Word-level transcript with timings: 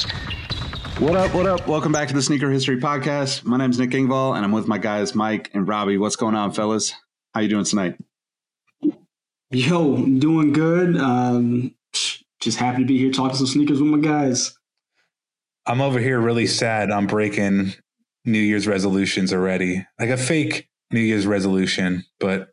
Podcast. 0.00 1.00
What 1.00 1.16
up, 1.16 1.34
what 1.34 1.46
up? 1.46 1.66
Welcome 1.66 1.92
back 1.92 2.08
to 2.08 2.14
the 2.14 2.22
Sneaker 2.22 2.50
History 2.50 2.78
Podcast. 2.78 3.44
My 3.44 3.56
name's 3.56 3.78
Nick 3.78 3.90
Engvall 3.90 4.36
and 4.36 4.44
I'm 4.44 4.52
with 4.52 4.68
my 4.68 4.78
guys 4.78 5.14
Mike 5.14 5.50
and 5.54 5.66
Robbie. 5.66 5.98
What's 5.98 6.16
going 6.16 6.34
on, 6.34 6.52
fellas? 6.52 6.94
How 7.34 7.40
you 7.40 7.48
doing 7.48 7.64
tonight? 7.64 7.96
Yo, 9.50 9.96
doing 9.96 10.52
good. 10.52 10.96
Um, 10.96 11.74
just 12.40 12.58
happy 12.58 12.82
to 12.82 12.86
be 12.86 12.98
here 12.98 13.12
talking 13.12 13.36
some 13.36 13.46
sneakers 13.46 13.80
with 13.80 13.90
my 13.90 13.98
guys. 13.98 14.54
I'm 15.66 15.80
over 15.80 15.98
here 15.98 16.20
really 16.20 16.46
sad. 16.46 16.90
I'm 16.90 17.06
breaking 17.06 17.74
New 18.24 18.38
Year's 18.38 18.66
resolutions 18.66 19.32
already. 19.32 19.86
Like 19.98 20.10
a 20.10 20.16
fake 20.16 20.68
New 20.90 21.00
Year's 21.00 21.26
resolution, 21.26 22.04
but 22.18 22.48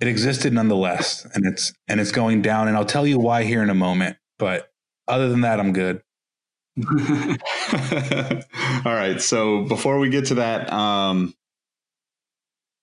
it 0.00 0.08
existed 0.08 0.52
nonetheless. 0.52 1.26
And 1.34 1.46
it's 1.46 1.72
and 1.88 2.00
it's 2.00 2.12
going 2.12 2.42
down. 2.42 2.68
And 2.68 2.76
I'll 2.76 2.84
tell 2.84 3.06
you 3.06 3.18
why 3.18 3.44
here 3.44 3.62
in 3.62 3.70
a 3.70 3.74
moment. 3.74 4.16
But 4.38 4.68
other 5.06 5.28
than 5.28 5.42
that, 5.42 5.60
I'm 5.60 5.72
good. 5.72 6.02
All 8.84 8.94
right. 8.94 9.20
So 9.20 9.64
before 9.64 9.98
we 9.98 10.08
get 10.08 10.26
to 10.26 10.36
that, 10.36 10.72
um, 10.72 11.34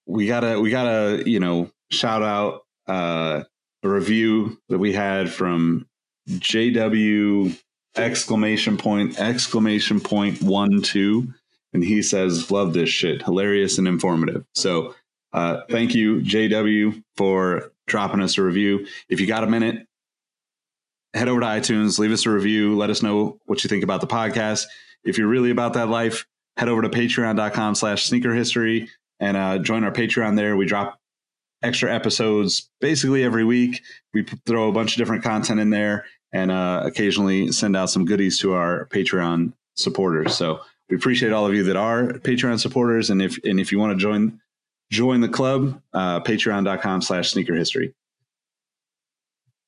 we 0.06 0.28
gotta 0.28 0.60
we 0.60 0.70
gotta 0.70 1.24
you 1.26 1.40
know 1.40 1.72
shout 1.90 2.22
out 2.22 2.66
uh, 2.88 3.44
a 3.84 3.90
review 3.90 4.60
that 4.70 4.78
we 4.78 4.94
had 4.94 5.32
from 5.32 5.88
JW 6.30 7.60
exclamation 7.96 8.78
point 8.78 9.20
exclamation 9.20 10.00
point 10.00 10.42
one 10.44 10.84
two, 10.84 11.34
and 11.74 11.84
he 11.84 12.04
says, 12.04 12.52
"Love 12.52 12.74
this 12.74 12.90
shit, 12.90 13.24
hilarious 13.24 13.78
and 13.78 13.88
informative." 13.88 14.46
So. 14.56 14.96
Uh, 15.32 15.62
thank 15.70 15.94
you, 15.94 16.22
JW, 16.22 17.04
for 17.16 17.72
dropping 17.86 18.20
us 18.20 18.40
a 18.40 18.42
review. 18.42 18.88
If 19.10 19.20
you 19.22 19.28
got 19.28 19.44
a 19.44 19.48
minute, 19.48 19.86
head 21.14 21.28
over 21.28 21.40
to 21.40 21.46
iTunes, 21.46 22.00
leave 22.00 22.12
us 22.12 22.26
a 22.26 22.30
review, 22.30 22.78
let 22.78 22.90
us 22.90 23.02
know 23.02 23.40
what 23.46 23.64
you 23.64 23.68
think 23.68 23.84
about 23.84 24.02
the 24.02 24.08
podcast. 24.08 24.66
If 25.04 25.18
you're 25.18 25.28
really 25.28 25.52
about 25.52 25.74
that 25.74 25.90
life, 25.90 26.26
head 26.58 26.70
over 26.70 26.82
to 26.82 26.90
patreon.com 26.90 27.76
slash 27.76 28.06
sneaker 28.06 28.34
history 28.34 28.90
and 29.20 29.36
uh, 29.38 29.60
join 29.60 29.84
our 29.84 29.92
Patreon 29.92 30.36
there. 30.36 30.56
We 30.56 30.66
drop 30.66 31.00
extra 31.62 31.94
episodes 31.94 32.70
basically 32.80 33.24
every 33.24 33.44
week. 33.44 33.82
We 34.14 34.26
throw 34.46 34.70
a 34.70 34.72
bunch 34.72 34.94
of 34.94 34.98
different 34.98 35.24
content 35.24 35.60
in 35.60 35.70
there 35.70 36.06
and 36.32 36.52
uh, 36.52 36.84
occasionally 36.86 37.52
send 37.52 37.76
out 37.76 37.90
some 37.90 38.06
goodies 38.06 38.40
to 38.40 38.54
our 38.54 38.88
Patreon 38.88 39.54
supporters. 39.76 40.36
So 40.36 40.62
we 40.90 40.96
appreciate 40.96 41.32
all 41.32 41.46
of 41.46 41.54
you 41.54 41.64
that 41.64 41.76
are 41.76 42.14
Patreon 42.14 42.60
supporters. 42.60 43.10
And 43.10 43.22
if, 43.22 43.38
and 43.44 43.60
if 43.60 43.72
you 43.72 43.80
want 43.80 43.98
to 43.98 44.02
join, 44.02 44.40
join 44.92 45.22
the 45.22 45.30
club, 45.30 45.82
uh, 45.94 46.20
patreon.com 46.22 47.02
slash 47.02 47.32
sneaker 47.32 47.56
history. 47.56 47.94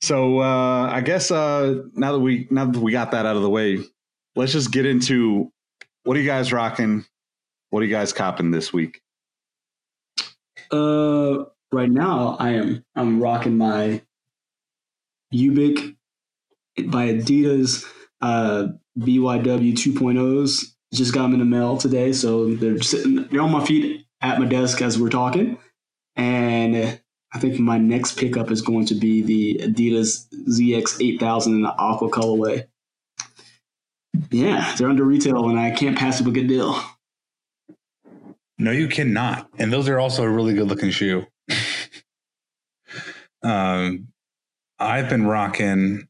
So 0.01 0.39
uh, 0.39 0.89
I 0.91 1.01
guess 1.01 1.29
uh, 1.29 1.83
now 1.93 2.13
that 2.13 2.19
we 2.19 2.47
now 2.49 2.65
that 2.65 2.79
we 2.79 2.91
got 2.91 3.11
that 3.11 3.25
out 3.25 3.35
of 3.35 3.43
the 3.43 3.49
way, 3.49 3.79
let's 4.35 4.51
just 4.51 4.71
get 4.71 4.85
into 4.85 5.51
what 6.03 6.17
are 6.17 6.19
you 6.19 6.25
guys 6.25 6.51
rocking? 6.51 7.05
What 7.69 7.81
are 7.81 7.85
you 7.85 7.91
guys 7.91 8.11
copping 8.11 8.51
this 8.51 8.73
week? 8.73 9.01
Uh, 10.71 11.45
right 11.71 11.89
now, 11.89 12.35
I 12.39 12.51
am 12.51 12.83
I'm 12.95 13.21
rocking 13.21 13.57
my 13.57 14.01
Ubiq 15.33 15.95
by 16.87 17.13
Adidas 17.13 17.85
uh, 18.21 18.67
BYW 18.97 19.73
2.0s. 19.73 20.65
Just 20.93 21.13
got 21.13 21.23
them 21.23 21.33
in 21.33 21.39
the 21.39 21.45
mail 21.45 21.77
today, 21.77 22.11
so 22.11 22.53
they're 22.55 22.81
sitting 22.81 23.27
they're 23.27 23.41
on 23.41 23.51
my 23.51 23.63
feet 23.63 24.05
at 24.21 24.39
my 24.39 24.45
desk 24.45 24.81
as 24.81 24.99
we're 24.99 25.09
talking. 25.09 25.57
And 26.15 27.00
I 27.33 27.39
think 27.39 27.59
my 27.59 27.77
next 27.77 28.17
pickup 28.17 28.51
is 28.51 28.61
going 28.61 28.85
to 28.87 28.95
be 28.95 29.21
the 29.21 29.67
Adidas 29.67 30.27
ZX 30.49 31.01
8000 31.01 31.53
in 31.53 31.61
the 31.61 31.73
aqua 31.77 32.09
colorway. 32.09 32.67
Yeah, 34.29 34.75
they're 34.75 34.89
under 34.89 35.05
retail, 35.05 35.49
and 35.49 35.59
I 35.59 35.71
can't 35.71 35.97
pass 35.97 36.19
up 36.21 36.27
a 36.27 36.31
good 36.31 36.47
deal. 36.47 36.81
No, 38.57 38.71
you 38.71 38.87
cannot. 38.87 39.49
And 39.57 39.71
those 39.71 39.89
are 39.89 39.99
also 39.99 40.23
a 40.23 40.29
really 40.29 40.53
good 40.53 40.67
looking 40.67 40.91
shoe. 40.91 41.25
um, 43.43 44.09
I've 44.77 45.09
been 45.09 45.25
rocking. 45.25 46.07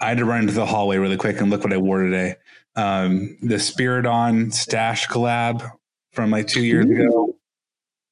I 0.00 0.08
had 0.08 0.18
to 0.18 0.24
run 0.24 0.42
into 0.42 0.54
the 0.54 0.66
hallway 0.66 0.98
really 0.98 1.16
quick 1.16 1.40
and 1.40 1.50
look 1.50 1.64
what 1.64 1.72
I 1.72 1.78
wore 1.78 2.02
today. 2.02 2.36
Um, 2.76 3.36
the 3.42 3.56
Spiridon 3.56 4.52
Stash 4.52 5.08
collab 5.08 5.70
from 6.12 6.30
like 6.30 6.46
two 6.46 6.64
years 6.64 6.86
ago. 6.86 7.36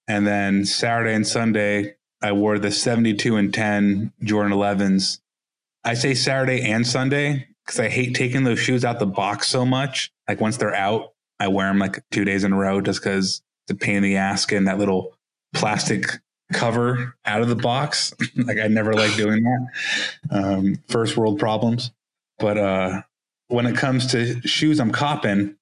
And 0.08 0.26
then 0.26 0.66
Saturday 0.66 1.14
and 1.14 1.26
Sunday, 1.26 1.96
I 2.24 2.32
wore 2.32 2.58
the 2.58 2.70
72 2.70 3.36
and 3.36 3.52
10 3.52 4.10
Jordan 4.22 4.52
11s. 4.52 5.20
I 5.84 5.92
say 5.92 6.14
Saturday 6.14 6.62
and 6.62 6.86
Sunday 6.86 7.48
because 7.62 7.78
I 7.78 7.90
hate 7.90 8.14
taking 8.14 8.44
those 8.44 8.58
shoes 8.58 8.82
out 8.82 8.98
the 8.98 9.04
box 9.04 9.46
so 9.46 9.66
much. 9.66 10.10
Like 10.26 10.40
once 10.40 10.56
they're 10.56 10.74
out, 10.74 11.12
I 11.38 11.48
wear 11.48 11.66
them 11.68 11.78
like 11.78 12.02
two 12.10 12.24
days 12.24 12.42
in 12.42 12.54
a 12.54 12.56
row 12.56 12.80
just 12.80 13.02
because 13.02 13.42
the 13.66 13.74
pain 13.74 13.96
in 13.96 14.02
the 14.04 14.16
ass 14.16 14.46
getting 14.46 14.64
that 14.64 14.78
little 14.78 15.14
plastic 15.52 16.06
cover 16.50 17.14
out 17.26 17.42
of 17.42 17.48
the 17.48 17.56
box. 17.56 18.14
like 18.36 18.56
I 18.58 18.68
never 18.68 18.94
like 18.94 19.14
doing 19.16 19.42
that. 19.42 19.68
Um, 20.30 20.78
first 20.88 21.18
world 21.18 21.38
problems. 21.38 21.92
But 22.38 22.56
uh, 22.56 23.02
when 23.48 23.66
it 23.66 23.76
comes 23.76 24.06
to 24.12 24.40
shoes 24.48 24.80
I'm 24.80 24.92
copping, 24.92 25.56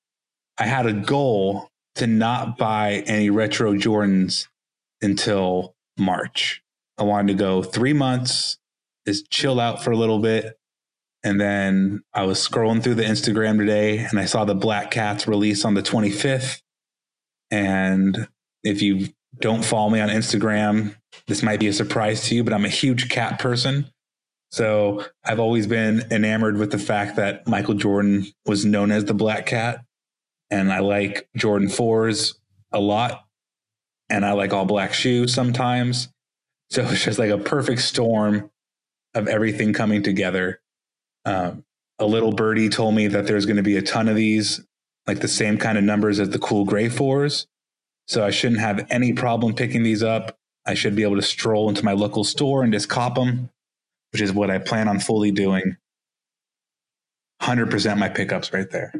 I 0.58 0.66
had 0.66 0.86
a 0.86 0.92
goal 0.92 1.70
to 1.96 2.06
not 2.06 2.56
buy 2.56 3.02
any 3.08 3.30
retro 3.30 3.74
Jordans 3.74 4.46
until 5.02 5.74
March. 5.98 6.62
I 6.98 7.04
wanted 7.04 7.32
to 7.32 7.38
go 7.38 7.62
three 7.62 7.92
months, 7.92 8.58
just 9.06 9.30
chill 9.30 9.60
out 9.60 9.82
for 9.82 9.90
a 9.90 9.96
little 9.96 10.18
bit. 10.18 10.58
And 11.24 11.40
then 11.40 12.02
I 12.12 12.24
was 12.24 12.46
scrolling 12.46 12.82
through 12.82 12.96
the 12.96 13.04
Instagram 13.04 13.58
today 13.58 13.98
and 13.98 14.18
I 14.18 14.24
saw 14.24 14.44
the 14.44 14.54
Black 14.54 14.90
Cats 14.90 15.28
release 15.28 15.64
on 15.64 15.74
the 15.74 15.82
25th. 15.82 16.60
And 17.50 18.28
if 18.64 18.82
you 18.82 19.08
don't 19.40 19.64
follow 19.64 19.90
me 19.90 20.00
on 20.00 20.08
Instagram, 20.08 20.96
this 21.26 21.42
might 21.42 21.60
be 21.60 21.68
a 21.68 21.72
surprise 21.72 22.28
to 22.28 22.34
you, 22.34 22.42
but 22.42 22.52
I'm 22.52 22.64
a 22.64 22.70
huge 22.70 23.08
cat 23.08 23.38
person. 23.38 23.86
So 24.50 25.04
I've 25.24 25.40
always 25.40 25.66
been 25.66 26.04
enamored 26.10 26.58
with 26.58 26.72
the 26.72 26.78
fact 26.78 27.16
that 27.16 27.46
Michael 27.48 27.74
Jordan 27.74 28.26
was 28.44 28.64
known 28.64 28.90
as 28.90 29.06
the 29.06 29.14
Black 29.14 29.46
Cat. 29.46 29.82
And 30.50 30.70
I 30.70 30.80
like 30.80 31.28
Jordan 31.36 31.68
4s 31.68 32.34
a 32.70 32.80
lot. 32.80 33.24
And 34.12 34.26
I 34.26 34.32
like 34.32 34.52
all 34.52 34.66
black 34.66 34.92
shoes 34.92 35.32
sometimes. 35.32 36.10
So 36.70 36.82
it's 36.82 37.02
just 37.02 37.18
like 37.18 37.30
a 37.30 37.38
perfect 37.38 37.80
storm 37.80 38.50
of 39.14 39.26
everything 39.26 39.72
coming 39.72 40.02
together. 40.02 40.60
Um, 41.24 41.64
a 41.98 42.04
little 42.04 42.32
birdie 42.32 42.68
told 42.68 42.94
me 42.94 43.06
that 43.08 43.26
there's 43.26 43.46
going 43.46 43.56
to 43.56 43.62
be 43.62 43.78
a 43.78 43.82
ton 43.82 44.08
of 44.08 44.16
these, 44.16 44.60
like 45.06 45.20
the 45.20 45.28
same 45.28 45.56
kind 45.56 45.78
of 45.78 45.84
numbers 45.84 46.20
as 46.20 46.28
the 46.28 46.38
cool 46.38 46.66
gray 46.66 46.90
fours. 46.90 47.46
So 48.06 48.22
I 48.22 48.30
shouldn't 48.30 48.60
have 48.60 48.86
any 48.90 49.14
problem 49.14 49.54
picking 49.54 49.82
these 49.82 50.02
up. 50.02 50.36
I 50.66 50.74
should 50.74 50.94
be 50.94 51.04
able 51.04 51.16
to 51.16 51.22
stroll 51.22 51.70
into 51.70 51.84
my 51.84 51.92
local 51.92 52.22
store 52.22 52.62
and 52.62 52.72
just 52.72 52.90
cop 52.90 53.14
them, 53.14 53.48
which 54.12 54.20
is 54.20 54.32
what 54.32 54.50
I 54.50 54.58
plan 54.58 54.88
on 54.88 55.00
fully 55.00 55.30
doing. 55.30 55.76
100% 57.40 57.98
my 57.98 58.10
pickups 58.10 58.52
right 58.52 58.70
there. 58.70 58.92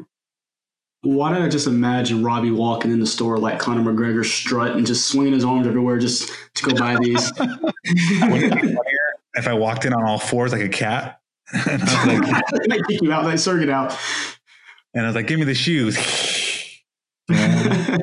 Why 1.03 1.33
did 1.33 1.41
I 1.41 1.49
just 1.49 1.67
imagine 1.67 2.23
Robbie 2.23 2.51
walking 2.51 2.89
in 2.89 3.01
the 3.01 3.05
store 3.05 3.37
like 3.37 3.59
Conor 3.59 3.91
McGregor 3.91 4.23
strut 4.23 4.77
and 4.77 4.87
just 4.87 5.09
swinging 5.09 5.33
his 5.33 5.43
arms 5.43 5.67
everywhere 5.67 5.99
just 5.99 6.31
to 6.55 6.69
go 6.69 6.77
buy 6.77 6.95
these? 7.01 7.29
Wouldn't 7.39 7.73
it 7.83 8.55
be 8.55 8.61
funnier 8.61 9.13
if 9.33 9.45
I 9.45 9.53
walked 9.53 9.83
in 9.83 9.93
on 9.93 10.03
all 10.03 10.17
fours 10.17 10.53
like 10.53 10.61
a 10.61 10.69
cat? 10.69 11.19
and, 11.53 11.83
I 11.83 12.19
was 12.19 12.29
like, 12.29 12.45
they 12.69 12.77
kick 12.87 13.01
you 13.01 13.11
out, 13.11 13.25
they 13.25 13.35
circuit 13.35 13.69
out. 13.69 13.97
and 14.93 15.03
I 15.03 15.09
was 15.09 15.15
like, 15.15 15.27
give 15.27 15.39
me 15.39 15.45
the 15.45 15.53
shoes. 15.53 15.97
they 17.27 17.99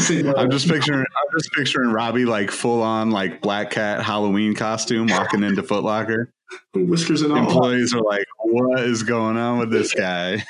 say 0.00 0.22
no. 0.22 0.34
I'm 0.36 0.50
just 0.50 0.68
picturing 0.68 0.98
I'm 0.98 1.38
just 1.38 1.52
picturing 1.52 1.92
Robbie 1.92 2.24
like 2.24 2.50
full 2.50 2.82
on 2.82 3.12
like 3.12 3.40
black 3.40 3.70
cat 3.70 4.02
Halloween 4.02 4.56
costume 4.56 5.06
walking 5.06 5.44
into 5.44 5.62
Foot 5.62 5.84
Locker. 5.84 6.32
whiskers 6.74 7.22
and 7.22 7.32
all. 7.32 7.38
Employees 7.38 7.94
are 7.94 8.02
like, 8.02 8.26
"What 8.40 8.80
is 8.80 9.04
going 9.04 9.36
on 9.36 9.58
with 9.58 9.70
this 9.70 9.94
guy?" 9.94 10.44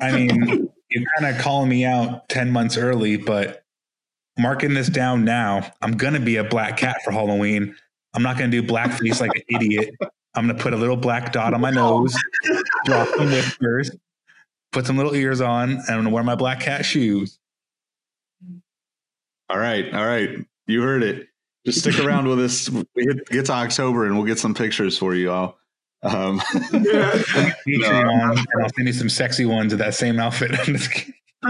I 0.00 0.12
mean, 0.12 0.70
you're 0.90 1.04
kind 1.18 1.34
of 1.34 1.40
calling 1.40 1.68
me 1.68 1.84
out 1.84 2.28
10 2.28 2.50
months 2.50 2.76
early, 2.76 3.16
but 3.16 3.64
marking 4.38 4.74
this 4.74 4.88
down 4.88 5.24
now, 5.24 5.70
I'm 5.82 5.96
going 5.96 6.14
to 6.14 6.20
be 6.20 6.36
a 6.36 6.44
black 6.44 6.76
cat 6.76 6.98
for 7.04 7.12
Halloween. 7.12 7.74
I'm 8.14 8.22
not 8.22 8.38
going 8.38 8.50
to 8.50 8.60
do 8.60 8.66
blackface 8.66 9.20
like 9.20 9.34
an 9.34 9.42
idiot. 9.60 9.94
I'm 10.34 10.46
going 10.46 10.56
to 10.56 10.62
put 10.62 10.72
a 10.72 10.76
little 10.76 10.96
black 10.96 11.32
dot 11.32 11.54
on 11.54 11.60
my 11.60 11.70
nose, 11.70 12.16
draw 12.86 13.04
some 13.04 13.26
whiskers, 13.26 13.90
put 14.72 14.84
some 14.86 14.96
little 14.96 15.14
ears 15.14 15.40
on, 15.40 15.70
and 15.70 15.80
I'm 15.80 15.94
going 15.96 16.04
to 16.04 16.10
wear 16.10 16.24
my 16.24 16.34
black 16.34 16.60
cat 16.60 16.84
shoes. 16.84 17.38
All 19.48 19.58
right, 19.58 19.92
all 19.94 20.06
right, 20.06 20.30
you 20.66 20.82
heard 20.82 21.02
it. 21.02 21.28
Just 21.64 21.80
stick 21.80 21.98
around 22.00 22.26
with 22.26 22.40
us. 22.40 22.68
We 22.68 22.84
hit, 22.96 23.26
get 23.28 23.46
to 23.46 23.52
October, 23.52 24.06
and 24.06 24.16
we'll 24.16 24.26
get 24.26 24.38
some 24.38 24.54
pictures 24.54 24.98
for 24.98 25.14
you 25.14 25.30
all. 25.30 25.58
Um, 26.04 26.40
Yeah. 26.72 27.10
Patreon, 27.66 28.36
and 28.36 28.62
I'll 28.62 28.68
send 28.74 28.86
you 28.86 28.92
some 28.92 29.08
sexy 29.08 29.46
ones 29.46 29.72
of 29.72 29.78
that 29.80 29.94
same 29.94 30.20
outfit. 30.20 30.50
I'm 30.58 30.74
just 30.74 30.90
kidding. 30.90 31.14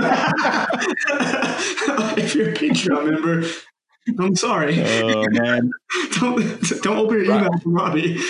if 2.16 2.34
you're 2.34 2.48
a 2.50 2.52
Patreon 2.54 3.10
member, 3.10 3.46
I'm 4.18 4.34
sorry. 4.36 4.80
oh 4.82 5.26
man, 5.30 5.70
don't 6.20 6.60
don't 6.82 6.98
open 6.98 7.16
your 7.16 7.24
email 7.24 7.50
to 7.50 7.70
Robbie. 7.70 8.20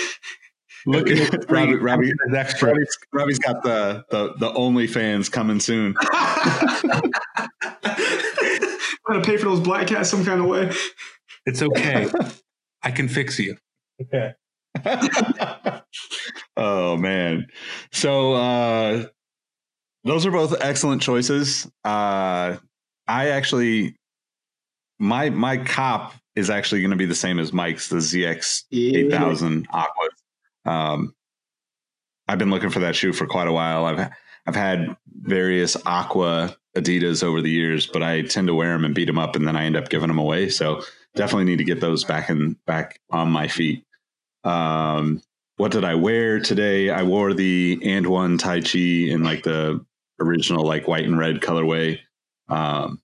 look 0.85 1.09
at 1.09 1.49
Robbie. 1.49 1.75
Robbie 1.75 2.09
It's 2.27 2.35
extra. 2.35 2.69
Robbie's, 2.69 2.97
Robbie's 3.11 3.39
got 3.39 3.63
the 3.63 4.05
the 4.11 4.33
the 4.37 4.51
OnlyFans 4.51 5.31
coming 5.31 5.59
soon. 5.59 5.93
Gotta 9.07 9.21
pay 9.23 9.37
for 9.37 9.45
those 9.45 9.59
black 9.59 9.87
cats 9.87 10.09
some 10.09 10.23
kind 10.25 10.41
of 10.41 10.47
way. 10.47 10.71
It's 11.45 11.61
okay. 11.61 12.07
I 12.83 12.91
can 12.91 13.07
fix 13.07 13.39
you. 13.39 13.57
Okay. 14.01 14.33
oh 16.57 16.97
man. 16.97 17.47
So 17.91 18.33
uh 18.33 19.05
those 20.03 20.25
are 20.25 20.31
both 20.31 20.55
excellent 20.61 21.01
choices. 21.01 21.65
Uh 21.83 22.57
I 23.07 23.29
actually 23.29 23.95
my 24.99 25.29
my 25.29 25.57
cop 25.57 26.13
is 26.35 26.49
actually 26.49 26.81
going 26.81 26.91
to 26.91 26.97
be 26.97 27.05
the 27.05 27.15
same 27.15 27.39
as 27.39 27.53
Mike's 27.53 27.89
the 27.89 27.97
ZX 27.97 28.63
8000 28.71 29.67
Aqua. 29.71 30.09
Um 30.65 31.13
I've 32.27 32.39
been 32.39 32.49
looking 32.49 32.71
for 32.71 32.79
that 32.79 32.95
shoe 32.95 33.13
for 33.13 33.27
quite 33.27 33.47
a 33.47 33.53
while. 33.53 33.85
I've 33.85 34.09
I've 34.47 34.55
had 34.55 34.95
various 35.21 35.75
Aqua 35.85 36.55
Adidas 36.77 37.23
over 37.23 37.41
the 37.41 37.49
years, 37.49 37.87
but 37.87 38.03
I 38.03 38.21
tend 38.23 38.47
to 38.47 38.53
wear 38.53 38.73
them 38.73 38.85
and 38.85 38.93
beat 38.93 39.05
them 39.05 39.17
up 39.17 39.35
and 39.35 39.47
then 39.47 39.55
I 39.55 39.63
end 39.65 39.77
up 39.77 39.89
giving 39.89 40.09
them 40.09 40.19
away. 40.19 40.49
So 40.49 40.83
definitely 41.15 41.45
need 41.45 41.57
to 41.57 41.63
get 41.63 41.79
those 41.79 42.03
back 42.03 42.29
and 42.29 42.63
back 42.65 42.99
on 43.09 43.31
my 43.31 43.47
feet. 43.47 43.85
Um, 44.45 45.21
what 45.57 45.71
did 45.71 45.83
I 45.83 45.95
wear 45.95 46.39
today? 46.39 46.89
I 46.89 47.03
wore 47.03 47.33
the 47.33 47.79
and 47.83 48.07
one 48.07 48.37
Tai 48.37 48.61
Chi 48.61 48.79
in 48.79 49.23
like 49.23 49.43
the 49.43 49.83
original 50.19 50.65
like 50.65 50.87
white 50.87 51.05
and 51.05 51.17
red 51.17 51.41
colorway. 51.41 51.99
Um, 52.47 53.01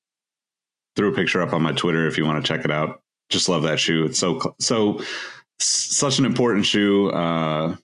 threw 0.95 1.11
a 1.11 1.15
picture 1.15 1.41
up 1.41 1.53
on 1.53 1.61
my 1.61 1.71
Twitter 1.71 2.07
if 2.07 2.17
you 2.17 2.25
want 2.25 2.43
to 2.43 2.47
check 2.47 2.65
it 2.65 2.71
out. 2.71 3.01
Just 3.29 3.49
love 3.49 3.63
that 3.63 3.79
shoe. 3.79 4.05
It's 4.05 4.19
so 4.19 4.55
so 4.59 5.01
such 5.59 6.19
an 6.19 6.25
important 6.25 6.65
shoe. 6.65 7.09
Uh, 7.09 7.75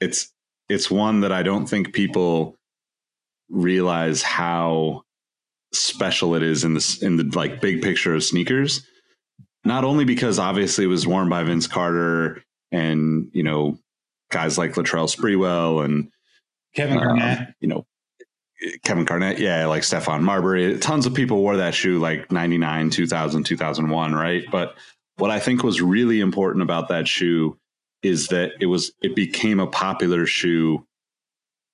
it's 0.00 0.32
it's 0.68 0.90
one 0.90 1.20
that 1.20 1.32
I 1.32 1.42
don't 1.42 1.66
think 1.66 1.94
people 1.94 2.56
realize 3.48 4.22
how 4.22 5.02
special 5.72 6.34
it 6.34 6.42
is 6.42 6.64
in 6.64 6.74
this 6.74 7.02
in 7.02 7.16
the 7.16 7.24
like 7.34 7.60
big 7.60 7.82
picture 7.82 8.14
of 8.14 8.22
sneakers. 8.22 8.86
Not 9.64 9.84
only 9.84 10.04
because 10.04 10.38
obviously 10.38 10.84
it 10.84 10.88
was 10.88 11.06
worn 11.06 11.28
by 11.28 11.42
Vince 11.42 11.66
Carter 11.66 12.44
and 12.72 13.28
you 13.32 13.42
know 13.42 13.78
guys 14.30 14.58
like 14.58 14.74
Latrell 14.74 15.14
Sprewell 15.14 15.84
and 15.84 16.10
Kevin 16.74 16.98
um, 16.98 17.04
Garnett. 17.04 17.54
you 17.60 17.68
know 17.68 17.86
Kevin 18.82 19.04
Garnett, 19.04 19.38
yeah, 19.38 19.66
like 19.66 19.82
Stephon 19.82 20.22
Marbury. 20.22 20.78
Tons 20.78 21.06
of 21.06 21.14
people 21.14 21.38
wore 21.38 21.58
that 21.58 21.74
shoe 21.74 21.98
like 22.00 22.32
99, 22.32 22.90
2000, 22.90 23.44
2001, 23.44 24.14
right? 24.14 24.44
But 24.50 24.74
what 25.16 25.30
I 25.30 25.38
think 25.38 25.62
was 25.62 25.80
really 25.80 26.20
important 26.20 26.62
about 26.62 26.88
that 26.88 27.06
shoe 27.06 27.56
is 28.02 28.28
that 28.28 28.52
it 28.60 28.66
was 28.66 28.92
it 29.02 29.14
became 29.14 29.60
a 29.60 29.66
popular 29.66 30.26
shoe 30.26 30.86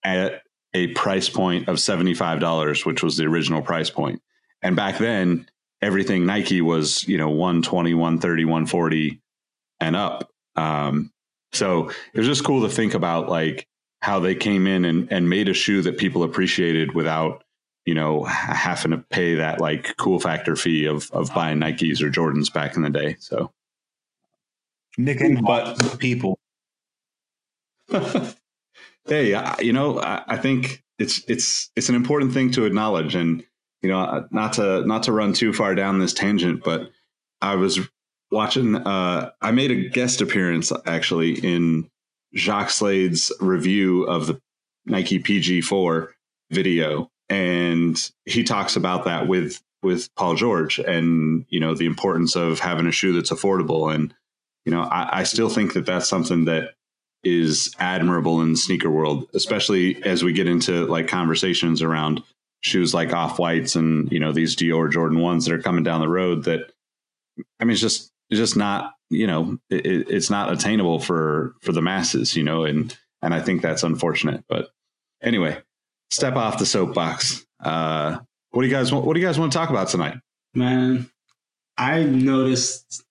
at 0.05 0.43
a 0.75 0.89
price 0.89 1.29
point 1.29 1.69
of 1.69 1.77
$75, 1.77 2.85
which 2.85 3.03
was 3.03 3.17
the 3.17 3.25
original 3.25 3.63
price 3.63 3.91
point. 3.91 4.21
And 4.61 4.75
back 4.75 4.99
then, 4.99 5.49
everything 5.81 6.27
Nike 6.27 6.61
was, 6.61 7.07
you 7.07 7.17
know, 7.17 7.31
120, 7.31 7.95
130, 7.95 8.45
140 8.45 9.21
and 9.81 9.97
up. 9.97 10.31
Um, 10.57 11.13
so 11.53 11.91
it 12.13 12.19
was 12.19 12.27
just 12.27 12.45
cool 12.45 12.63
to 12.63 12.69
think 12.69 12.95
about 12.95 13.29
like 13.29 13.67
how 14.03 14.19
they 14.21 14.35
came 14.35 14.67
in 14.67 14.85
and, 14.85 15.11
and 15.13 15.31
made 15.31 15.49
a 15.49 15.55
shoe 15.55 15.83
that 15.83 15.99
people 15.99 16.23
appreciated 16.23 16.95
without, 16.95 17.45
you 17.87 17.95
know, 17.95 18.25
having 18.25 18.91
to 18.91 18.99
pay 18.99 19.37
that 19.37 19.61
like 19.61 19.97
cool 19.97 20.19
factor 20.19 20.57
fee 20.57 20.87
of, 20.87 21.11
of 21.13 21.33
buying 21.35 21.59
Nikes 21.59 22.03
or 22.03 22.11
Jordans 22.11 22.53
back 22.53 22.77
in 22.77 22.83
the 22.83 22.91
day. 22.91 23.17
So, 23.19 23.51
Nick 24.99 25.21
and 25.21 25.43
but- 25.43 25.79
but 25.79 25.99
people. 25.99 26.39
hey, 29.07 29.35
I, 29.35 29.61
you 29.61 29.73
know, 29.73 30.01
I, 30.01 30.23
I 30.27 30.37
think 30.37 30.83
it's 30.99 31.23
it's 31.29 31.71
it's 31.77 31.89
an 31.89 31.95
important 31.95 32.33
thing 32.33 32.51
to 32.53 32.65
acknowledge, 32.65 33.15
and 33.15 33.45
you 33.83 33.89
know, 33.91 34.01
uh, 34.01 34.27
not 34.31 34.55
to 34.55 34.85
not 34.87 35.03
to 35.05 35.13
run 35.13 35.33
too 35.35 35.53
far 35.53 35.75
down 35.75 35.99
this 35.99 36.15
tangent, 36.15 36.65
but 36.65 36.91
I 37.43 37.57
was 37.57 37.81
watching. 38.35 38.77
Uh, 38.77 39.31
I 39.41 39.51
made 39.53 39.71
a 39.71 39.89
guest 39.89 40.21
appearance 40.21 40.73
actually 40.85 41.33
in 41.35 41.89
Jacques 42.37 42.71
Slade's 42.71 43.33
review 43.41 44.05
of 44.05 44.27
the 44.27 44.41
Nike 44.85 45.19
PG4 45.19 46.09
video, 46.51 47.11
and 47.29 48.11
he 48.27 48.45
talks 48.45 48.77
about 48.77 49.05
that 49.05 49.29
with 49.29 49.63
with 49.83 50.15
Paul 50.17 50.35
George, 50.35 50.79
and 50.79 51.47
you 51.49 51.61
know 51.61 51.75
the 51.75 51.87
importance 51.87 52.37
of 52.37 52.59
having 52.59 52.87
a 52.87 52.93
shoe 52.93 53.15
that's 53.15 53.33
affordable, 53.33 53.95
and 53.95 54.15
you 54.65 54.73
know, 54.73 54.83
I, 54.83 55.21
I 55.21 55.23
still 55.25 55.49
think 55.49 55.75
that 55.75 55.87
that's 55.87 56.09
something 56.09 56.47
that 56.47 56.75
is 57.23 57.75
admirable 57.79 58.43
in 58.43 58.53
the 58.53 58.59
sneaker 58.59 58.91
world, 58.91 59.29
especially 59.35 60.03
as 60.05 60.23
we 60.23 60.33
get 60.33 60.49
into 60.49 60.87
like 60.87 61.09
conversations 61.09 61.83
around 61.83 62.23
shoes 62.61 62.95
like 62.95 63.13
off 63.13 63.39
whites 63.39 63.77
and 63.77 64.11
you 64.11 64.19
know 64.19 64.33
these 64.33 64.57
Dior 64.57 64.91
Jordan 64.91 65.21
ones 65.21 65.45
that 65.45 65.55
are 65.55 65.63
coming 65.63 65.85
down 65.85 66.01
the 66.01 66.09
road. 66.09 66.45
That 66.45 66.73
I 67.61 67.65
mean, 67.65 67.73
it's 67.73 67.81
just 67.81 68.11
just 68.33 68.57
not 68.57 68.93
you 69.11 69.27
know 69.27 69.59
it, 69.71 70.09
it's 70.09 70.31
not 70.31 70.53
attainable 70.53 70.99
for 70.99 71.55
for 71.63 71.73
the 71.73 71.83
masses, 71.83 72.37
you 72.37 72.45
know, 72.45 72.65
and 72.65 72.97
and 73.23 73.35
I 73.35 73.41
think 73.41 73.63
that's 73.63 73.83
unfortunate. 73.83 74.45
But 74.49 74.69
anyway, 75.23 75.59
step 76.11 76.37
off 76.37 76.59
the 76.59 76.67
soapbox. 76.67 77.45
Uh, 77.63 78.19
what 78.51 78.63
do 78.63 78.69
you 78.69 78.75
guys 78.75 78.93
want? 78.93 79.07
What 79.07 79.15
do 79.15 79.21
you 79.21 79.27
guys 79.27 79.39
want 79.39 79.53
to 79.53 79.59
talk 79.59 79.71
about 79.71 79.89
tonight? 79.89 80.17
Man, 80.55 81.11
I 81.77 82.05
noticed 82.05 83.03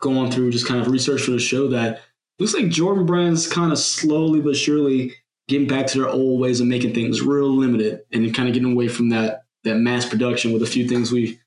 going 0.00 0.30
through 0.30 0.52
just 0.52 0.66
kind 0.66 0.80
of 0.80 0.88
research 0.88 1.22
for 1.22 1.32
the 1.32 1.38
show 1.38 1.68
that 1.68 2.02
looks 2.38 2.54
like 2.54 2.68
Jordan 2.68 3.04
Brand's 3.04 3.48
kind 3.48 3.72
of 3.72 3.78
slowly 3.78 4.40
but 4.40 4.56
surely 4.56 5.12
getting 5.48 5.66
back 5.66 5.86
to 5.88 5.98
their 5.98 6.08
old 6.08 6.40
ways 6.40 6.60
of 6.60 6.66
making 6.66 6.94
things 6.94 7.22
real 7.22 7.48
limited 7.48 8.02
and 8.12 8.34
kind 8.34 8.48
of 8.48 8.54
getting 8.54 8.72
away 8.72 8.88
from 8.88 9.08
that 9.10 9.44
that 9.64 9.76
mass 9.76 10.08
production 10.08 10.52
with 10.52 10.62
a 10.62 10.66
few 10.66 10.88
things 10.88 11.10
we 11.10 11.40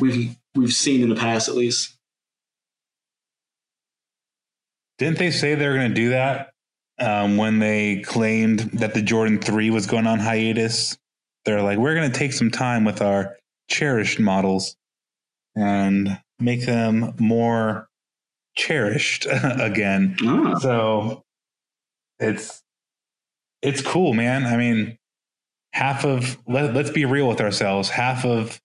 we've 0.00 0.36
we've 0.54 0.72
seen 0.72 1.02
in 1.02 1.08
the 1.08 1.14
past 1.14 1.48
at 1.48 1.54
least. 1.54 1.96
Didn't 4.98 5.18
they 5.18 5.30
say 5.30 5.54
they 5.54 5.66
were 5.66 5.74
going 5.74 5.88
to 5.88 5.94
do 5.94 6.10
that 6.10 6.50
um, 6.98 7.36
when 7.36 7.58
they 7.60 8.00
claimed 8.00 8.60
that 8.74 8.94
the 8.94 9.02
Jordan 9.02 9.40
3 9.40 9.70
was 9.70 9.86
going 9.86 10.06
on 10.06 10.18
hiatus? 10.18 10.98
They're 11.44 11.62
like, 11.62 11.78
we're 11.78 11.94
going 11.94 12.10
to 12.10 12.18
take 12.18 12.32
some 12.32 12.50
time 12.50 12.84
with 12.84 13.00
our 13.00 13.36
cherished 13.68 14.18
models 14.18 14.76
and 15.54 16.20
make 16.40 16.66
them 16.66 17.14
more 17.18 17.88
cherished 18.56 19.26
again. 19.42 20.16
Ah, 20.22 20.58
So 20.58 21.24
it's 22.18 22.62
it's 23.62 23.80
cool, 23.82 24.14
man. 24.14 24.44
I 24.44 24.56
mean, 24.56 24.98
half 25.72 26.04
of 26.04 26.38
let, 26.46 26.74
let's 26.74 26.90
be 26.90 27.04
real 27.04 27.28
with 27.28 27.40
ourselves. 27.40 27.88
Half 27.88 28.24
of 28.24 28.60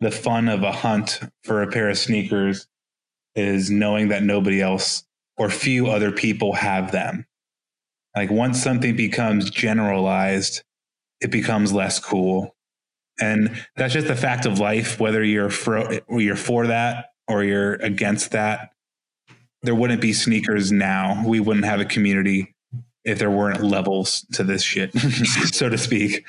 the 0.00 0.10
fun 0.10 0.48
of 0.48 0.62
a 0.62 0.72
hunt 0.72 1.20
for 1.44 1.62
a 1.62 1.70
pair 1.70 1.88
of 1.88 1.96
sneakers 1.96 2.66
is 3.34 3.70
knowing 3.70 4.08
that 4.08 4.22
nobody 4.22 4.60
else 4.60 5.04
or 5.36 5.50
few 5.50 5.88
other 5.88 6.12
people 6.12 6.54
have 6.54 6.92
them. 6.92 7.26
Like 8.16 8.30
once 8.30 8.62
something 8.62 8.94
becomes 8.96 9.50
generalized 9.50 10.62
it 11.24 11.30
becomes 11.30 11.72
less 11.72 11.98
cool. 11.98 12.54
And 13.20 13.64
that's 13.76 13.94
just 13.94 14.08
the 14.08 14.16
fact 14.16 14.44
of 14.44 14.58
life, 14.58 15.00
whether 15.00 15.24
you're 15.24 15.50
for, 15.50 16.00
you're 16.10 16.36
for 16.36 16.66
that 16.66 17.12
or 17.26 17.42
you're 17.42 17.74
against 17.74 18.32
that. 18.32 18.70
There 19.62 19.74
wouldn't 19.74 20.02
be 20.02 20.12
sneakers 20.12 20.70
now. 20.70 21.24
We 21.26 21.40
wouldn't 21.40 21.64
have 21.64 21.80
a 21.80 21.86
community 21.86 22.54
if 23.04 23.18
there 23.18 23.30
weren't 23.30 23.62
levels 23.62 24.26
to 24.32 24.44
this 24.44 24.62
shit, 24.62 24.92
so 25.52 25.68
to 25.70 25.78
speak. 25.78 26.26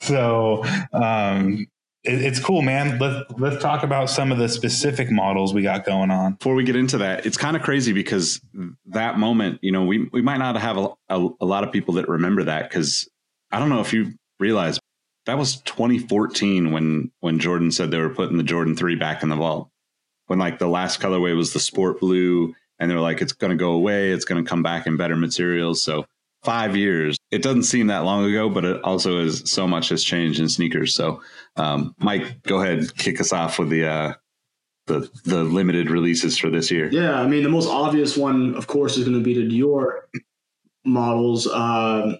So 0.00 0.64
um, 0.92 1.66
it, 2.06 2.22
it's 2.22 2.40
cool, 2.40 2.62
man. 2.62 2.98
Let's 2.98 3.30
let's 3.38 3.62
talk 3.62 3.82
about 3.82 4.08
some 4.10 4.32
of 4.32 4.38
the 4.38 4.48
specific 4.48 5.10
models 5.10 5.52
we 5.52 5.62
got 5.62 5.84
going 5.84 6.10
on. 6.10 6.34
Before 6.34 6.54
we 6.54 6.64
get 6.64 6.76
into 6.76 6.98
that, 6.98 7.26
it's 7.26 7.36
kind 7.36 7.56
of 7.56 7.62
crazy 7.62 7.92
because 7.92 8.40
that 8.86 9.18
moment, 9.18 9.58
you 9.62 9.72
know, 9.72 9.84
we 9.84 10.08
we 10.12 10.22
might 10.22 10.38
not 10.38 10.56
have 10.56 10.78
a, 10.78 10.88
a, 11.08 11.28
a 11.40 11.46
lot 11.46 11.64
of 11.64 11.72
people 11.72 11.94
that 11.94 12.08
remember 12.08 12.44
that 12.44 12.68
because 12.68 13.08
I 13.50 13.58
don't 13.58 13.68
know 13.68 13.80
if 13.80 13.92
you 13.92 14.14
realize 14.38 14.78
that 15.26 15.38
was 15.38 15.60
2014 15.62 16.72
when 16.72 17.10
when 17.20 17.38
Jordan 17.38 17.70
said 17.70 17.90
they 17.90 17.98
were 17.98 18.10
putting 18.10 18.36
the 18.36 18.42
Jordan 18.42 18.76
3 18.76 18.94
back 18.96 19.22
in 19.22 19.28
the 19.28 19.36
vault. 19.36 19.68
When 20.26 20.38
like 20.38 20.58
the 20.58 20.66
last 20.66 21.00
colorway 21.00 21.36
was 21.36 21.52
the 21.52 21.60
sport 21.60 22.00
blue 22.00 22.54
and 22.78 22.90
they're 22.90 23.00
like 23.00 23.20
it's 23.20 23.32
going 23.32 23.50
to 23.50 23.56
go 23.56 23.72
away, 23.72 24.10
it's 24.10 24.24
going 24.24 24.42
to 24.42 24.48
come 24.48 24.62
back 24.62 24.86
in 24.86 24.96
better 24.96 25.16
materials. 25.16 25.82
So 25.82 26.06
5 26.46 26.76
years. 26.76 27.18
It 27.32 27.42
doesn't 27.42 27.64
seem 27.64 27.88
that 27.88 28.04
long 28.04 28.24
ago, 28.24 28.48
but 28.48 28.64
it 28.64 28.80
also 28.84 29.18
is 29.18 29.42
so 29.46 29.66
much 29.66 29.88
has 29.88 30.04
changed 30.04 30.38
in 30.38 30.48
sneakers. 30.48 30.94
So 30.94 31.20
um, 31.56 31.94
Mike, 31.98 32.44
go 32.44 32.62
ahead, 32.62 32.96
kick 32.96 33.20
us 33.20 33.32
off 33.32 33.58
with 33.58 33.68
the 33.68 33.84
uh, 33.84 34.14
the 34.86 35.10
the 35.24 35.42
limited 35.42 35.90
releases 35.90 36.38
for 36.38 36.48
this 36.48 36.70
year. 36.70 36.88
Yeah, 36.90 37.20
I 37.20 37.26
mean 37.26 37.42
the 37.42 37.48
most 37.48 37.68
obvious 37.68 38.16
one, 38.16 38.54
of 38.54 38.68
course, 38.68 38.96
is 38.96 39.04
going 39.04 39.18
to 39.18 39.24
be 39.24 39.34
the 39.34 39.60
Dior 39.60 40.02
models. 40.84 41.48
Um, 41.48 42.18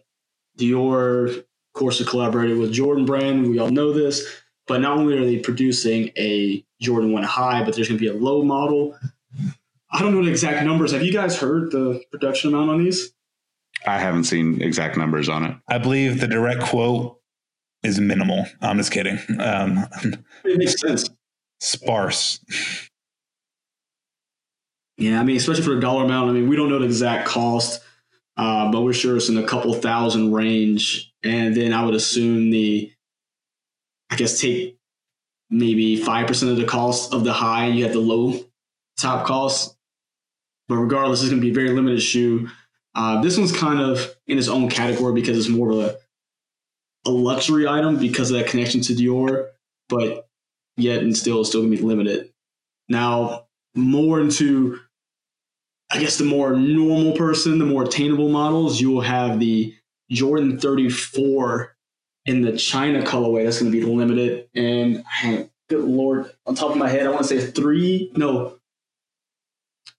Dior, 0.58 1.38
of 1.38 1.44
course, 1.72 1.98
has 1.98 2.08
collaborated 2.08 2.58
with 2.58 2.72
Jordan 2.72 3.04
Brand. 3.04 3.48
We 3.48 3.60
all 3.60 3.70
know 3.70 3.92
this, 3.92 4.26
but 4.66 4.80
not 4.80 4.98
only 4.98 5.16
are 5.18 5.24
they 5.24 5.38
producing 5.38 6.10
a 6.18 6.64
Jordan 6.80 7.12
One 7.12 7.22
High, 7.22 7.62
but 7.62 7.76
there's 7.76 7.88
going 7.88 7.98
to 7.98 8.04
be 8.04 8.10
a 8.10 8.20
low 8.20 8.42
model. 8.42 8.98
I 9.90 10.00
don't 10.00 10.12
know 10.12 10.24
the 10.24 10.30
exact 10.30 10.66
numbers. 10.66 10.92
Have 10.92 11.04
you 11.04 11.12
guys 11.12 11.38
heard 11.38 11.70
the 11.70 12.02
production 12.10 12.52
amount 12.52 12.70
on 12.70 12.84
these? 12.84 13.12
I 13.86 13.98
haven't 13.98 14.24
seen 14.24 14.62
exact 14.62 14.96
numbers 14.96 15.28
on 15.28 15.44
it. 15.44 15.56
I 15.68 15.78
believe 15.78 16.20
the 16.20 16.28
direct 16.28 16.62
quote 16.62 17.20
is 17.82 18.00
minimal. 18.00 18.46
I'm 18.60 18.78
just 18.78 18.90
kidding. 18.92 19.18
Um, 19.40 19.86
It 20.44 20.58
makes 20.58 20.80
sense. 20.80 21.08
sparse. 21.60 22.40
Yeah, 24.98 25.20
I 25.20 25.24
mean, 25.24 25.36
especially 25.36 25.62
for 25.62 25.74
the 25.74 25.80
dollar 25.80 26.04
amount. 26.04 26.30
I 26.30 26.32
mean, 26.32 26.48
we 26.48 26.56
don't 26.56 26.70
know 26.70 26.78
the 26.78 26.86
exact 26.86 27.28
cost, 27.28 27.82
uh, 28.36 28.72
but 28.72 28.80
we're 28.80 28.94
sure 28.94 29.16
it's 29.16 29.28
in 29.28 29.36
a 29.36 29.46
couple 29.46 29.74
thousand 29.74 30.32
range. 30.32 31.12
And 31.22 31.54
then 31.54 31.72
I 31.72 31.84
would 31.84 31.94
assume 31.94 32.50
the, 32.50 32.90
I 34.10 34.16
guess, 34.16 34.40
take 34.40 34.78
maybe 35.50 35.96
five 35.96 36.26
percent 36.26 36.50
of 36.50 36.56
the 36.56 36.64
cost 36.64 37.12
of 37.12 37.24
the 37.24 37.32
high. 37.32 37.66
You 37.66 37.84
have 37.84 37.92
the 37.92 38.00
low 38.00 38.40
top 38.98 39.26
cost, 39.26 39.76
but 40.66 40.76
regardless, 40.76 41.20
it's 41.20 41.28
going 41.30 41.42
to 41.42 41.44
be 41.46 41.50
a 41.50 41.54
very 41.54 41.70
limited 41.74 42.00
shoe. 42.00 42.48
Uh, 42.96 43.20
this 43.20 43.36
one's 43.36 43.52
kind 43.52 43.78
of 43.78 44.16
in 44.26 44.38
its 44.38 44.48
own 44.48 44.68
category 44.68 45.14
because 45.14 45.38
it's 45.38 45.48
more 45.48 45.70
of 45.70 45.78
a 45.78 45.96
a 47.04 47.10
luxury 47.10 47.68
item 47.68 47.98
because 47.98 48.32
of 48.32 48.38
that 48.38 48.48
connection 48.48 48.80
to 48.80 48.92
Dior, 48.92 49.50
but 49.88 50.28
yet 50.76 51.02
and 51.02 51.16
still 51.16 51.44
still 51.44 51.62
gonna 51.62 51.76
be 51.76 51.82
limited. 51.82 52.32
Now, 52.88 53.46
more 53.76 54.20
into 54.20 54.80
I 55.90 56.00
guess 56.00 56.18
the 56.18 56.24
more 56.24 56.56
normal 56.56 57.12
person, 57.12 57.58
the 57.58 57.64
more 57.64 57.84
attainable 57.84 58.28
models, 58.28 58.80
you 58.80 58.90
will 58.90 59.02
have 59.02 59.38
the 59.38 59.74
Jordan 60.10 60.58
34 60.58 61.76
in 62.24 62.42
the 62.42 62.56
China 62.56 63.02
colorway. 63.02 63.44
That's 63.44 63.60
going 63.60 63.70
to 63.70 63.78
be 63.78 63.84
limited. 63.84 64.48
And 64.54 65.04
good 65.68 65.84
lord, 65.84 66.32
on 66.44 66.54
top 66.54 66.72
of 66.72 66.76
my 66.76 66.88
head, 66.88 67.06
I 67.06 67.10
want 67.10 67.22
to 67.22 67.28
say 67.28 67.46
three. 67.50 68.10
No. 68.16 68.58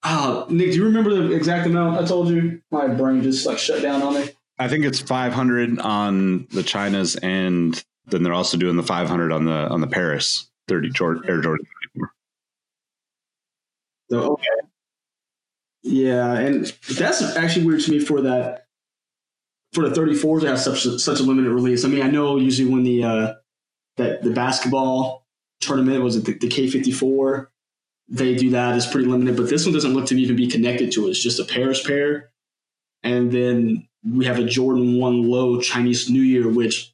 Uh, 0.04 0.46
Nick, 0.50 0.72
do 0.72 0.78
you 0.78 0.86
remember 0.86 1.14
the 1.14 1.34
exact 1.34 1.66
amount 1.66 1.98
I 1.98 2.06
told 2.06 2.30
you? 2.30 2.62
My 2.72 2.88
brain 2.88 3.22
just 3.24 3.46
like 3.46 3.58
shut 3.58 3.82
down 3.82 4.02
on 4.02 4.14
me. 4.14 4.30
I 4.60 4.68
think 4.68 4.86
it's 4.86 5.00
500 5.00 5.80
on 5.80 6.48
the 6.52 6.62
Chinas, 6.62 7.18
and 7.22 7.84
then 8.08 8.24
they're 8.24 8.34
also 8.34 8.58
doing 8.58 8.76
the 8.76 8.84
500 8.84 9.32
on 9.32 9.46
the 9.46 9.68
on 9.70 9.82
the 9.82 9.88
Paris 9.88 10.50
30 10.68 10.90
Jordan 10.92 11.24
Air 11.28 11.42
Jordan. 11.42 11.66
34. 11.94 12.12
So, 14.10 14.34
okay. 14.34 14.46
Yeah, 15.84 16.34
and 16.34 16.66
that's 16.98 17.22
actually 17.22 17.66
weird 17.66 17.82
to 17.82 17.92
me 17.92 18.00
for 18.00 18.22
that 18.22 18.68
for 19.74 19.88
the 19.88 20.00
34s 20.00 20.42
to 20.42 20.48
have 20.48 20.60
such 20.60 20.86
a, 20.86 20.98
such 21.00 21.20
a 21.20 21.24
limited 21.24 21.52
release. 21.52 21.86
I 21.86 21.88
mean, 21.88 22.02
I 22.02 22.10
know 22.10 22.38
usually 22.38 22.70
when 22.70 22.84
the 22.84 23.04
uh, 23.04 23.34
that 23.98 24.24
the 24.24 24.32
basketball 24.32 25.26
tournament 25.62 26.04
was 26.04 26.16
it 26.16 26.26
the, 26.26 26.34
the 26.34 26.50
Quai 26.50 26.68
54, 26.68 27.52
they 28.10 28.36
do 28.36 28.52
that. 28.52 28.76
It's 28.76 28.88
pretty 28.88 29.08
limited, 29.08 29.36
but 29.36 29.50
this 29.50 29.66
one 29.66 29.74
doesn't 29.74 29.94
look 29.94 30.06
to 30.08 30.20
even 30.20 30.36
be 30.36 30.48
connected 30.48 30.92
to 30.94 31.08
it. 31.08 31.12
It's 31.12 31.24
just 31.24 31.40
a 31.40 31.44
Paris 31.44 31.86
pair, 31.86 32.32
and 33.04 33.32
then 33.32 33.88
we 34.04 34.26
have 34.26 34.40
a 34.40 34.46
Jordan 34.46 35.00
One 35.00 35.30
Low 35.30 35.60
Chinese 35.60 36.10
New 36.10 36.22
Year, 36.22 36.48
which 36.50 36.94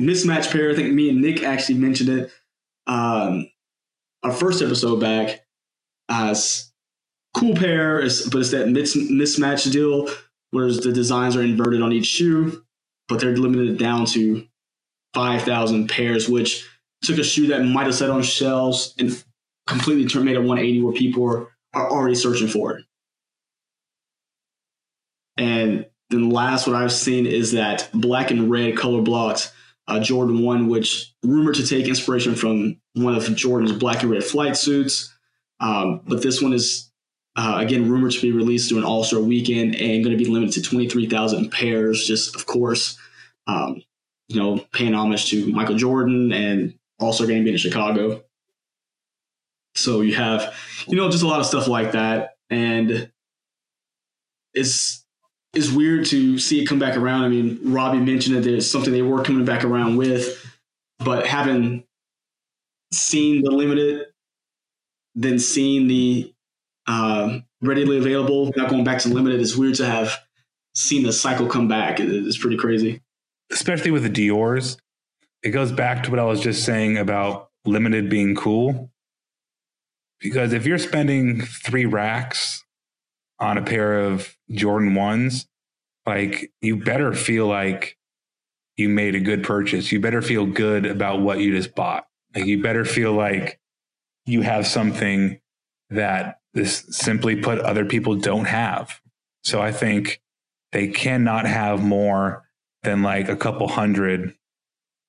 mismatch 0.00 0.50
pair. 0.50 0.70
I 0.70 0.74
think 0.74 0.94
me 0.94 1.10
and 1.10 1.20
Nick 1.20 1.42
actually 1.42 1.78
mentioned 1.78 2.08
it. 2.08 2.30
Um, 2.86 3.50
our 4.22 4.32
first 4.32 4.62
episode 4.62 5.00
back 5.00 5.44
as 6.08 6.72
cool 7.34 7.54
pair, 7.54 8.00
is, 8.00 8.28
but 8.30 8.40
it's 8.40 8.50
that 8.52 8.68
mis- 8.68 8.96
mismatch 8.96 9.70
deal, 9.70 10.08
whereas 10.50 10.80
the 10.80 10.92
designs 10.92 11.36
are 11.36 11.42
inverted 11.42 11.82
on 11.82 11.92
each 11.92 12.06
shoe, 12.06 12.64
but 13.08 13.20
they're 13.20 13.36
limited 13.36 13.78
down 13.78 14.06
to 14.06 14.46
5,000 15.14 15.88
pairs, 15.88 16.28
which 16.28 16.66
took 17.02 17.18
a 17.18 17.24
shoe 17.24 17.48
that 17.48 17.64
might 17.64 17.86
have 17.86 17.94
sat 17.94 18.10
on 18.10 18.22
shelves 18.22 18.94
and 18.98 19.22
completely 19.66 20.04
made 20.22 20.36
a 20.36 20.40
180 20.40 20.82
where 20.82 20.92
people 20.92 21.24
are, 21.24 21.48
are 21.74 21.90
already 21.90 22.14
searching 22.14 22.48
for 22.48 22.78
it. 22.78 22.84
And 25.36 25.86
then 26.10 26.30
last, 26.30 26.66
what 26.66 26.76
I've 26.76 26.92
seen 26.92 27.26
is 27.26 27.52
that 27.52 27.90
black 27.92 28.30
and 28.30 28.50
red 28.50 28.76
color 28.76 29.02
blocks 29.02 29.52
uh, 29.88 30.00
Jordan 30.00 30.42
1, 30.42 30.68
which 30.68 31.14
rumored 31.22 31.54
to 31.56 31.66
take 31.66 31.86
inspiration 31.86 32.34
from 32.34 32.80
one 32.94 33.14
of 33.14 33.34
Jordan's 33.36 33.72
black 33.72 34.02
and 34.02 34.10
red 34.10 34.24
flight 34.24 34.56
suits. 34.56 35.12
Um, 35.60 36.00
but 36.06 36.22
this 36.22 36.42
one 36.42 36.52
is, 36.52 36.90
uh, 37.36 37.58
again, 37.60 37.88
rumored 37.88 38.12
to 38.12 38.20
be 38.20 38.32
released 38.32 38.68
during 38.68 38.84
All 38.84 39.04
Star 39.04 39.20
weekend 39.20 39.76
and 39.76 40.04
going 40.04 40.16
to 40.16 40.22
be 40.22 40.30
limited 40.30 40.54
to 40.54 40.62
23,000 40.62 41.50
pairs. 41.50 42.04
Just, 42.04 42.34
of 42.34 42.46
course, 42.46 42.98
um, 43.46 43.82
you 44.28 44.40
know, 44.40 44.58
paying 44.72 44.94
homage 44.94 45.30
to 45.30 45.52
Michael 45.52 45.76
Jordan 45.76 46.32
and 46.32 46.74
All 46.98 47.12
Star 47.12 47.26
game 47.26 47.44
being 47.44 47.54
in 47.54 47.58
Chicago. 47.58 48.22
So 49.76 50.00
you 50.00 50.14
have, 50.14 50.54
you 50.88 50.96
know, 50.96 51.10
just 51.10 51.22
a 51.22 51.26
lot 51.26 51.40
of 51.40 51.46
stuff 51.46 51.68
like 51.68 51.92
that. 51.92 52.36
And 52.50 53.10
it's, 54.54 55.04
it's 55.54 55.70
weird 55.70 56.06
to 56.06 56.38
see 56.38 56.60
it 56.62 56.66
come 56.66 56.78
back 56.78 56.96
around. 56.96 57.24
I 57.24 57.28
mean, 57.28 57.58
Robbie 57.62 57.98
mentioned 57.98 58.36
that 58.36 58.40
there's 58.40 58.70
something 58.70 58.92
they 58.92 59.02
were 59.02 59.22
coming 59.22 59.44
back 59.44 59.64
around 59.64 59.96
with, 59.96 60.44
but 60.98 61.26
having 61.26 61.84
seen 62.92 63.42
the 63.42 63.50
limited, 63.50 64.06
then 65.14 65.38
seeing 65.38 65.86
the 65.88 66.32
um, 66.86 67.44
readily 67.62 67.98
available, 67.98 68.52
not 68.56 68.68
going 68.70 68.84
back 68.84 68.98
to 69.00 69.08
limited, 69.08 69.40
it's 69.40 69.56
weird 69.56 69.74
to 69.76 69.86
have 69.86 70.18
seen 70.74 71.02
the 71.02 71.12
cycle 71.12 71.46
come 71.46 71.68
back. 71.68 72.00
It- 72.00 72.10
It's 72.26 72.38
pretty 72.38 72.56
crazy. 72.56 73.00
especially 73.52 73.90
with 73.90 74.02
the 74.02 74.08
Dior's, 74.08 74.76
it 75.42 75.50
goes 75.50 75.70
back 75.72 76.02
to 76.04 76.10
what 76.10 76.18
I 76.18 76.24
was 76.24 76.40
just 76.40 76.64
saying 76.64 76.96
about 76.98 77.50
limited 77.64 78.08
being 78.10 78.34
cool. 78.34 78.90
Because 80.20 80.52
if 80.52 80.66
you're 80.66 80.78
spending 80.78 81.42
three 81.42 81.86
racks 81.86 82.64
on 83.38 83.58
a 83.58 83.62
pair 83.62 84.00
of 84.00 84.34
Jordan 84.50 84.94
ones, 84.94 85.46
like 86.06 86.52
you 86.60 86.76
better 86.76 87.12
feel 87.12 87.46
like 87.46 87.96
you 88.76 88.88
made 88.88 89.14
a 89.14 89.20
good 89.20 89.42
purchase. 89.42 89.90
You 89.90 90.00
better 90.00 90.22
feel 90.22 90.46
good 90.46 90.86
about 90.86 91.20
what 91.20 91.40
you 91.40 91.54
just 91.54 91.74
bought. 91.74 92.06
Like 92.34 92.46
you 92.46 92.62
better 92.62 92.84
feel 92.84 93.12
like 93.12 93.58
you 94.26 94.42
have 94.42 94.66
something 94.66 95.40
that 95.90 96.40
this 96.54 96.84
simply 96.90 97.36
put 97.36 97.58
other 97.60 97.84
people 97.84 98.16
don't 98.16 98.46
have. 98.46 99.00
So 99.44 99.60
I 99.60 99.72
think 99.72 100.20
they 100.72 100.88
cannot 100.88 101.46
have 101.46 101.82
more 101.82 102.44
than 102.82 103.02
like 103.02 103.28
a 103.28 103.36
couple 103.36 103.68
hundred, 103.68 104.34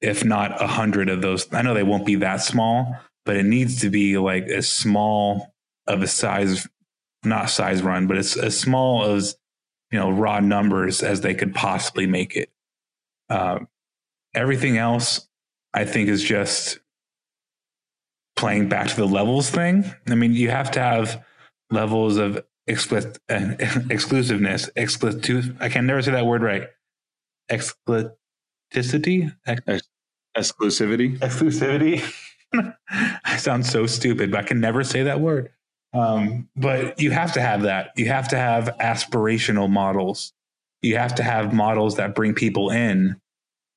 if 0.02 0.24
not 0.24 0.62
a 0.62 0.68
hundred 0.68 1.10
of 1.10 1.22
those. 1.22 1.52
I 1.54 1.62
know 1.62 1.74
they 1.74 1.84
won't 1.84 2.06
be 2.06 2.16
that 2.16 2.38
small, 2.38 2.98
but 3.28 3.36
it 3.36 3.46
needs 3.46 3.82
to 3.82 3.90
be 3.90 4.18
like 4.18 4.46
as 4.46 4.68
small 4.68 5.54
of 5.86 6.02
a 6.02 6.08
size, 6.08 6.68
not 7.24 7.50
size 7.50 7.84
run, 7.84 8.08
but 8.08 8.18
it's 8.18 8.38
as 8.38 8.58
small 8.58 9.04
as, 9.04 9.38
you 9.92 10.00
know, 10.00 10.10
raw 10.10 10.40
numbers 10.40 11.04
as 11.04 11.22
they 11.22 11.36
could 11.36 11.54
possibly 11.54 12.08
make 12.08 12.36
it. 12.36 12.50
Um, 13.30 13.68
everything 14.34 14.78
else, 14.78 15.28
I 15.74 15.84
think, 15.86 16.10
is 16.10 16.24
just 16.24 16.80
playing 18.38 18.70
back 18.70 18.88
to 18.88 18.96
the 18.96 19.06
levels 19.06 19.50
thing. 19.50 19.84
I 20.08 20.16
mean, 20.16 20.34
you 20.34 20.50
have 20.50 20.72
to 20.72 20.80
have 20.80 21.24
levels 21.70 22.18
of 22.18 22.44
explicit, 22.66 23.20
uh, 23.30 23.56
exclusiveness, 23.90 24.70
explicit. 24.76 25.56
I 25.60 25.70
can 25.70 25.86
never 25.86 26.02
say 26.02 26.12
that 26.12 26.26
word 26.26 26.42
right 26.42 26.70
exclusivity. 27.50 29.36
Ex- 29.46 29.90
Exclusivity. 30.38 31.18
exclusivity. 31.20 32.04
I 32.90 33.38
sound 33.38 33.66
so 33.66 33.86
stupid, 33.86 34.32
but 34.32 34.44
I 34.44 34.48
can 34.48 34.60
never 34.60 34.84
say 34.84 35.04
that 35.04 35.20
word. 35.20 35.52
Um, 35.94 36.50
but 36.56 37.00
you 37.00 37.12
have 37.12 37.34
to 37.34 37.42
have 37.42 37.64
that. 37.64 37.92
You 37.96 38.08
have 38.08 38.28
to 38.30 38.38
have 38.38 38.76
aspirational 38.80 39.70
models. 39.70 40.34
You 40.82 40.98
have 40.98 41.16
to 41.16 41.24
have 41.24 41.54
models 41.54 41.96
that 41.96 42.16
bring 42.16 42.34
people 42.34 42.70
in, 42.70 43.20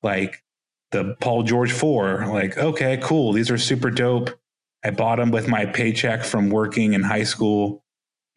like 0.03 0.43
the 0.91 1.15
Paul 1.19 1.43
George 1.43 1.71
4. 1.71 2.27
Like, 2.27 2.57
okay, 2.57 2.99
cool. 3.01 3.33
These 3.33 3.49
are 3.49 3.57
super 3.57 3.89
dope. 3.89 4.29
I 4.83 4.91
bought 4.91 5.17
them 5.17 5.31
with 5.31 5.47
my 5.47 5.65
paycheck 5.65 6.23
from 6.23 6.49
working 6.49 6.93
in 6.93 7.03
high 7.03 7.23
school. 7.23 7.83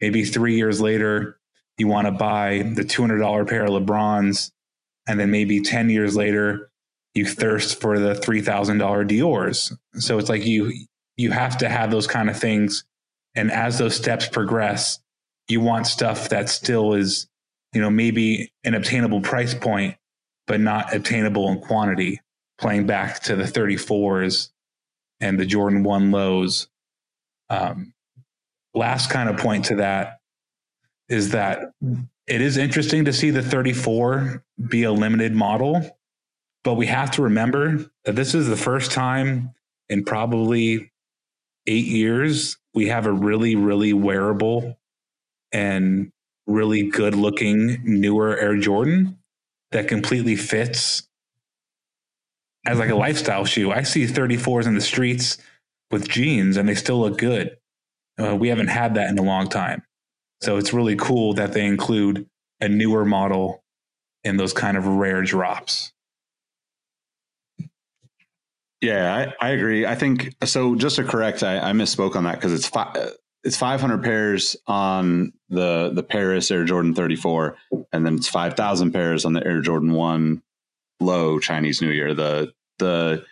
Maybe 0.01 0.23
three 0.23 0.55
years 0.55 0.81
later, 0.81 1.39
you 1.77 1.87
want 1.87 2.07
to 2.07 2.11
buy 2.11 2.71
the 2.75 2.83
$200 2.83 3.47
pair 3.47 3.65
of 3.65 3.71
LeBrons. 3.71 4.51
And 5.07 5.19
then 5.19 5.31
maybe 5.31 5.61
10 5.61 5.89
years 5.89 6.15
later, 6.15 6.71
you 7.15 7.25
thirst 7.25 7.79
for 7.79 7.97
the 7.97 8.13
$3,000 8.13 9.07
Dior's. 9.07 9.73
So 9.95 10.19
it's 10.19 10.29
like 10.29 10.45
you, 10.45 10.71
you 11.17 11.31
have 11.31 11.57
to 11.59 11.69
have 11.69 11.89
those 11.89 12.07
kind 12.07 12.29
of 12.29 12.37
things. 12.37 12.83
And 13.33 13.51
as 13.51 13.77
those 13.77 13.95
steps 13.95 14.27
progress, 14.27 14.99
you 15.47 15.61
want 15.61 15.87
stuff 15.87 16.29
that 16.29 16.49
still 16.49 16.93
is, 16.93 17.27
you 17.73 17.81
know, 17.81 17.89
maybe 17.89 18.51
an 18.63 18.75
obtainable 18.75 19.21
price 19.21 19.53
point, 19.53 19.95
but 20.45 20.59
not 20.59 20.93
obtainable 20.93 21.49
in 21.49 21.59
quantity. 21.59 22.21
Playing 22.57 22.85
back 22.85 23.21
to 23.23 23.35
the 23.35 23.43
34s 23.43 24.49
and 25.19 25.39
the 25.39 25.45
Jordan 25.45 25.83
1 25.83 26.11
lows. 26.11 26.67
Um, 27.49 27.93
last 28.73 29.09
kind 29.09 29.29
of 29.29 29.37
point 29.37 29.65
to 29.65 29.75
that 29.77 30.19
is 31.09 31.31
that 31.31 31.71
it 32.27 32.41
is 32.41 32.57
interesting 32.57 33.05
to 33.05 33.13
see 33.13 33.29
the 33.29 33.41
34 33.41 34.43
be 34.69 34.83
a 34.83 34.91
limited 34.91 35.33
model, 35.33 35.94
but 36.65 36.73
we 36.73 36.87
have 36.87 37.11
to 37.11 37.21
remember 37.21 37.85
that 38.03 38.15
this 38.15 38.33
is 38.33 38.47
the 38.47 38.57
first 38.57 38.91
time 38.91 39.53
in 39.87 40.03
probably 40.03 40.91
eight 41.67 41.85
years 41.85 42.57
we 42.73 42.87
have 42.87 43.05
a 43.05 43.11
really, 43.11 43.55
really 43.55 43.93
wearable 43.93 44.77
and 45.53 46.11
really 46.47 46.89
good 46.89 47.15
looking 47.15 47.79
newer 47.83 48.37
Air 48.37 48.57
Jordan 48.57 49.19
that 49.71 49.87
completely 49.87 50.35
fits 50.35 51.07
as 52.65 52.79
like 52.79 52.89
a 52.89 52.95
lifestyle 52.95 53.45
shoe. 53.45 53.71
I 53.71 53.83
see 53.83 54.05
34s 54.05 54.65
in 54.65 54.73
the 54.73 54.81
streets 54.81 55.37
with 55.91 56.09
jeans 56.09 56.57
and 56.57 56.67
they 56.67 56.75
still 56.75 56.99
look 56.99 57.19
good. 57.19 57.57
Uh, 58.21 58.35
we 58.35 58.49
haven't 58.49 58.67
had 58.67 58.95
that 58.95 59.09
in 59.09 59.19
a 59.19 59.23
long 59.23 59.47
time. 59.47 59.83
So 60.41 60.57
it's 60.57 60.73
really 60.73 60.95
cool 60.95 61.33
that 61.35 61.53
they 61.53 61.65
include 61.65 62.27
a 62.59 62.67
newer 62.67 63.05
model 63.05 63.63
in 64.23 64.37
those 64.37 64.51
kind 64.51 64.77
of 64.77 64.87
rare 64.87 65.21
drops. 65.21 65.93
Yeah, 68.81 69.33
I, 69.39 69.47
I 69.47 69.49
agree. 69.51 69.85
I 69.85 69.95
think 69.95 70.35
so. 70.45 70.75
Just 70.75 70.97
to 70.97 71.03
correct, 71.03 71.43
I, 71.43 71.69
I 71.69 71.71
misspoke 71.71 72.15
on 72.15 72.23
that 72.25 72.35
because 72.35 72.53
it's. 72.53 72.71
It's 73.43 73.57
500 73.57 74.01
pairs 74.01 74.55
on 74.65 75.31
the 75.49 75.91
the 75.93 76.01
Paris 76.01 76.49
Air 76.49 76.65
Jordan 76.65 76.95
34, 76.95 77.55
and 77.93 78.03
then 78.03 78.15
it's 78.15 78.27
5,000 78.27 78.91
pairs 78.91 79.23
on 79.23 79.33
the 79.33 79.45
Air 79.45 79.61
Jordan 79.61 79.93
One 79.93 80.41
Low 80.99 81.37
Chinese 81.37 81.79
New 81.79 81.91
Year. 81.91 82.15
The 82.15 82.53
the 82.79 83.23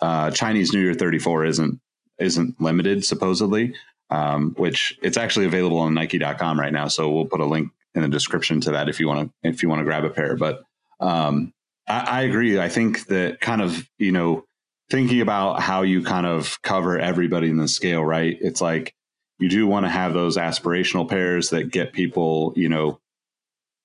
uh, 0.00 0.30
Chinese 0.32 0.74
New 0.74 0.80
Year 0.80 0.92
34 0.92 1.46
isn't 1.46 1.80
isn't 2.18 2.60
limited 2.60 3.04
supposedly, 3.04 3.74
um, 4.10 4.54
which 4.58 4.98
it's 5.02 5.16
actually 5.16 5.46
available 5.46 5.78
on 5.78 5.94
Nike.com 5.94 6.60
right 6.60 6.72
now. 6.72 6.88
So 6.88 7.10
we'll 7.10 7.24
put 7.24 7.40
a 7.40 7.46
link 7.46 7.70
in 7.94 8.02
the 8.02 8.08
description 8.08 8.60
to 8.60 8.72
that 8.72 8.88
if 8.88 9.00
you 9.00 9.08
want 9.08 9.32
to 9.42 9.48
if 9.48 9.62
you 9.62 9.68
want 9.68 9.80
to 9.80 9.84
grab 9.84 10.04
a 10.04 10.10
pair. 10.10 10.36
But 10.36 10.62
um, 11.00 11.52
I, 11.88 12.00
I 12.00 12.22
agree. 12.22 12.58
I 12.60 12.68
think 12.68 13.06
that 13.06 13.40
kind 13.40 13.62
of 13.62 13.88
you 13.98 14.12
know 14.12 14.44
thinking 14.90 15.20
about 15.20 15.60
how 15.60 15.82
you 15.82 16.02
kind 16.02 16.26
of 16.26 16.60
cover 16.62 16.98
everybody 16.98 17.48
in 17.48 17.56
the 17.56 17.68
scale, 17.68 18.04
right? 18.04 18.36
It's 18.40 18.60
like 18.60 18.94
you 19.38 19.48
do 19.48 19.66
want 19.66 19.86
to 19.86 19.90
have 19.90 20.14
those 20.14 20.36
aspirational 20.36 21.08
pairs 21.08 21.50
that 21.50 21.70
get 21.70 21.92
people, 21.92 22.52
you 22.56 22.68
know, 22.68 23.00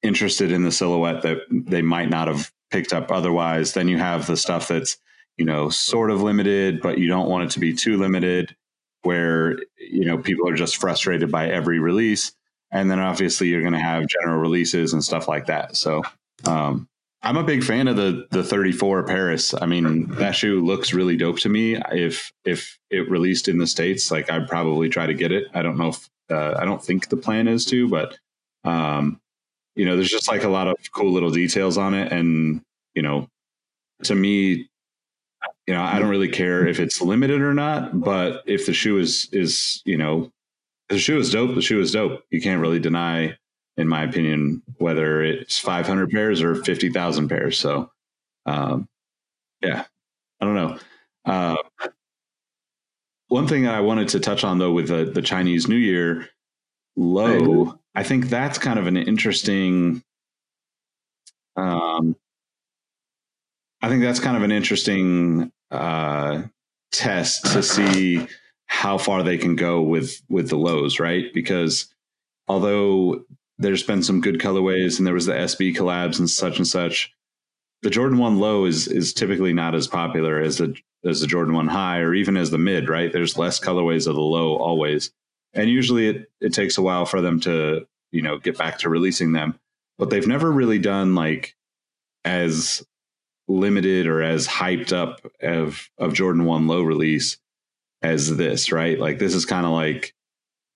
interested 0.02 0.52
in 0.52 0.64
the 0.64 0.72
silhouette 0.72 1.24
that 1.24 1.40
they 1.50 1.82
might 1.82 2.10
not 2.10 2.28
have 2.28 2.52
picked 2.72 2.94
up 2.94 3.12
otherwise. 3.12 3.74
Then 3.74 3.88
you 3.88 3.98
have 3.98 4.28
the 4.28 4.38
stuff 4.38 4.68
that's, 4.68 4.98
you 5.38 5.46
know, 5.46 5.70
sort 5.70 6.12
of 6.12 6.22
limited, 6.22 6.82
but 6.82 6.98
you 6.98 7.08
don't 7.08 7.30
want 7.30 7.46
it 7.46 7.52
to 7.52 7.60
be 7.60 7.74
too 7.74 7.98
limited 7.98 8.56
where, 9.04 9.58
you 9.78 10.06
know, 10.06 10.18
people 10.18 10.48
are 10.48 10.56
just 10.56 10.78
frustrated 10.78 11.32
by 11.32 11.50
every 11.50 11.80
release. 11.80 12.34
And 12.72 12.92
then 12.92 13.00
obviously 13.00 13.48
you're 13.48 13.62
going 13.62 13.74
to 13.74 13.80
have 13.80 14.08
general 14.08 14.40
releases 14.40 14.94
and 14.94 15.04
stuff 15.04 15.28
like 15.28 15.48
that. 15.48 15.76
So, 15.76 16.04
um, 16.46 16.88
I'm 17.22 17.38
a 17.38 17.44
big 17.44 17.64
fan 17.64 17.88
of 17.88 17.98
the 17.98 18.28
the 18.32 18.44
34 18.44 19.04
Paris. 19.04 19.54
I 19.54 19.66
mean, 19.66 20.08
that 20.16 20.36
shoe 20.36 20.64
looks 20.64 20.94
really 20.94 21.18
dope 21.18 21.40
to 21.40 21.50
me. 21.50 21.76
If 21.92 22.32
if 22.46 22.78
it 22.90 23.10
released 23.10 23.48
in 23.48 23.58
the 23.58 23.68
states, 23.68 24.10
like 24.10 24.32
I'd 24.32 24.48
probably 24.48 24.88
try 24.90 25.06
to 25.06 25.14
get 25.14 25.32
it. 25.32 25.48
I 25.54 25.62
don't 25.62 25.78
know 25.78 25.90
if 25.90 26.10
uh, 26.32 26.56
I 26.58 26.66
don't 26.66 26.84
think 26.84 27.10
the 27.10 27.18
plan 27.18 27.48
is 27.48 27.66
to, 27.66 27.90
but 27.90 28.18
um, 28.64 29.20
you 29.76 29.86
know, 29.86 29.96
there's 29.96 30.10
just 30.10 30.30
like 30.30 30.44
a 30.44 30.50
lot 30.50 30.68
of 30.68 30.78
cool 30.94 31.12
little 31.12 31.32
details 31.32 31.78
on 31.78 31.94
it, 31.94 32.12
and 32.12 32.62
you 32.96 33.02
know, 33.02 33.28
to 34.04 34.16
me, 34.16 34.70
you 35.68 35.74
know, 35.74 35.82
I 35.82 36.00
don't 36.00 36.10
really 36.10 36.30
care 36.30 36.68
if 36.68 36.80
it's 36.80 37.02
limited 37.02 37.42
or 37.42 37.54
not. 37.54 38.00
But 38.00 38.44
if 38.46 38.66
the 38.66 38.74
shoe 38.74 38.98
is 38.98 39.28
is 39.34 39.82
you 39.84 39.98
know, 39.98 40.32
the 40.88 40.98
shoe 40.98 41.18
is 41.20 41.32
dope, 41.32 41.56
the 41.56 41.62
shoe 41.62 41.82
is 41.82 41.92
dope. 41.92 42.24
You 42.30 42.40
can't 42.40 42.62
really 42.62 42.80
deny 42.80 43.38
in 43.80 43.88
my 43.88 44.04
opinion, 44.04 44.62
whether 44.78 45.24
it's 45.24 45.58
500 45.58 46.12
pairs 46.12 46.44
or 46.44 46.56
50,000 46.56 47.30
pairs. 47.30 47.58
So, 47.58 47.90
um, 48.46 48.90
yeah, 49.62 49.86
I 50.42 50.46
don't 50.46 50.56
know. 50.56 50.78
Uh, 51.26 51.56
one 53.30 53.48
thing 53.48 53.64
that 53.64 53.74
I 53.76 53.80
wanted 53.80 54.10
to 54.10 54.20
touch 54.20 54.44
on 54.44 54.58
though 54.58 54.74
with 54.74 54.90
the, 54.90 55.06
the 55.06 55.22
Chinese 55.22 55.70
New 55.70 55.78
Year 55.78 56.28
low, 56.98 57.80
I 57.96 58.04
think 58.04 58.28
that's 58.28 58.58
kind 58.58 58.78
of 58.78 58.86
an 58.86 58.98
interesting. 58.98 60.04
Um, 61.56 62.18
I 63.82 63.88
think 63.88 64.02
that's 64.02 64.20
kind 64.20 64.36
of 64.36 64.44
an 64.44 64.52
interesting 64.52 65.54
uh, 65.72 66.44
test 66.92 67.46
to 67.54 67.64
see 67.64 68.28
how 68.66 68.98
far 68.98 69.24
they 69.24 69.38
can 69.38 69.56
go 69.56 69.82
with 69.82 70.22
with 70.28 70.50
the 70.50 70.58
lows, 70.58 71.00
right? 71.00 71.34
Because 71.34 71.94
although 72.48 73.24
there's 73.60 73.84
been 73.84 74.02
some 74.02 74.22
good 74.22 74.40
colorways 74.40 74.98
and 74.98 75.06
there 75.06 75.14
was 75.14 75.26
the 75.26 75.34
SB 75.34 75.76
collabs 75.76 76.18
and 76.18 76.30
such 76.30 76.58
and 76.58 76.68
such. 76.68 77.14
The 77.82 77.90
Jordan 77.90 78.18
1 78.18 78.40
low 78.40 78.66
is 78.66 78.88
is 78.88 79.14
typically 79.14 79.54
not 79.54 79.76
as 79.76 79.88
popular 79.88 80.40
as 80.40 80.58
the 80.58 80.76
as 81.06 81.22
the 81.22 81.28
Jordan 81.28 81.54
1 81.54 81.68
high 81.68 82.00
or 82.00 82.14
even 82.14 82.36
as 82.36 82.52
the 82.52 82.58
mid, 82.58 82.90
right? 82.90 83.12
There's 83.12 83.38
less 83.38 83.60
colorways 83.60 84.08
of 84.08 84.16
the 84.16 84.22
low 84.22 84.56
always. 84.56 85.12
And 85.54 85.70
usually 85.70 86.08
it 86.08 86.32
it 86.42 86.54
takes 86.54 86.78
a 86.78 86.82
while 86.82 87.06
for 87.06 87.22
them 87.22 87.40
to, 87.42 87.86
you 88.12 88.22
know, 88.22 88.40
get 88.40 88.58
back 88.58 88.80
to 88.80 88.90
releasing 88.90 89.34
them. 89.34 89.60
But 89.98 90.10
they've 90.10 90.28
never 90.28 90.50
really 90.50 90.80
done 90.80 91.16
like 91.16 91.56
as 92.24 92.86
limited 93.48 94.08
or 94.08 94.22
as 94.22 94.48
hyped 94.48 94.94
up 94.94 95.22
of 95.42 95.90
of 95.98 96.14
Jordan 96.14 96.46
1 96.46 96.68
low 96.68 96.82
release 96.82 97.38
as 98.02 98.38
this, 98.38 98.72
right? 98.72 98.98
Like 98.98 99.20
this 99.20 99.36
is 99.36 99.46
kind 99.46 99.66
of 99.66 99.74
like 99.74 100.14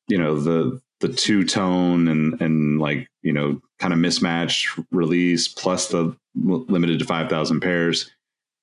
you 0.09 0.17
know 0.17 0.37
the 0.39 0.81
the 1.03 1.09
two 1.09 1.43
tone 1.43 2.07
and 2.07 2.41
and 2.41 2.79
like 2.79 3.07
you 3.21 3.33
know 3.33 3.61
kind 3.77 3.93
of 3.93 3.99
mismatched 3.99 4.69
release 4.91 5.49
plus 5.49 5.89
the 5.89 6.15
limited 6.35 6.97
to 6.99 7.05
5000 7.05 7.59
pairs. 7.59 8.09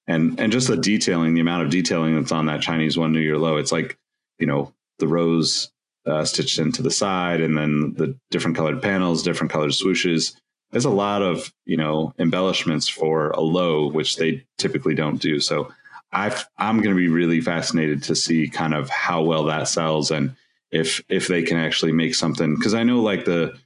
And 0.09 0.41
and 0.41 0.51
just 0.51 0.67
the 0.67 0.77
detailing 0.77 1.35
the 1.35 1.43
amount 1.43 1.65
of 1.65 1.71
detailing 1.71 2.17
that's 2.17 2.33
on 2.33 2.47
that 2.47 2.63
chinese 2.63 2.99
one 2.99 3.13
new 3.13 3.21
year 3.21 3.39
low 3.39 3.59
it's 3.59 3.71
like 3.71 3.97
you 4.41 4.47
know 4.47 4.73
the 4.99 5.07
rose 5.07 5.71
uh, 6.07 6.25
stitched 6.25 6.59
into 6.59 6.83
the 6.83 6.91
side 6.91 7.41
and 7.41 7.57
then 7.57 7.93
the 7.95 8.19
different 8.31 8.57
colored 8.57 8.83
panels 8.83 9.23
different 9.23 9.53
colored 9.53 9.71
swooshes. 9.71 10.35
There's 10.73 10.87
a 10.87 10.91
lot 10.91 11.23
of 11.23 11.53
you 11.67 11.77
know 11.77 12.15
embellishments 12.19 12.89
for 12.89 13.31
a 13.31 13.41
low 13.41 13.89
which 13.89 14.17
they 14.17 14.45
typically 14.57 14.95
don't 14.95 15.21
do. 15.21 15.39
So 15.39 15.71
i 16.13 16.27
i'm 16.59 16.79
going 16.79 16.95
to 16.95 17.01
be 17.01 17.07
really 17.07 17.41
fascinated 17.41 18.03
to 18.03 18.17
see 18.17 18.49
kind 18.49 18.75
of 18.75 18.89
how 18.89 19.23
well 19.23 19.45
that 19.45 19.69
sells 19.69 20.11
and 20.11 20.35
if 20.71 21.03
if 21.09 21.29
they 21.29 21.43
can 21.43 21.59
actually 21.59 21.93
make 21.93 22.15
something. 22.15 22.55
Because 22.55 22.75
I 22.75 22.83
know 22.83 23.01
like 23.01 23.25
the 23.25 23.59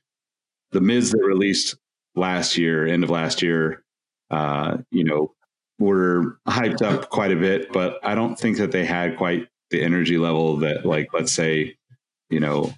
the 0.72 0.80
mids 0.80 1.10
that 1.10 1.22
released 1.22 1.76
last 2.14 2.56
year, 2.56 2.86
end 2.86 3.04
of 3.04 3.10
last 3.10 3.42
year, 3.42 3.84
uh, 4.30 4.78
you 4.90 5.04
know, 5.04 5.34
were 5.78 6.38
hyped 6.48 6.82
up 6.82 7.10
quite 7.10 7.32
a 7.32 7.36
bit, 7.36 7.72
but 7.72 7.98
I 8.02 8.14
don't 8.14 8.38
think 8.38 8.58
that 8.58 8.72
they 8.72 8.84
had 8.84 9.16
quite 9.16 9.48
the 9.70 9.82
energy 9.82 10.18
level 10.18 10.56
that 10.58 10.86
like 10.86 11.08
let's 11.12 11.32
say, 11.32 11.76
you 12.30 12.40
know, 12.40 12.72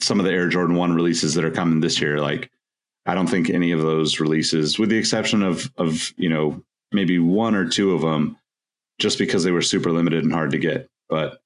some 0.00 0.18
of 0.18 0.26
the 0.26 0.32
Air 0.32 0.48
Jordan 0.48 0.76
1 0.76 0.94
releases 0.94 1.34
that 1.34 1.44
are 1.44 1.50
coming 1.50 1.80
this 1.80 2.00
year. 2.00 2.20
Like 2.20 2.50
I 3.06 3.14
don't 3.14 3.28
think 3.28 3.50
any 3.50 3.72
of 3.72 3.80
those 3.80 4.20
releases 4.20 4.78
with 4.78 4.88
the 4.88 4.98
exception 4.98 5.42
of 5.42 5.70
of, 5.76 6.12
you 6.16 6.28
know, 6.28 6.62
maybe 6.92 7.18
one 7.18 7.54
or 7.54 7.68
two 7.68 7.94
of 7.94 8.02
them 8.02 8.36
just 8.98 9.18
because 9.18 9.44
they 9.44 9.52
were 9.52 9.62
super 9.62 9.92
limited 9.92 10.24
and 10.24 10.32
hard 10.32 10.50
to 10.50 10.58
get, 10.58 10.88
but 11.08 11.40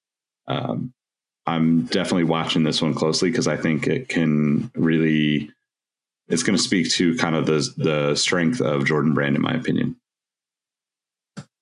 um, 0.48 0.92
I'm 1.46 1.85
definitely 1.85 2.24
watching 2.24 2.62
this 2.62 2.80
one 2.80 2.94
closely 2.94 3.30
because 3.30 3.46
I 3.46 3.57
think 3.57 3.87
it 3.87 4.09
can 4.09 4.70
really 4.74 5.50
it's 6.28 6.42
going 6.42 6.57
to 6.57 6.62
speak 6.62 6.90
to 6.92 7.16
kind 7.16 7.37
of 7.37 7.46
the 7.46 7.72
the 7.76 8.14
strength 8.14 8.61
of 8.61 8.87
Jordan 8.87 9.14
Brand, 9.14 9.37
in 9.37 9.42
my 9.42 9.52
opinion. 9.52 9.96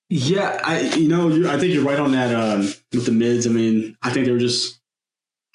Yeah, 0.09 0.59
I 0.63 0.81
you 0.95 1.07
know 1.07 1.49
I 1.49 1.57
think 1.57 1.73
you're 1.73 1.83
right 1.83 1.99
on 1.99 2.11
that 2.13 2.33
um, 2.33 2.61
with 2.93 3.05
the 3.05 3.11
mids. 3.11 3.47
I 3.47 3.49
mean, 3.49 3.97
I 4.01 4.09
think 4.09 4.25
they 4.25 4.31
were 4.31 4.37
just 4.37 4.79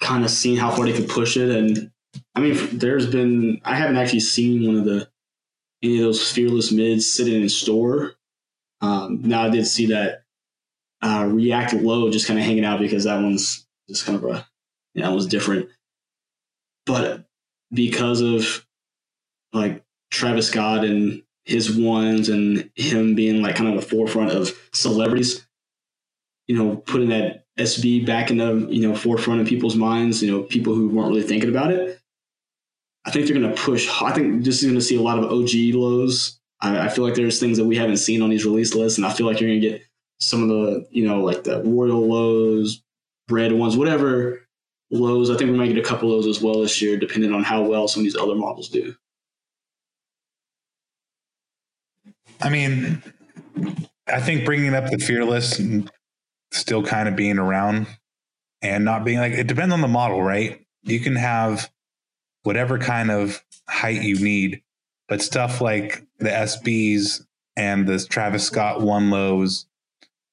kind 0.01 0.23
of 0.23 0.29
seeing 0.29 0.57
how 0.57 0.71
far 0.71 0.85
they 0.85 0.93
could 0.93 1.09
push 1.09 1.37
it, 1.37 1.49
and 1.49 1.91
I 2.35 2.41
mean, 2.41 2.77
there's 2.77 3.07
been 3.07 3.61
I 3.63 3.75
haven't 3.75 3.97
actually 3.97 4.19
seen 4.21 4.67
one 4.67 4.77
of 4.77 4.85
the 4.85 5.09
any 5.81 5.97
of 5.97 6.03
those 6.03 6.31
fearless 6.31 6.71
mids 6.71 7.11
sitting 7.11 7.41
in 7.41 7.49
store. 7.49 8.13
Um, 8.81 9.21
now 9.23 9.43
I 9.43 9.49
did 9.49 9.65
see 9.65 9.87
that 9.87 10.23
uh, 11.01 11.27
React 11.29 11.73
Low 11.75 12.09
just 12.11 12.27
kind 12.27 12.39
of 12.39 12.45
hanging 12.45 12.65
out 12.65 12.79
because 12.79 13.05
that 13.05 13.21
one's 13.21 13.65
just 13.89 14.05
kind 14.05 14.17
of 14.17 14.23
a 14.23 14.47
yeah, 14.93 15.07
that 15.07 15.15
was 15.15 15.27
different. 15.27 15.69
But 16.85 17.25
because 17.71 18.21
of 18.21 18.65
like 19.53 19.83
Travis 20.11 20.47
Scott 20.47 20.83
and 20.83 21.23
his 21.45 21.75
ones 21.75 22.29
and 22.29 22.69
him 22.75 23.15
being 23.15 23.41
like 23.41 23.55
kind 23.55 23.69
of 23.69 23.75
the 23.75 23.87
forefront 23.87 24.31
of 24.31 24.55
celebrities, 24.73 25.45
you 26.47 26.55
know, 26.57 26.77
putting 26.77 27.09
that 27.09 27.45
SB 27.57 28.05
back 28.05 28.31
in 28.31 28.37
the, 28.37 28.67
you 28.69 28.87
know, 28.87 28.95
forefront 28.95 29.41
of 29.41 29.47
people's 29.47 29.75
minds, 29.75 30.23
you 30.23 30.31
know, 30.31 30.43
people 30.43 30.73
who 30.73 30.89
weren't 30.89 31.09
really 31.09 31.23
thinking 31.23 31.49
about 31.49 31.71
it. 31.71 31.99
I 33.05 33.11
think 33.11 33.25
they're 33.25 33.39
going 33.39 33.53
to 33.53 33.61
push. 33.61 33.89
I 34.01 34.11
think 34.11 34.43
this 34.43 34.57
is 34.59 34.63
going 34.63 34.75
to 34.75 34.81
see 34.81 34.97
a 34.97 35.01
lot 35.01 35.19
of 35.19 35.25
OG 35.25 35.73
lows. 35.73 36.39
I, 36.61 36.85
I, 36.85 36.89
feel 36.89 37.05
like 37.05 37.15
there's 37.15 37.39
things 37.39 37.57
that 37.57 37.65
we 37.65 37.77
haven't 37.77 37.97
seen 37.97 38.21
on 38.21 38.29
these 38.29 38.45
release 38.45 38.75
lists, 38.75 38.97
and 38.97 39.07
I 39.07 39.13
feel 39.13 39.25
like 39.25 39.39
you're 39.39 39.49
going 39.49 39.61
to 39.61 39.69
get 39.69 39.81
some 40.19 40.43
of 40.43 40.49
the, 40.49 40.87
you 40.91 41.07
know, 41.07 41.23
like 41.23 41.43
the 41.43 41.63
royal 41.63 42.05
lows, 42.07 42.83
bread 43.29 43.53
ones, 43.53 43.77
whatever 43.77 44.45
lows. 44.91 45.29
I 45.29 45.37
think 45.37 45.51
we 45.51 45.57
might 45.57 45.67
get 45.67 45.77
a 45.77 45.87
couple 45.87 46.09
lows 46.09 46.27
as 46.27 46.41
well 46.41 46.59
this 46.59 46.81
year, 46.81 46.97
depending 46.97 47.31
on 47.31 47.43
how 47.43 47.61
well 47.61 47.87
some 47.87 48.01
of 48.01 48.03
these 48.03 48.17
other 48.17 48.35
models 48.35 48.67
do. 48.67 48.95
I 52.41 52.49
mean, 52.49 53.01
I 54.07 54.19
think 54.19 54.43
bringing 54.43 54.73
up 54.73 54.89
the 54.89 54.97
fearless 54.97 55.59
and 55.59 55.89
still 56.51 56.83
kind 56.83 57.07
of 57.07 57.15
being 57.15 57.37
around 57.37 57.87
and 58.61 58.83
not 58.83 59.05
being 59.05 59.19
like 59.19 59.33
it 59.33 59.47
depends 59.47 59.73
on 59.73 59.81
the 59.81 59.87
model, 59.87 60.21
right? 60.21 60.65
You 60.83 60.99
can 60.99 61.15
have 61.15 61.69
whatever 62.43 62.79
kind 62.79 63.11
of 63.11 63.43
height 63.67 64.01
you 64.01 64.17
need, 64.17 64.63
but 65.07 65.21
stuff 65.21 65.61
like 65.61 66.03
the 66.17 66.29
SBs 66.29 67.25
and 67.55 67.87
the 67.87 67.99
Travis 67.99 68.45
Scott 68.45 68.81
one 68.81 69.09
lows 69.09 69.65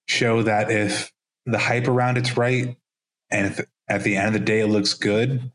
show 0.06 0.42
that 0.42 0.70
if 0.70 1.12
the 1.44 1.58
hype 1.58 1.88
around 1.88 2.16
it's 2.16 2.36
right 2.36 2.76
and 3.30 3.46
if 3.46 3.60
at 3.88 4.02
the 4.02 4.16
end 4.16 4.28
of 4.28 4.32
the 4.34 4.40
day 4.40 4.60
it 4.60 4.66
looks 4.66 4.94
good, 4.94 5.50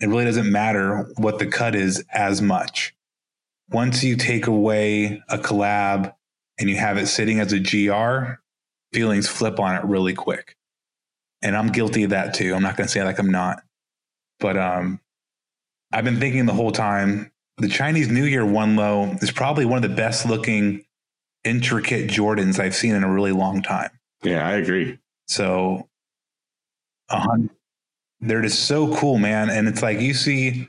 it 0.00 0.08
really 0.08 0.24
doesn't 0.24 0.50
matter 0.50 1.10
what 1.16 1.38
the 1.38 1.46
cut 1.46 1.74
is 1.74 2.04
as 2.12 2.40
much. 2.40 2.94
Once 3.70 4.02
you 4.02 4.16
take 4.16 4.46
away 4.46 5.22
a 5.28 5.38
collab 5.38 6.14
and 6.58 6.68
you 6.68 6.76
have 6.76 6.96
it 6.96 7.06
sitting 7.06 7.38
as 7.38 7.52
a 7.52 7.58
GR, 7.60 8.40
feelings 8.92 9.28
flip 9.28 9.60
on 9.60 9.76
it 9.76 9.84
really 9.84 10.14
quick. 10.14 10.56
And 11.42 11.56
I'm 11.56 11.68
guilty 11.68 12.02
of 12.04 12.10
that 12.10 12.34
too. 12.34 12.54
I'm 12.54 12.62
not 12.62 12.76
going 12.76 12.86
to 12.86 12.92
say 12.92 13.02
like 13.04 13.18
I'm 13.18 13.30
not. 13.30 13.62
But 14.40 14.56
um, 14.56 15.00
I've 15.92 16.04
been 16.04 16.18
thinking 16.18 16.46
the 16.46 16.54
whole 16.54 16.72
time 16.72 17.30
the 17.58 17.68
Chinese 17.68 18.08
New 18.08 18.24
Year 18.24 18.44
one 18.44 18.76
low 18.76 19.16
is 19.20 19.30
probably 19.30 19.66
one 19.66 19.82
of 19.84 19.88
the 19.88 19.96
best 19.96 20.26
looking 20.26 20.84
intricate 21.44 22.10
Jordans 22.10 22.58
I've 22.58 22.74
seen 22.74 22.94
in 22.94 23.04
a 23.04 23.10
really 23.10 23.32
long 23.32 23.62
time. 23.62 23.90
Yeah, 24.22 24.46
I 24.46 24.52
agree. 24.52 24.98
So 25.28 25.89
uh, 27.10 27.38
they're 28.20 28.42
just 28.42 28.66
so 28.66 28.94
cool, 28.96 29.18
man. 29.18 29.50
And 29.50 29.68
it's 29.68 29.82
like 29.82 30.00
you 30.00 30.14
see 30.14 30.68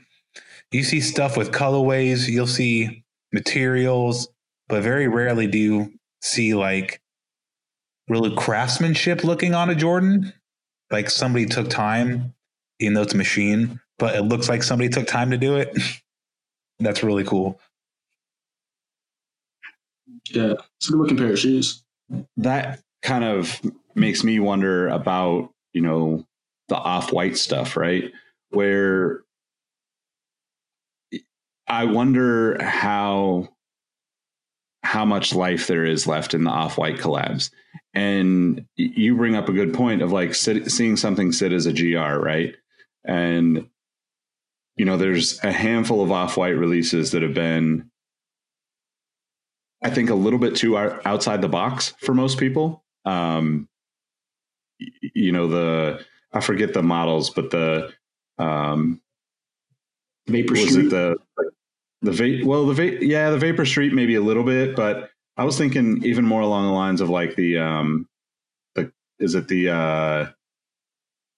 you 0.70 0.82
see 0.82 1.00
stuff 1.00 1.36
with 1.36 1.52
colorways, 1.52 2.28
you'll 2.28 2.46
see 2.46 3.04
materials, 3.32 4.28
but 4.68 4.82
very 4.82 5.06
rarely 5.08 5.46
do 5.46 5.58
you 5.58 5.92
see 6.22 6.54
like 6.54 7.00
really 8.08 8.34
craftsmanship 8.34 9.24
looking 9.24 9.54
on 9.54 9.70
a 9.70 9.74
Jordan. 9.74 10.32
Like 10.90 11.10
somebody 11.10 11.46
took 11.46 11.70
time, 11.70 12.34
even 12.78 12.94
though 12.94 13.02
it's 13.02 13.14
a 13.14 13.18
machine, 13.18 13.80
but 13.98 14.14
it 14.14 14.22
looks 14.22 14.48
like 14.48 14.62
somebody 14.62 14.88
took 14.88 15.06
time 15.06 15.30
to 15.30 15.38
do 15.38 15.56
it. 15.56 15.76
That's 16.80 17.02
really 17.02 17.24
cool. 17.24 17.60
Yeah, 20.30 20.54
it's 20.78 20.88
a 20.88 20.92
good 20.92 20.98
looking 20.98 21.16
pair 21.16 21.32
of 21.32 21.38
shoes. 21.38 21.84
That 22.36 22.80
kind 23.02 23.24
of 23.24 23.60
makes 23.94 24.24
me 24.24 24.40
wonder 24.40 24.88
about, 24.88 25.50
you 25.72 25.82
know, 25.82 26.26
the 26.68 26.76
off 26.76 27.12
white 27.12 27.36
stuff, 27.36 27.76
right? 27.76 28.12
Where 28.50 29.22
I 31.66 31.84
wonder 31.84 32.62
how 32.62 33.48
how 34.82 35.04
much 35.04 35.34
life 35.34 35.68
there 35.68 35.84
is 35.84 36.06
left 36.06 36.34
in 36.34 36.44
the 36.44 36.50
off 36.50 36.76
white 36.76 36.98
collabs. 36.98 37.50
And 37.94 38.66
you 38.76 39.16
bring 39.16 39.36
up 39.36 39.48
a 39.48 39.52
good 39.52 39.72
point 39.72 40.02
of 40.02 40.12
like 40.12 40.34
sit, 40.34 40.70
seeing 40.70 40.96
something 40.96 41.32
sit 41.32 41.52
as 41.52 41.66
a 41.66 41.72
GR, 41.72 42.18
right? 42.18 42.54
And 43.04 43.68
you 44.76 44.84
know, 44.84 44.96
there's 44.96 45.42
a 45.44 45.52
handful 45.52 46.02
of 46.02 46.10
off 46.10 46.36
white 46.36 46.56
releases 46.56 47.12
that 47.12 47.22
have 47.22 47.34
been, 47.34 47.90
I 49.82 49.90
think, 49.90 50.10
a 50.10 50.14
little 50.14 50.38
bit 50.38 50.56
too 50.56 50.76
outside 50.76 51.42
the 51.42 51.48
box 51.48 51.94
for 52.00 52.14
most 52.14 52.38
people. 52.38 52.82
Um, 53.04 53.68
you 54.78 55.30
know, 55.32 55.48
the 55.48 56.04
I 56.32 56.40
forget 56.40 56.72
the 56.74 56.82
models, 56.82 57.30
but 57.30 57.50
the 57.50 57.92
um, 58.38 59.00
Vapor 60.26 60.52
was 60.52 60.70
Street. 60.70 60.86
it 60.86 60.90
the 60.90 61.16
the 62.02 62.12
va- 62.12 62.46
well 62.46 62.66
the 62.66 62.74
va- 62.74 63.04
yeah 63.04 63.30
the 63.30 63.38
Vapor 63.38 63.64
Street 63.66 63.92
maybe 63.92 64.14
a 64.14 64.20
little 64.20 64.44
bit, 64.44 64.74
but 64.76 65.10
I 65.36 65.44
was 65.44 65.56
thinking 65.58 66.04
even 66.04 66.24
more 66.24 66.40
along 66.40 66.66
the 66.66 66.72
lines 66.72 67.00
of 67.00 67.08
like 67.10 67.36
the 67.36 67.58
um 67.58 68.08
the 68.74 68.92
is 69.18 69.34
it 69.34 69.48
the 69.48 69.70
uh 69.70 70.26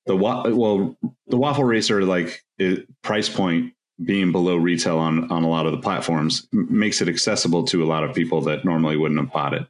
the 0.07 0.17
wa- 0.17 0.49
well 0.49 0.97
the 1.27 1.37
waffle 1.37 1.65
racer 1.65 2.05
like 2.05 2.45
it, 2.59 2.87
price 3.03 3.29
point 3.29 3.73
being 4.05 4.33
below 4.33 4.57
retail 4.57 4.99
on 4.99 5.31
on 5.31 5.43
a 5.45 5.49
lot 5.49 5.67
of 5.67 5.73
the 5.73 5.79
platforms 5.79 6.47
makes 6.53 7.01
it 7.01 7.09
accessible 7.09 7.65
to 7.65 7.83
a 7.83 7.87
lot 7.87 8.05
of 8.05 8.15
people 8.15 8.41
that 8.43 8.65
normally 8.65 8.97
wouldn't 8.97 9.21
have 9.21 9.33
bought 9.33 9.55
it. 9.55 9.67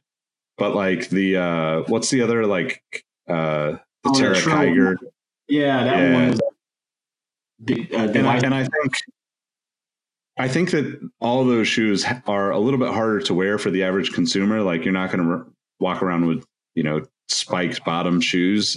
But 0.59 0.75
like 0.75 1.09
the 1.09 1.37
uh 1.37 1.83
what's 1.89 2.11
the 2.11 2.23
other 2.23 2.47
like 2.47 2.83
uh 3.29 3.77
the 4.03 4.11
Oh, 4.11 4.13
Terra. 4.19 4.35
Kiger 4.37 4.97
Yeah, 5.49 5.85
that 5.85 5.99
Yeah. 5.99 6.13
one 6.15 6.31
was 6.31 6.41
big. 7.65 7.95
Uh, 7.95 7.99
and 7.99 8.27
I, 8.27 8.37
and 8.39 8.55
I 8.55 8.63
think 8.65 8.95
I 10.39 10.49
think 10.49 10.71
that 10.73 11.01
all 11.21 11.45
those 11.45 11.69
shoes 11.69 12.05
are 12.27 12.51
a 12.51 12.59
little 12.59 12.81
bit 12.81 12.89
harder 12.93 13.21
to 13.21 13.35
wear 13.35 13.57
for 13.59 13.71
the 13.71 13.85
average 13.85 14.13
consumer. 14.13 14.63
Like 14.63 14.85
you're 14.85 14.93
not 14.93 15.13
going 15.13 15.25
to 15.25 15.31
r- 15.33 15.47
walk 15.81 16.03
around 16.03 16.27
with 16.27 16.45
you 16.75 16.83
know 16.83 17.03
spiked 17.29 17.85
bottom 17.85 18.21
shoes 18.21 18.77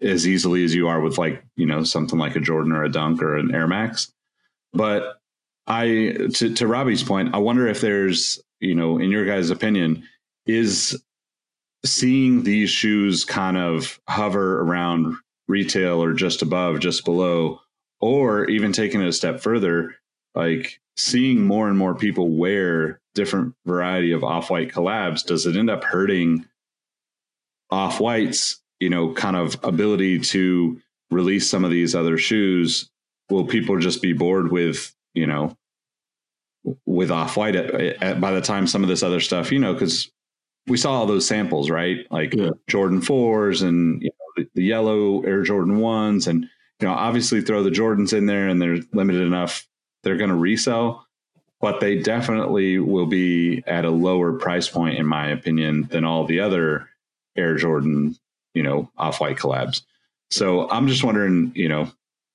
as 0.00 0.26
easily 0.26 0.64
as 0.64 0.74
you 0.74 0.88
are 0.88 1.00
with 1.00 1.18
like 1.18 1.42
you 1.56 1.66
know 1.66 1.82
something 1.84 2.18
like 2.18 2.36
a 2.36 2.40
Jordan 2.40 2.72
or 2.72 2.84
a 2.84 2.88
Dunk 2.90 3.22
or 3.22 3.36
an 3.36 3.54
Air 3.54 3.66
Max. 3.66 4.12
But 4.72 5.18
I 5.66 6.16
to, 6.34 6.54
to 6.54 6.66
Robbie's 6.66 7.02
point, 7.02 7.34
I 7.34 7.38
wonder 7.38 7.66
if 7.66 7.80
there's 7.80 8.40
you 8.60 8.74
know 8.74 8.98
in 8.98 9.10
your 9.10 9.24
guys' 9.26 9.50
opinion 9.50 10.04
is 10.46 11.00
seeing 11.84 12.44
these 12.44 12.70
shoes 12.70 13.24
kind 13.24 13.56
of 13.56 13.98
hover 14.08 14.60
around 14.60 15.16
retail 15.48 16.02
or 16.02 16.12
just 16.12 16.42
above, 16.42 16.80
just 16.80 17.04
below, 17.04 17.60
or 18.00 18.48
even 18.48 18.72
taking 18.72 19.00
it 19.00 19.08
a 19.08 19.12
step 19.12 19.40
further, 19.40 19.94
like 20.34 20.80
seeing 20.96 21.44
more 21.44 21.68
and 21.68 21.78
more 21.78 21.94
people 21.94 22.28
wear 22.30 23.00
different 23.14 23.54
variety 23.66 24.12
of 24.12 24.24
off-white 24.24 24.70
collabs, 24.70 25.24
does 25.24 25.46
it 25.46 25.56
end 25.56 25.70
up 25.70 25.84
hurting 25.84 26.46
off-whites, 27.70 28.60
you 28.80 28.90
know, 28.90 29.12
kind 29.12 29.36
of 29.36 29.56
ability 29.62 30.18
to 30.18 30.80
release 31.10 31.48
some 31.48 31.64
of 31.64 31.70
these 31.70 31.94
other 31.94 32.18
shoes? 32.18 32.90
Will 33.30 33.46
people 33.46 33.78
just 33.78 34.02
be 34.02 34.12
bored 34.12 34.50
with, 34.50 34.94
you 35.14 35.26
know, 35.26 35.56
with 36.86 37.10
off-white 37.10 37.56
at, 37.56 37.74
at, 38.02 38.20
by 38.20 38.32
the 38.32 38.40
time 38.40 38.66
some 38.66 38.82
of 38.82 38.88
this 38.88 39.02
other 39.02 39.20
stuff, 39.20 39.50
you 39.50 39.58
know, 39.58 39.72
because 39.72 40.10
we 40.68 40.76
saw 40.76 40.92
all 40.92 41.06
those 41.06 41.26
samples, 41.26 41.70
right? 41.70 42.06
Like 42.10 42.34
Yeah. 42.34 42.50
Jordan 42.68 43.00
fours 43.00 43.62
and 43.62 44.08
the, 44.62 44.68
yellow 44.68 45.22
Air 45.22 45.42
Jordan 45.42 45.78
ones, 45.78 46.26
and 46.26 46.42
you 46.80 46.88
know, 46.88 46.94
obviously 46.94 47.42
throw 47.42 47.62
the 47.62 47.70
Jordans 47.70 48.16
in 48.16 48.26
there, 48.26 48.48
and 48.48 48.60
they're 48.60 48.78
limited 48.92 49.22
enough. 49.22 49.66
They're 50.02 50.16
going 50.16 50.30
to 50.30 50.36
resell, 50.36 51.06
but 51.60 51.80
they 51.80 51.98
definitely 51.98 52.78
will 52.78 53.06
be 53.06 53.62
at 53.66 53.84
a 53.84 53.90
lower 53.90 54.32
price 54.32 54.68
point, 54.68 54.98
in 54.98 55.06
my 55.06 55.28
opinion, 55.28 55.88
than 55.90 56.04
all 56.04 56.26
the 56.26 56.40
other 56.40 56.88
Air 57.36 57.56
Jordan, 57.56 58.16
you 58.54 58.62
know, 58.62 58.90
off 58.96 59.20
white 59.20 59.36
collabs. 59.36 59.82
So 60.30 60.68
I'm 60.70 60.88
just 60.88 61.04
wondering, 61.04 61.52
you 61.54 61.68
know, 61.68 61.90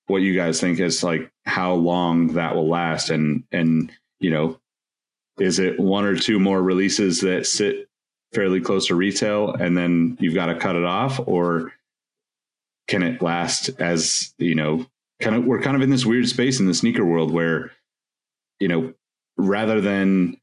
what 0.08 0.22
you 0.22 0.36
guys 0.36 0.62
think 0.62 0.80
is 0.80 1.04
like 1.04 1.30
how 1.46 1.74
long 1.74 2.34
that 2.34 2.56
will 2.56 2.70
last, 2.70 3.10
and 3.10 3.44
and 3.52 3.92
you 4.20 4.30
know, 4.30 4.60
is 5.40 5.60
it 5.60 5.80
one 5.80 6.06
or 6.06 6.16
two 6.16 6.40
more 6.40 6.62
releases 6.62 7.22
that 7.22 7.46
sit 7.46 7.88
fairly 8.34 8.60
close 8.60 8.88
to 8.88 8.96
retail 8.96 9.54
and 9.54 9.78
then 9.78 10.18
you've 10.20 10.34
got 10.34 10.48
to 10.48 10.56
cut 10.56 10.76
it 10.76 10.84
off 10.84 11.20
or 11.26 11.72
can 12.88 13.04
it 13.04 13.22
last 13.22 13.70
as 13.80 14.34
you 14.38 14.56
know 14.56 14.86
kind 15.20 15.36
of 15.36 15.46
we're 15.46 15.62
kind 15.62 15.76
of 15.76 15.82
in 15.82 15.90
this 15.90 16.06
weird 16.06 16.28
space 16.28 16.60
in 16.60 16.68
the 16.68 16.74
sneaker 16.74 17.06
world 17.06 17.32
where 17.32 17.72
you 18.60 18.68
know, 18.68 18.94
rather 19.38 19.82
than 19.82 20.38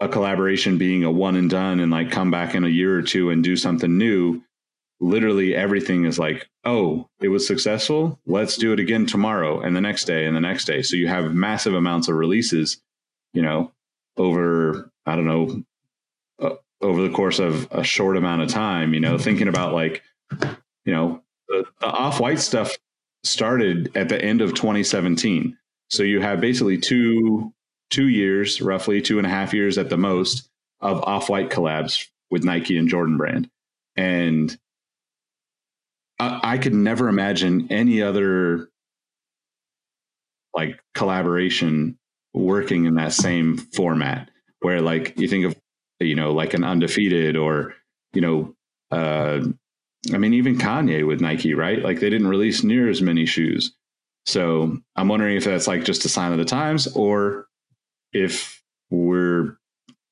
a 0.00 0.08
collaboration 0.08 0.78
being 0.78 1.04
a 1.04 1.10
one 1.10 1.36
and 1.36 1.48
done 1.48 1.80
and 1.80 1.90
like 1.90 2.10
come 2.10 2.30
back 2.30 2.54
in 2.54 2.64
a 2.64 2.68
year 2.68 2.96
or 2.96 3.02
two 3.02 3.30
and 3.30 3.44
do 3.44 3.56
something 3.56 3.96
new, 3.96 4.42
literally 5.00 5.54
everything 5.54 6.04
is 6.04 6.18
like, 6.18 6.48
oh, 6.64 7.08
it 7.20 7.28
was 7.28 7.46
successful. 7.46 8.18
Let's 8.26 8.56
do 8.56 8.72
it 8.72 8.80
again 8.80 9.06
tomorrow 9.06 9.60
and 9.60 9.76
the 9.76 9.80
next 9.80 10.04
day 10.04 10.26
and 10.26 10.36
the 10.36 10.40
next 10.40 10.64
day. 10.64 10.82
So 10.82 10.96
you 10.96 11.08
have 11.08 11.32
massive 11.32 11.74
amounts 11.74 12.08
of 12.08 12.16
releases, 12.16 12.80
you 13.32 13.42
know, 13.42 13.72
over, 14.16 14.90
I 15.06 15.16
don't 15.16 15.26
know, 15.26 15.62
uh, 16.40 16.56
over 16.80 17.02
the 17.02 17.14
course 17.14 17.38
of 17.38 17.68
a 17.70 17.84
short 17.84 18.16
amount 18.16 18.42
of 18.42 18.48
time, 18.48 18.94
you 18.94 19.00
know, 19.00 19.18
thinking 19.18 19.48
about 19.48 19.72
like, 19.72 20.02
you 20.84 20.92
know, 20.92 21.22
the, 21.48 21.64
off 21.82 22.20
white 22.20 22.40
stuff 22.40 22.76
started 23.22 23.96
at 23.96 24.08
the 24.08 24.20
end 24.20 24.40
of 24.40 24.54
2017. 24.54 25.56
So 25.90 26.02
you 26.02 26.20
have 26.20 26.40
basically 26.40 26.78
two, 26.78 27.52
two 27.90 28.08
years, 28.08 28.60
roughly 28.60 29.00
two 29.00 29.18
and 29.18 29.26
a 29.26 29.30
half 29.30 29.54
years 29.54 29.78
at 29.78 29.90
the 29.90 29.96
most 29.96 30.48
of 30.80 31.02
off 31.02 31.28
white 31.28 31.50
collabs 31.50 32.08
with 32.30 32.44
Nike 32.44 32.76
and 32.76 32.88
Jordan 32.88 33.16
brand. 33.16 33.48
And 33.96 34.56
I, 36.18 36.40
I 36.42 36.58
could 36.58 36.74
never 36.74 37.08
imagine 37.08 37.68
any 37.70 38.02
other 38.02 38.68
like 40.54 40.80
collaboration 40.94 41.98
working 42.32 42.84
in 42.84 42.94
that 42.94 43.12
same 43.12 43.56
format 43.56 44.30
where 44.60 44.80
like 44.80 45.18
you 45.18 45.28
think 45.28 45.44
of 45.44 45.56
you 46.00 46.14
know 46.14 46.32
like 46.32 46.54
an 46.54 46.64
undefeated 46.64 47.36
or 47.36 47.74
you 48.12 48.20
know 48.20 48.54
uh 48.90 49.40
i 50.12 50.18
mean 50.18 50.34
even 50.34 50.56
kanye 50.58 51.06
with 51.06 51.20
nike 51.20 51.54
right 51.54 51.82
like 51.82 52.00
they 52.00 52.10
didn't 52.10 52.28
release 52.28 52.62
near 52.62 52.88
as 52.88 53.00
many 53.00 53.24
shoes 53.24 53.74
so 54.26 54.76
i'm 54.96 55.08
wondering 55.08 55.36
if 55.36 55.44
that's 55.44 55.66
like 55.66 55.84
just 55.84 56.04
a 56.04 56.08
sign 56.08 56.32
of 56.32 56.38
the 56.38 56.44
times 56.44 56.86
or 56.96 57.46
if 58.12 58.62
we're 58.90 59.56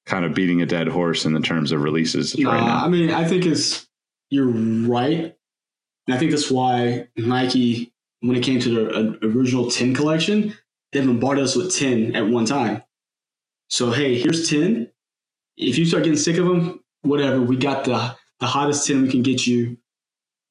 kind 0.07 0.25
of 0.25 0.35
beating 0.35 0.63
a 0.63 0.67
dead 0.67 0.89
horse 0.89 1.25
in 1.25 1.33
the 1.33 1.41
terms 1.41 1.73
of 1.73 1.83
releases 1.83 2.35
right 2.45 2.61
Uh, 2.61 2.67
now 2.67 2.85
I 2.85 2.89
mean, 2.89 3.11
I 3.11 3.25
think 3.27 3.47
it's 3.47 3.87
you're 4.31 4.47
right. 4.47 5.37
And 6.07 6.15
I 6.15 6.19
think 6.19 6.31
that's 6.31 6.51
why 6.51 7.07
Nike, 7.17 7.93
when 8.21 8.35
it 8.35 8.43
came 8.43 8.59
to 8.61 8.75
their 8.75 8.95
uh, 8.95 9.13
original 9.23 9.71
10 9.71 9.95
collection, 9.95 10.57
they 10.93 11.05
bombarded 11.05 11.45
us 11.45 11.55
with 11.55 11.77
10 11.77 12.17
at 12.17 12.27
one 12.27 12.47
time. 12.47 12.83
So, 13.69 13.91
hey, 13.93 14.19
here's 14.19 14.49
10. 14.49 14.91
If 15.59 15.77
you 15.79 15.85
start 15.85 16.05
getting 16.05 16.19
sick 16.19 16.39
of 16.39 16.47
them, 16.47 16.83
whatever, 17.03 17.41
we 17.43 17.57
got 17.57 17.85
the, 17.85 18.17
the 18.41 18.47
hottest 18.47 18.87
10 18.87 19.03
we 19.03 19.11
can 19.11 19.23
get 19.23 19.47
you. 19.47 19.77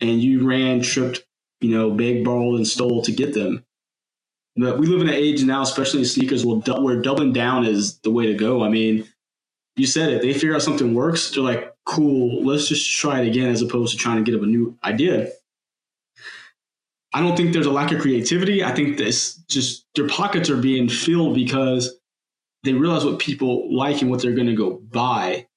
And 0.01 0.21
you 0.21 0.47
ran, 0.47 0.81
tripped, 0.81 1.23
you 1.61 1.69
know, 1.77 1.91
begged, 1.91 2.25
borrowed, 2.25 2.57
and 2.57 2.67
stole 2.67 3.03
to 3.03 3.11
get 3.11 3.33
them. 3.33 3.63
But 4.55 4.79
we 4.79 4.87
live 4.87 5.01
in 5.01 5.07
an 5.07 5.13
age 5.13 5.43
now, 5.43 5.61
especially 5.61 5.99
in 5.99 6.05
sneakers, 6.05 6.45
where 6.45 7.01
doubling 7.01 7.33
down 7.33 7.65
is 7.65 7.99
the 7.99 8.11
way 8.11 8.25
to 8.25 8.33
go. 8.33 8.63
I 8.63 8.69
mean, 8.69 9.07
you 9.75 9.85
said 9.87 10.11
it. 10.11 10.21
They 10.21 10.33
figure 10.33 10.55
out 10.55 10.61
something 10.61 10.93
works. 10.93 11.31
They're 11.31 11.43
like, 11.43 11.73
cool, 11.85 12.43
let's 12.43 12.67
just 12.67 12.97
try 12.97 13.21
it 13.21 13.27
again 13.27 13.49
as 13.49 13.61
opposed 13.61 13.93
to 13.93 13.97
trying 13.97 14.17
to 14.17 14.29
get 14.29 14.37
up 14.37 14.43
a 14.43 14.47
new 14.47 14.77
idea. 14.83 15.31
I 17.13 17.21
don't 17.21 17.35
think 17.35 17.53
there's 17.53 17.65
a 17.65 17.71
lack 17.71 17.91
of 17.91 18.01
creativity. 18.01 18.63
I 18.63 18.73
think 18.73 18.97
this 18.97 19.35
just 19.49 19.85
their 19.95 20.07
pockets 20.07 20.49
are 20.49 20.57
being 20.57 20.87
filled 20.87 21.35
because 21.35 21.93
they 22.63 22.73
realize 22.73 23.03
what 23.03 23.19
people 23.19 23.75
like 23.75 24.01
and 24.01 24.09
what 24.09 24.21
they're 24.21 24.35
going 24.35 24.47
to 24.47 24.55
go 24.55 24.79
buy. 24.91 25.47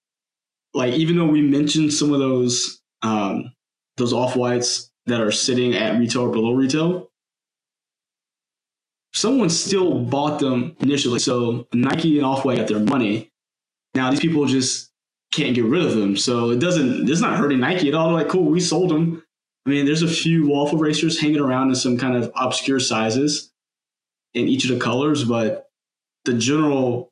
Like 0.72 0.94
even 0.94 1.16
though 1.16 1.26
we 1.26 1.42
mentioned 1.42 1.92
some 1.92 2.12
of 2.12 2.18
those 2.18 2.80
um, 3.02 3.52
those 3.96 4.12
off 4.12 4.37
whites 4.37 4.90
that 5.07 5.20
are 5.20 5.33
sitting 5.33 5.74
at 5.74 5.98
retail 5.98 6.22
or 6.22 6.30
below 6.30 6.52
retail, 6.52 7.11
someone 9.12 9.50
still 9.50 10.00
bought 10.00 10.40
them 10.40 10.76
initially. 10.80 11.18
So 11.18 11.66
Nike 11.72 12.18
and 12.18 12.26
Off 12.26 12.44
White 12.44 12.59
got 12.59 12.68
their 12.68 12.80
money. 12.80 13.30
Now 13.94 14.11
these 14.11 14.20
people 14.20 14.44
just 14.46 14.90
can't 15.33 15.54
get 15.54 15.64
rid 15.64 15.85
of 15.85 15.94
them. 15.94 16.16
So 16.16 16.50
it 16.50 16.59
doesn't. 16.59 17.09
It's 17.09 17.20
not 17.20 17.38
hurting 17.38 17.61
Nike 17.61 17.88
at 17.88 17.94
all. 17.94 18.09
They're 18.09 18.18
like, 18.18 18.28
cool, 18.28 18.44
we 18.44 18.61
sold 18.61 18.90
them. 18.90 19.22
I 19.66 19.70
mean, 19.70 19.87
there's 19.87 20.02
a 20.02 20.09
few 20.09 20.48
waffle 20.48 20.78
racers 20.78 21.20
hanging 21.20 21.40
around 21.40 21.70
in 21.70 21.74
some 21.74 21.96
kind 21.96 22.16
of 22.16 22.30
obscure 22.37 22.80
sizes 22.80 23.50
in 24.35 24.46
each 24.46 24.64
of 24.64 24.76
the 24.76 24.85
colors, 24.85 25.24
but 25.24 25.68
the 26.24 26.35
general 26.35 27.11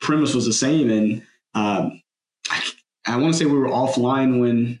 premise 0.00 0.34
was 0.34 0.44
the 0.44 0.52
same. 0.52 0.90
And 0.90 1.22
um, 1.54 2.02
I, 2.50 2.62
I 3.06 3.16
want 3.16 3.32
to 3.32 3.38
say 3.38 3.46
we 3.46 3.58
were 3.58 3.68
offline 3.68 4.40
when 4.40 4.80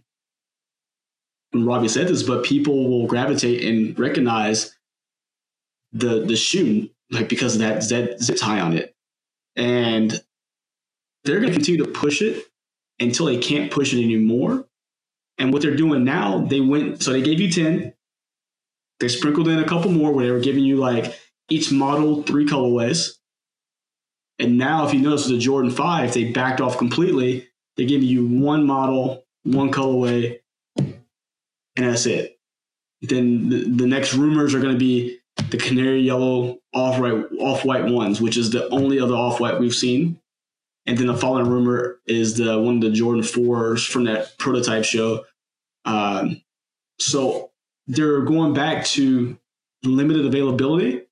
Robbie 1.54 1.88
said 1.88 2.08
this, 2.08 2.22
but 2.22 2.44
people 2.44 2.88
will 2.88 3.06
gravitate 3.06 3.64
and 3.64 3.98
recognize 3.98 4.76
the 5.92 6.24
the 6.24 6.36
shoe 6.36 6.90
like 7.10 7.28
because 7.28 7.54
of 7.54 7.60
that 7.60 7.82
Z 7.82 8.16
zip 8.20 8.36
tie 8.36 8.60
on 8.60 8.72
it, 8.76 8.94
and 9.56 10.22
they're 11.24 11.40
going 11.40 11.52
to 11.52 11.56
continue 11.56 11.84
to 11.84 11.90
push 11.90 12.20
it 12.20 12.44
until 13.00 13.26
they 13.26 13.38
can't 13.38 13.70
push 13.70 13.94
it 13.94 14.02
anymore. 14.02 14.66
And 15.38 15.52
what 15.52 15.62
they're 15.62 15.76
doing 15.76 16.04
now, 16.04 16.38
they 16.38 16.60
went 16.60 17.02
so 17.02 17.12
they 17.12 17.22
gave 17.22 17.40
you 17.40 17.50
ten, 17.50 17.94
they 19.00 19.08
sprinkled 19.08 19.48
in 19.48 19.58
a 19.58 19.68
couple 19.68 19.90
more 19.90 20.12
where 20.12 20.26
they 20.26 20.32
were 20.32 20.40
giving 20.40 20.64
you 20.64 20.76
like 20.76 21.18
each 21.48 21.72
model 21.72 22.22
three 22.22 22.46
colorways. 22.46 23.12
And 24.38 24.58
now, 24.58 24.86
if 24.86 24.92
you 24.92 25.00
notice 25.00 25.26
the 25.26 25.38
Jordan 25.38 25.70
5, 25.70 26.12
they 26.12 26.32
backed 26.32 26.60
off 26.60 26.76
completely. 26.76 27.48
They 27.76 27.86
give 27.86 28.02
you 28.02 28.26
one 28.26 28.66
model, 28.66 29.24
one 29.44 29.70
colorway, 29.70 30.40
that's 31.76 32.06
it. 32.06 32.38
Then 33.02 33.48
the, 33.48 33.68
the 33.68 33.86
next 33.86 34.14
rumors 34.14 34.54
are 34.54 34.60
going 34.60 34.72
to 34.72 34.78
be 34.78 35.18
the 35.50 35.58
canary 35.58 36.00
yellow 36.00 36.58
off 36.72 36.98
white 36.98 37.24
off 37.40 37.64
white 37.64 37.84
ones, 37.86 38.20
which 38.20 38.36
is 38.36 38.50
the 38.50 38.68
only 38.68 39.00
other 39.00 39.14
off 39.14 39.40
white 39.40 39.58
we've 39.58 39.74
seen. 39.74 40.20
And 40.86 40.98
then 40.98 41.06
the 41.06 41.16
following 41.16 41.48
rumor 41.48 42.00
is 42.06 42.36
the 42.36 42.60
one 42.60 42.76
of 42.76 42.80
the 42.82 42.90
Jordan 42.90 43.22
fours 43.22 43.84
from 43.84 44.04
that 44.04 44.36
prototype 44.38 44.84
show. 44.84 45.24
Um, 45.84 46.42
so 46.98 47.50
they're 47.86 48.22
going 48.22 48.54
back 48.54 48.84
to 48.86 49.36
limited 49.82 50.26
availability, 50.26 51.02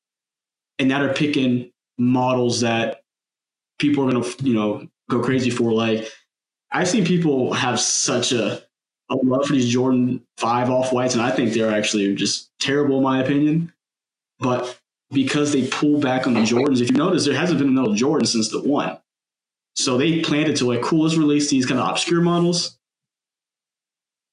and 0.79 0.88
now 0.88 1.03
they're 1.03 1.14
picking 1.14 1.72
models 1.98 2.61
that 2.61 3.03
people 3.79 4.07
are 4.07 4.11
going 4.11 4.22
to 4.22 4.44
you 4.44 4.55
know 4.55 4.87
go 5.11 5.20
crazy 5.22 5.51
for. 5.51 5.72
Like 5.72 6.09
I've 6.70 6.88
seen 6.88 7.05
people 7.05 7.53
have 7.53 7.81
such 7.81 8.33
a 8.33 8.62
a 9.12 9.27
love 9.27 9.46
for 9.46 9.53
these 9.53 9.70
Jordan 9.70 10.25
five 10.37 10.70
off 10.70 10.92
whites, 10.92 11.14
and 11.14 11.22
I 11.22 11.31
think 11.31 11.53
they're 11.53 11.72
actually 11.72 12.14
just 12.14 12.51
terrible 12.59 12.98
in 12.98 13.03
my 13.03 13.22
opinion. 13.22 13.72
But 14.38 14.79
because 15.12 15.53
they 15.53 15.66
pull 15.68 16.01
back 16.01 16.27
on 16.27 16.35
the 16.35 16.40
Jordans, 16.40 16.81
if 16.81 16.90
you 16.90 16.96
notice, 16.96 17.25
there 17.25 17.35
hasn't 17.35 17.59
been 17.59 17.68
another 17.68 17.94
Jordan 17.94 18.27
since 18.27 18.48
the 18.48 18.61
one. 18.61 18.98
So 19.75 19.96
they 19.96 20.20
planned 20.20 20.48
it 20.48 20.57
to 20.57 20.66
like, 20.66 20.83
cool, 20.83 21.05
let's 21.05 21.16
release 21.16 21.48
these 21.51 21.66
kind 21.66 21.81
of 21.81 21.88
obscure 21.88 22.20
models. 22.20 22.79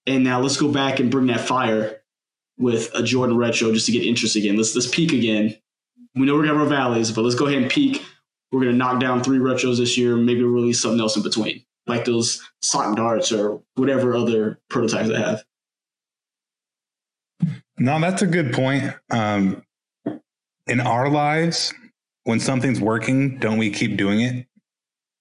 And 0.06 0.24
now 0.24 0.40
let's 0.42 0.58
go 0.58 0.70
back 0.70 1.00
and 1.00 1.12
bring 1.12 1.28
that 1.28 1.42
fire 1.42 2.02
with 2.58 2.92
a 2.94 3.04
Jordan 3.04 3.38
retro 3.38 3.72
just 3.72 3.86
to 3.86 3.92
get 3.92 4.04
interest 4.06 4.36
again. 4.36 4.58
Let's 4.58 4.76
let's 4.76 4.88
peak 4.88 5.14
again. 5.14 5.56
We 6.16 6.26
know 6.26 6.36
we're 6.36 6.46
gonna 6.46 6.60
have 6.60 6.62
our 6.62 6.68
valleys, 6.68 7.12
but 7.12 7.22
let's 7.22 7.36
go 7.36 7.48
ahead 7.48 7.62
and 7.62 7.72
peak. 7.72 8.04
We're 8.52 8.62
gonna 8.62 8.74
knock 8.74 9.00
down 9.00 9.24
three 9.24 9.38
retros 9.38 9.78
this 9.78 9.98
year, 9.98 10.16
maybe 10.16 10.44
release 10.44 10.82
something 10.82 11.00
else 11.00 11.16
in 11.16 11.24
between, 11.24 11.64
like 11.90 12.06
those 12.06 12.42
sock 12.62 12.96
darts 12.96 13.32
or 13.32 13.62
whatever 13.76 14.16
other 14.16 14.60
prototypes 14.70 15.10
they 15.10 15.16
have. 15.16 15.44
No, 17.78 18.00
that's 18.00 18.22
a 18.22 18.28
good 18.28 18.54
point. 18.54 18.94
Um, 19.10 19.64
in 20.68 20.80
our 20.80 21.10
lives, 21.10 21.74
when 22.24 22.40
something's 22.40 22.80
working, 22.80 23.40
don't 23.40 23.58
we 23.58 23.72
keep 23.72 23.98
doing 23.98 24.22
it? 24.22 24.46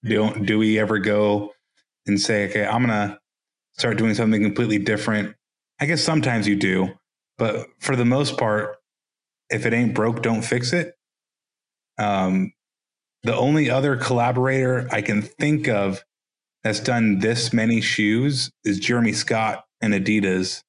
Don't 0.03 0.45
do 0.45 0.57
we 0.59 0.79
ever 0.79 0.99
go 0.99 1.53
and 2.05 2.19
say, 2.19 2.49
okay, 2.49 2.65
I'm 2.65 2.81
gonna 2.85 3.19
start 3.77 3.97
doing 3.97 4.13
something 4.13 4.41
completely 4.43 4.77
different? 4.77 5.35
I 5.79 5.85
guess 5.85 6.03
sometimes 6.03 6.47
you 6.47 6.55
do, 6.55 6.89
but 7.37 7.67
for 7.79 7.95
the 7.95 8.05
most 8.05 8.37
part, 8.37 8.75
if 9.49 9.65
it 9.65 9.73
ain't 9.73 9.93
broke, 9.93 10.21
don't 10.21 10.41
fix 10.41 10.73
it. 10.73 10.95
Um, 11.97 12.53
the 13.23 13.35
only 13.35 13.69
other 13.69 13.97
collaborator 13.97 14.87
I 14.91 15.01
can 15.01 15.21
think 15.21 15.67
of 15.67 16.03
that's 16.63 16.79
done 16.79 17.19
this 17.19 17.53
many 17.53 17.81
shoes 17.81 18.51
is 18.63 18.79
Jeremy 18.79 19.13
Scott 19.13 19.63
and 19.81 19.93
Adidas. 19.93 20.61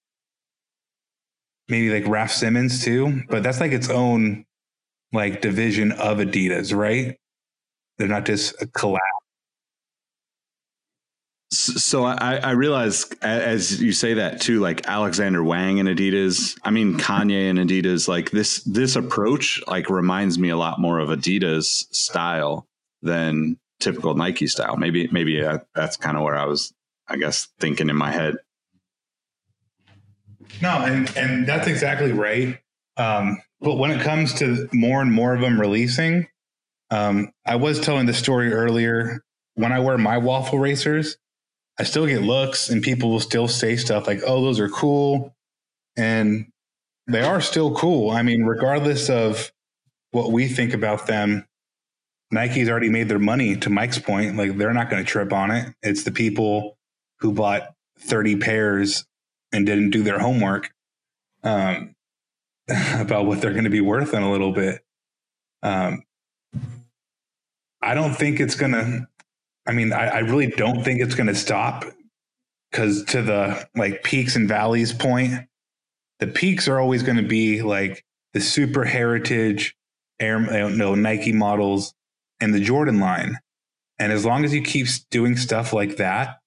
Maybe 1.69 1.91
like 1.91 2.11
Raf 2.11 2.31
Simons 2.31 2.85
too, 2.85 3.23
but 3.29 3.43
that's 3.43 3.61
like 3.61 3.73
its 3.73 3.89
own 3.89 4.45
like 5.13 5.41
division 5.41 5.93
of 5.93 6.19
Adidas, 6.19 6.75
right? 6.75 7.17
They're 7.99 8.09
not 8.09 8.25
just 8.25 8.61
a 8.63 8.67
collab. 8.67 8.99
So 11.53 12.05
I, 12.05 12.37
I 12.37 12.51
realize 12.53 13.11
as 13.23 13.83
you 13.83 13.93
say 13.93 14.15
that 14.15 14.41
too, 14.41 14.61
like 14.61 14.87
Alexander 14.87 15.43
Wang 15.43 15.81
and 15.81 15.89
Adidas. 15.89 16.57
I 16.65 16.71
mean 16.71 16.97
Kanye 16.97 17.51
and 17.51 17.59
Adidas. 17.59 18.07
Like 18.07 18.31
this 18.31 18.63
this 18.63 18.95
approach 18.95 19.61
like 19.67 19.91
reminds 19.91 20.39
me 20.39 20.51
a 20.51 20.57
lot 20.57 20.81
more 20.81 21.01
of 21.01 21.09
Adidas 21.09 21.85
style 21.93 22.67
than 23.03 23.59
typical 23.81 24.15
Nike 24.15 24.47
style. 24.47 24.77
Maybe 24.77 25.09
maybe 25.09 25.43
uh, 25.43 25.59
that's 25.75 25.97
kind 25.97 26.17
of 26.17 26.23
where 26.23 26.37
I 26.37 26.45
was, 26.45 26.73
I 27.09 27.17
guess, 27.17 27.49
thinking 27.59 27.91
in 27.91 27.97
my 27.97 28.13
head. 28.13 28.37
No, 30.63 30.83
and 30.85 31.17
and 31.17 31.47
that's 31.47 31.67
exactly 31.67 32.13
right. 32.13 32.61
Um, 32.97 33.43
but 33.61 33.77
when 33.77 33.91
it 33.91 34.03
comes 34.03 34.35
to 34.35 34.69
more 34.73 35.01
and 35.01 35.13
more 35.13 35.35
of 35.35 35.41
them 35.41 35.61
releasing, 35.61 36.29
Um, 36.91 37.33
I 37.47 37.57
was 37.57 37.79
telling 37.81 38.07
the 38.07 38.15
story 38.15 38.53
earlier. 38.53 39.23
When 39.55 39.73
I 39.73 39.79
wear 39.81 39.99
my 39.99 40.19
waffle 40.19 40.59
racers, 40.59 41.17
I 41.79 41.85
still 41.85 42.07
get 42.07 42.23
looks, 42.23 42.69
and 42.69 42.83
people 42.83 43.11
will 43.11 43.21
still 43.21 43.49
say 43.49 43.77
stuff 43.77 44.07
like, 44.07 44.21
"Oh, 44.27 44.43
those 44.43 44.61
are 44.61 44.69
cool," 44.69 45.35
and 45.97 46.51
they 47.07 47.23
are 47.23 47.41
still 47.41 47.75
cool. 47.75 48.11
I 48.11 48.23
mean, 48.23 48.43
regardless 48.43 49.09
of 49.09 49.53
what 50.11 50.33
we 50.33 50.49
think 50.49 50.75
about 50.75 51.07
them, 51.07 51.47
Nike's 52.31 52.69
already 52.69 52.89
made 52.89 53.09
their 53.09 53.19
money. 53.19 53.57
To 53.57 53.71
Mike's 53.71 53.99
point, 53.99 54.37
like 54.37 54.57
they're 54.57 54.73
not 54.73 54.91
going 54.91 55.03
to 55.03 55.09
trip 55.09 55.33
on 55.33 55.51
it. 55.51 55.75
It's 55.83 56.05
the 56.05 56.13
people 56.13 56.79
who 57.19 57.33
bought 57.33 57.75
thirty 57.99 58.37
pairs 58.37 59.05
and 59.53 59.67
didn't 59.67 59.91
do 59.91 60.03
their 60.03 60.19
homework 60.19 60.71
um, 61.43 61.95
about 62.95 63.27
what 63.27 63.41
they're 63.41 63.53
going 63.53 63.65
to 63.65 63.71
be 63.71 63.81
worth 63.81 64.15
in 64.15 64.23
a 64.23 64.31
little 64.31 64.53
bit. 64.53 64.81
Um, 65.63 66.05
I 67.83 67.95
don't 67.95 68.15
think 68.15 68.41
it's 68.41 68.55
going 68.55 68.73
to. 68.73 69.09
I 69.67 69.73
mean, 69.73 69.93
I, 69.93 70.07
I 70.07 70.19
really 70.21 70.49
don't 70.49 70.83
think 70.85 71.01
it's 71.01 71.15
going 71.15 71.27
to 71.27 71.35
stop 71.35 71.85
because 72.71 73.05
to 73.07 73.23
the 73.23 73.69
like 73.75 74.03
peaks 74.05 74.37
and 74.37 74.49
valleys 74.49 74.93
point, 74.93 75.33
the 76.21 76.27
peaks 76.27 76.69
are 76.69 76.79
always 76.79 77.03
going 77.03 77.17
to 77.17 77.27
be 77.27 77.63
like 77.63 78.05
the 78.35 78.41
super 78.41 78.85
heritage 78.85 79.77
air, 80.21 80.39
no 80.39 80.95
Nike 80.95 81.33
models 81.33 81.95
and 82.41 82.55
the 82.55 82.61
Jordan 82.61 83.01
line. 83.01 83.39
And 83.99 84.13
as 84.13 84.25
long 84.25 84.45
as 84.45 84.55
you 84.55 84.63
keep 84.63 84.87
doing 85.11 85.37
stuff 85.37 85.73
like 85.73 85.97
that 85.97 86.39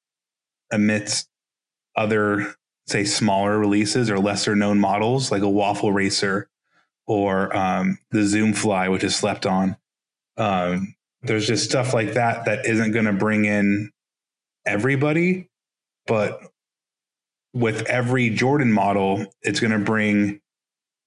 amidst 0.71 1.29
other, 1.95 2.55
say, 2.87 3.03
smaller 3.03 3.59
releases 3.59 4.09
or 4.09 4.19
lesser 4.19 4.55
known 4.55 4.79
models 4.79 5.31
like 5.31 5.43
a 5.43 5.49
waffle 5.49 5.91
racer 5.91 6.49
or 7.05 7.55
um, 7.55 7.99
the 8.11 8.23
Zoom 8.23 8.53
Fly, 8.53 8.89
which 8.89 9.03
is 9.03 9.15
slept 9.15 9.45
on, 9.45 9.77
um, 10.37 10.95
there's 11.21 11.47
just 11.47 11.65
stuff 11.65 11.93
like 11.93 12.13
that 12.13 12.45
that 12.45 12.65
isn't 12.65 12.91
going 12.91 13.05
to 13.05 13.13
bring 13.13 13.45
in 13.45 13.91
everybody. 14.65 15.49
But 16.07 16.41
with 17.53 17.85
every 17.85 18.29
Jordan 18.29 18.71
model, 18.71 19.27
it's 19.41 19.59
going 19.59 19.71
to 19.71 19.79
bring 19.79 20.41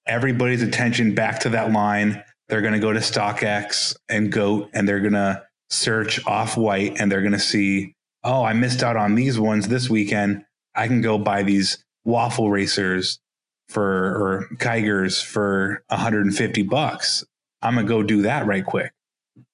everybody's 0.07 0.63
attention 0.63 1.13
back 1.13 1.41
to 1.41 1.49
that 1.49 1.71
line. 1.71 2.23
They're 2.49 2.61
going 2.61 2.73
to 2.73 2.79
go 2.79 2.93
to 2.93 2.99
StockX 2.99 3.95
and 4.09 4.31
GOAT 4.31 4.69
and 4.73 4.87
they're 4.87 4.99
going 4.99 5.13
to 5.13 5.43
search 5.69 6.25
off 6.25 6.55
white 6.55 6.99
and 6.99 7.11
they're 7.11 7.21
going 7.21 7.33
to 7.33 7.39
see, 7.39 7.93
oh, 8.23 8.43
I 8.43 8.53
missed 8.53 8.83
out 8.83 8.95
on 8.95 9.15
these 9.15 9.39
ones 9.39 9.67
this 9.67 9.89
weekend. 9.89 10.45
I 10.75 10.87
can 10.87 11.01
go 11.01 11.17
buy 11.17 11.43
these 11.43 11.83
waffle 12.05 12.49
racers 12.49 13.19
for 13.67 13.83
or 13.83 14.47
Kigers 14.59 15.21
for 15.21 15.83
150 15.87 16.63
bucks. 16.63 17.25
I'm 17.61 17.75
going 17.75 17.85
to 17.85 17.89
go 17.89 18.03
do 18.03 18.21
that 18.21 18.45
right 18.45 18.65
quick. 18.65 18.91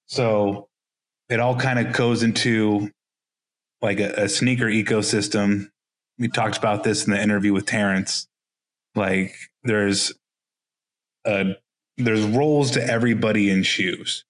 So 0.06 0.68
it 1.28 1.40
all 1.40 1.56
kind 1.56 1.78
of 1.78 1.92
goes 1.92 2.22
into 2.22 2.90
like 3.82 3.98
a, 3.98 4.24
a 4.24 4.28
sneaker 4.28 4.66
ecosystem. 4.66 5.70
We 6.18 6.28
talked 6.28 6.56
about 6.56 6.84
this 6.84 7.06
in 7.06 7.12
the 7.12 7.20
interview 7.20 7.52
with 7.52 7.66
Terrence. 7.66 8.28
Like 8.94 9.34
there's 9.64 10.12
a 11.24 11.56
there's 11.96 12.24
roles 12.24 12.72
to 12.72 12.84
everybody 12.84 13.50
in 13.50 13.62
shoes. 13.62 14.24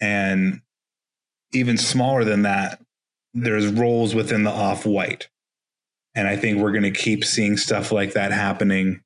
And 0.00 0.60
even 1.52 1.76
smaller 1.76 2.24
than 2.24 2.42
that, 2.42 2.80
there's 3.34 3.66
roles 3.66 4.14
within 4.14 4.44
the 4.44 4.50
off 4.50 4.84
white. 4.86 5.28
And 6.14 6.28
I 6.28 6.36
think 6.36 6.58
we're 6.58 6.72
going 6.72 6.82
to 6.82 6.90
keep 6.90 7.24
seeing 7.24 7.56
stuff 7.56 7.92
like 7.92 8.12
that 8.12 8.32
happening 8.32 9.02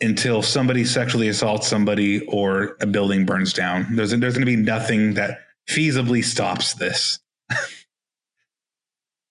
until 0.00 0.42
somebody 0.42 0.84
sexually 0.84 1.28
assaults 1.28 1.66
somebody 1.66 2.24
or 2.26 2.76
a 2.80 2.86
building 2.86 3.26
burns 3.26 3.52
down. 3.52 3.96
There's, 3.96 4.10
there's 4.10 4.34
going 4.34 4.46
to 4.46 4.46
be 4.46 4.54
nothing 4.56 5.14
that 5.14 5.40
feasibly 5.68 6.22
stops 6.22 6.74
this. 6.74 7.18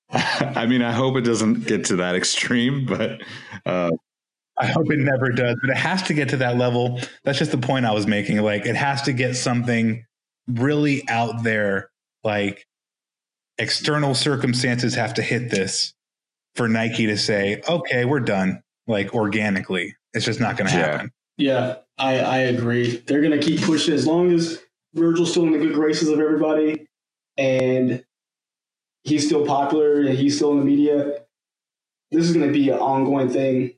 I 0.10 0.66
mean, 0.66 0.82
I 0.82 0.92
hope 0.92 1.16
it 1.18 1.22
doesn't 1.22 1.68
get 1.68 1.86
to 1.86 1.98
that 1.98 2.16
extreme, 2.16 2.86
but 2.86 3.22
uh, 3.66 3.92
I 4.60 4.66
hope 4.68 4.92
it 4.92 5.00
never 5.00 5.30
does, 5.30 5.56
but 5.62 5.70
it 5.70 5.78
has 5.78 6.02
to 6.04 6.14
get 6.14 6.30
to 6.30 6.38
that 6.38 6.58
level. 6.58 7.00
That's 7.24 7.38
just 7.38 7.52
the 7.52 7.58
point 7.60 7.86
I 7.86 7.94
was 7.94 8.08
making. 8.08 8.42
Like 8.42 8.66
it 8.66 8.76
has 8.76 9.04
to 9.04 9.14
get 9.14 9.36
something 9.36 10.06
really 10.48 11.08
out 11.10 11.44
there. 11.44 11.92
Like 12.24 12.66
external 13.58 14.16
circumstances 14.16 14.96
have 14.96 15.14
to 15.16 15.22
hit 15.22 15.50
this 15.52 15.94
for 16.56 16.68
Nike 16.68 17.06
to 17.08 17.18
say, 17.18 17.62
okay, 17.70 18.06
we're 18.06 18.20
done. 18.20 18.64
Like 18.88 19.14
organically, 19.14 19.96
it's 20.14 20.26
just 20.26 20.40
not 20.40 20.58
going 20.58 20.70
to 20.70 20.76
Yeah. 20.78 20.92
happen. 20.92 21.12
Yeah, 21.38 21.76
I, 22.00 22.18
I 22.20 22.38
agree. 22.40 22.98
They're 23.06 23.22
gonna 23.22 23.38
keep 23.38 23.62
pushing 23.62 23.94
as 23.94 24.08
long 24.08 24.32
as 24.32 24.60
Virgil's 24.96 25.30
still 25.30 25.44
in 25.44 25.52
the 25.52 25.60
good 25.60 25.76
graces 25.76 26.10
of 26.10 26.20
everybody, 26.20 26.88
and 27.38 28.04
he's 29.04 29.28
still 29.28 29.46
popular 29.46 30.02
and 30.02 30.18
he's 30.18 30.36
still 30.36 30.52
in 30.54 30.60
the 30.60 30.66
media. 30.66 31.20
This 32.10 32.26
is 32.28 32.34
gonna 32.34 32.52
be 32.52 32.70
an 32.70 32.80
ongoing 32.80 33.30
thing. 33.30 33.74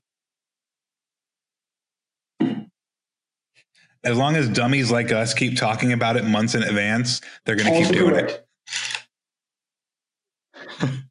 As 4.04 4.18
long 4.18 4.36
as 4.36 4.48
dummies 4.50 4.92
like 4.92 5.12
us 5.12 5.34
keep 5.34 5.58
talking 5.58 5.92
about 5.92 6.16
it 6.16 6.24
months 6.24 6.56
in 6.56 6.64
advance, 6.64 7.22
they're 7.46 7.56
going 7.56 7.74
to 7.74 7.80
keep 7.84 7.94
doing 7.94 8.16
it. 8.16 8.46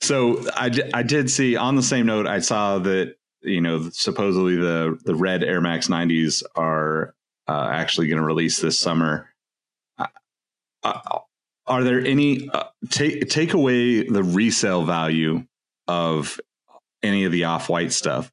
So 0.00 0.44
I, 0.54 0.70
I 0.94 1.02
did 1.02 1.30
see 1.30 1.56
on 1.56 1.74
the 1.74 1.82
same 1.82 2.06
note, 2.06 2.26
I 2.26 2.38
saw 2.38 2.78
that, 2.78 3.16
you 3.42 3.60
know, 3.60 3.88
supposedly 3.90 4.54
the, 4.54 4.98
the 5.04 5.14
red 5.14 5.42
Air 5.42 5.60
Max 5.60 5.88
90s 5.88 6.42
are 6.54 7.14
uh, 7.48 7.68
actually 7.72 8.08
going 8.08 8.20
to 8.20 8.24
release 8.24 8.60
this 8.60 8.78
summer. 8.78 9.32
Uh, 9.98 10.06
uh, 10.82 11.18
are 11.66 11.82
there 11.82 12.00
any, 12.00 12.48
uh, 12.50 12.64
take, 12.90 13.28
take 13.28 13.54
away 13.54 14.08
the 14.08 14.22
resale 14.22 14.84
value 14.84 15.44
of 15.88 16.38
any 17.02 17.24
of 17.24 17.32
the 17.32 17.44
off 17.44 17.68
white 17.68 17.92
stuff? 17.92 18.30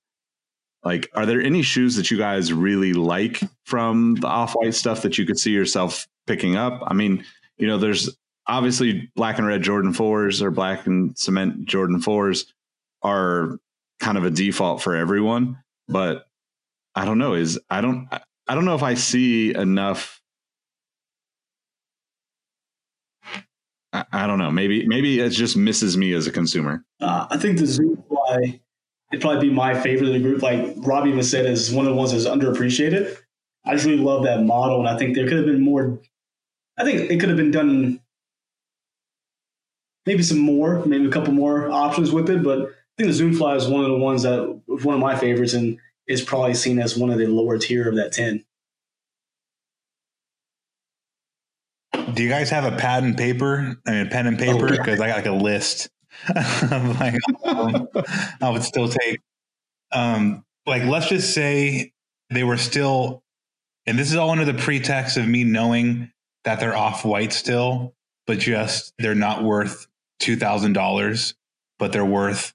Like, 0.84 1.10
are 1.14 1.26
there 1.26 1.42
any 1.42 1.62
shoes 1.62 1.96
that 1.96 2.12
you 2.12 2.18
guys 2.18 2.52
really 2.52 2.94
like 2.94 3.42
from 3.66 4.16
the 4.16 4.28
off 4.28 4.54
white 4.54 4.74
stuff 4.74 5.02
that 5.04 5.18
you 5.18 5.26
could 5.26 5.40
see 5.40 5.52
yourself 5.52 6.08
picking 6.28 6.56
up? 6.56 6.82
I 6.86 6.94
mean, 6.94 7.24
you 7.58 7.68
know, 7.68 7.78
there's 7.78 8.10
obviously 8.48 9.10
black 9.16 9.38
and 9.38 9.48
red 9.48 9.62
Jordan 9.62 9.94
fours 9.94 10.42
or 10.42 10.52
black 10.52 10.86
and 10.86 11.18
cement 11.18 11.66
Jordan 11.66 12.02
fours 12.02 12.54
are 13.02 13.60
kind 14.00 14.18
of 14.18 14.26
a 14.26 14.30
default 14.30 14.82
for 14.82 14.96
everyone, 14.96 15.58
but 15.88 16.26
I 16.96 17.06
don't 17.06 17.18
know. 17.18 17.34
Is 17.34 17.60
I 17.70 17.82
don't 17.82 18.10
I 18.48 18.56
don't 18.56 18.66
know 18.66 18.76
if 18.76 18.84
I 18.84 18.96
see 18.96 19.56
enough. 19.56 20.22
I, 23.94 24.06
I 24.12 24.28
don't 24.28 24.40
know. 24.40 24.52
Maybe 24.52 24.86
maybe 24.88 25.20
it 25.20 25.30
just 25.30 25.56
misses 25.56 25.96
me 25.96 26.14
as 26.14 26.28
a 26.28 26.32
consumer. 26.32 26.84
Uh, 27.00 27.28
I 27.30 27.38
think 27.38 27.58
the 27.60 27.68
Zoom 27.68 28.04
Fly 28.10 28.60
it'd 29.14 29.22
probably 29.22 29.48
be 29.48 29.54
my 29.54 29.80
favorite 29.80 30.08
of 30.08 30.14
the 30.14 30.20
group. 30.20 30.42
Like 30.42 30.74
Robbie 30.78 31.12
even 31.12 31.22
said, 31.22 31.46
is 31.46 31.72
one 31.72 31.86
of 31.86 31.92
the 31.92 31.96
ones 31.96 32.12
that's 32.12 32.26
underappreciated. 32.26 33.16
I 33.64 33.76
just 33.76 33.86
really 33.86 34.00
love 34.00 34.24
that 34.24 34.44
model, 34.44 34.80
and 34.80 34.90
I 34.90 34.98
think 34.98 35.14
there 35.14 35.28
could 35.28 35.38
have 35.38 35.46
been 35.46 35.62
more. 35.62 36.00
I 36.78 36.84
think 36.84 37.12
it 37.12 37.20
could 37.20 37.30
have 37.30 37.38
been 37.38 37.52
done, 37.52 38.02
maybe 40.08 40.24
some 40.24 40.40
more, 40.40 40.84
maybe 40.86 41.06
a 41.06 41.12
couple 41.12 41.32
more 41.32 41.70
options 41.70 42.12
with 42.12 42.28
it. 42.28 42.44
But 42.44 42.62
I 42.62 42.66
think 42.98 43.08
the 43.08 43.14
Zoom 43.14 43.34
Fly 43.34 43.56
is 43.56 43.68
one 43.68 43.84
of 43.84 43.92
the 43.92 43.98
ones 43.98 44.24
that 44.24 44.62
was 44.68 44.84
one 44.84 44.96
of 44.96 45.02
my 45.02 45.16
favorites, 45.16 45.54
and 45.54 45.78
is 46.08 46.24
probably 46.24 46.56
seen 46.56 46.80
as 46.80 46.98
one 46.98 47.12
of 47.12 47.20
the 47.20 47.28
lower 47.28 47.60
tier 47.60 47.88
of 47.88 47.96
that 47.98 48.14
ten. 48.14 48.44
Do 52.16 52.24
you 52.24 52.30
guys 52.30 52.50
have 52.50 52.66
a 52.66 52.76
pad 52.76 53.04
and 53.04 53.16
paper? 53.16 53.78
I 53.86 53.92
mean, 53.92 54.10
pen 54.10 54.26
and 54.26 54.40
paper? 54.40 54.68
Oh, 54.70 54.74
okay. 54.74 54.78
Because 54.78 55.00
I 55.00 55.08
got 55.08 55.18
like 55.18 55.26
a 55.28 55.32
list. 55.32 55.90
Like, 57.00 57.16
um, 57.44 57.88
I 58.42 58.50
would 58.50 58.64
still 58.64 58.88
take. 58.88 59.20
Um, 59.92 60.44
like, 60.66 60.84
let's 60.84 61.10
just 61.10 61.34
say 61.34 61.92
they 62.30 62.44
were 62.44 62.58
still, 62.58 63.24
and 63.86 63.98
this 63.98 64.10
is 64.12 64.18
all 64.18 64.30
under 64.30 64.46
the 64.46 64.54
pretext 64.54 65.18
of 65.18 65.28
me 65.28 65.44
knowing 65.44 66.12
that 66.46 66.60
they're 66.60 66.76
off 66.76 67.06
white 67.06 67.34
still, 67.34 67.94
but 68.26 68.40
just 68.40 68.94
they're 69.00 69.16
not 69.16 69.44
worth 69.44 69.88
two 70.20 70.36
thousand 70.36 70.74
dollars, 70.74 71.36
but 71.80 71.92
they're 71.92 72.06
worth 72.06 72.54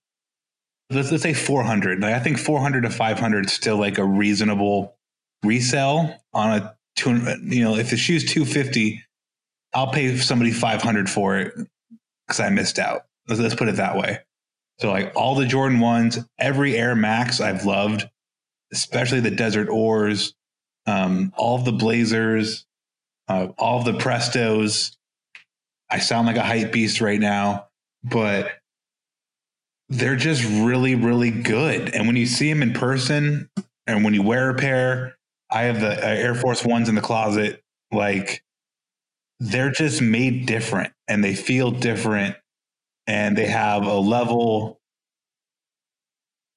let's 0.90 1.10
let's 1.10 1.22
say 1.22 1.34
four 1.34 1.62
hundred. 1.62 2.00
Like, 2.00 2.14
I 2.14 2.20
think 2.20 2.38
four 2.38 2.60
hundred 2.60 2.82
to 2.82 2.90
five 2.90 3.18
hundred 3.18 3.46
is 3.46 3.52
still 3.52 3.76
like 3.76 3.98
a 3.98 4.04
reasonable 4.04 4.96
resale 5.44 6.14
on 6.32 6.58
a 6.58 6.76
two. 6.96 7.10
You 7.44 7.64
know, 7.64 7.76
if 7.76 7.90
the 7.90 7.96
shoe's 7.96 8.24
two 8.24 8.44
fifty, 8.44 9.02
I'll 9.74 9.92
pay 9.92 10.16
somebody 10.16 10.50
500 10.50 11.10
for 11.10 11.38
it 11.38 11.54
because 12.26 12.40
I 12.40 12.48
missed 12.50 12.78
out. 12.78 13.02
Let's, 13.28 13.40
let's 13.40 13.54
put 13.54 13.68
it 13.68 13.76
that 13.76 13.96
way. 13.96 14.20
So 14.80 14.90
like 14.90 15.12
all 15.14 15.34
the 15.34 15.46
Jordan 15.46 15.80
ones, 15.80 16.18
every 16.38 16.76
Air 16.76 16.94
Max 16.94 17.40
I've 17.40 17.64
loved, 17.64 18.08
especially 18.72 19.20
the 19.20 19.30
Desert 19.30 19.68
Ores, 19.68 20.34
um, 20.86 21.32
all 21.36 21.58
the 21.58 21.72
Blazers, 21.72 22.64
uh, 23.28 23.48
all 23.58 23.82
the 23.82 23.92
Prestos. 23.92 24.96
I 25.90 25.98
sound 25.98 26.26
like 26.26 26.36
a 26.36 26.42
hype 26.42 26.72
beast 26.72 27.00
right 27.00 27.20
now, 27.20 27.68
but 28.04 28.52
they're 29.88 30.16
just 30.16 30.44
really, 30.44 30.94
really 30.94 31.30
good. 31.30 31.94
And 31.94 32.06
when 32.06 32.16
you 32.16 32.26
see 32.26 32.48
them 32.52 32.62
in 32.62 32.72
person 32.72 33.50
and 33.86 34.04
when 34.04 34.14
you 34.14 34.22
wear 34.22 34.50
a 34.50 34.54
pair, 34.54 35.16
I 35.50 35.62
have 35.62 35.80
the 35.80 35.92
uh, 35.92 36.08
Air 36.08 36.34
Force 36.34 36.64
Ones 36.64 36.88
in 36.88 36.94
the 36.94 37.00
closet. 37.00 37.62
Like 37.90 38.44
they're 39.40 39.70
just 39.70 40.02
made 40.02 40.46
different 40.46 40.92
and 41.08 41.24
they 41.24 41.34
feel 41.34 41.70
different 41.70 42.36
and 43.09 43.36
they 43.36 43.46
have 43.46 43.86
a 43.86 43.98
level 43.98 44.80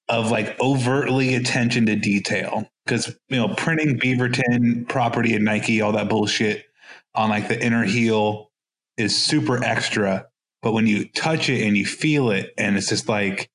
of 0.10 0.30
like 0.30 0.60
overtly 0.60 1.34
attention 1.36 1.86
to 1.88 1.96
detail. 1.96 2.70
Because 2.86 3.16
you 3.30 3.38
know 3.38 3.48
printing 3.56 4.00
beaverton 4.00 4.90
property 4.90 5.36
and 5.36 5.46
nike 5.46 5.82
all 5.82 5.92
that 5.94 6.10
bullshit 6.10 6.66
on 7.14 7.30
like 7.30 7.48
the 7.48 7.64
inner 7.64 7.84
heel 7.84 8.52
is 8.98 9.16
super 9.16 9.64
extra 9.64 10.28
but 10.64 10.74
when 10.74 10.88
you 10.88 11.08
touch 11.10 11.48
it 11.48 11.66
and 11.66 11.78
you 11.78 11.86
feel 11.86 12.32
it 12.32 12.54
and 12.58 12.76
it's 12.76 12.90
just 12.90 13.08
like 13.08 13.50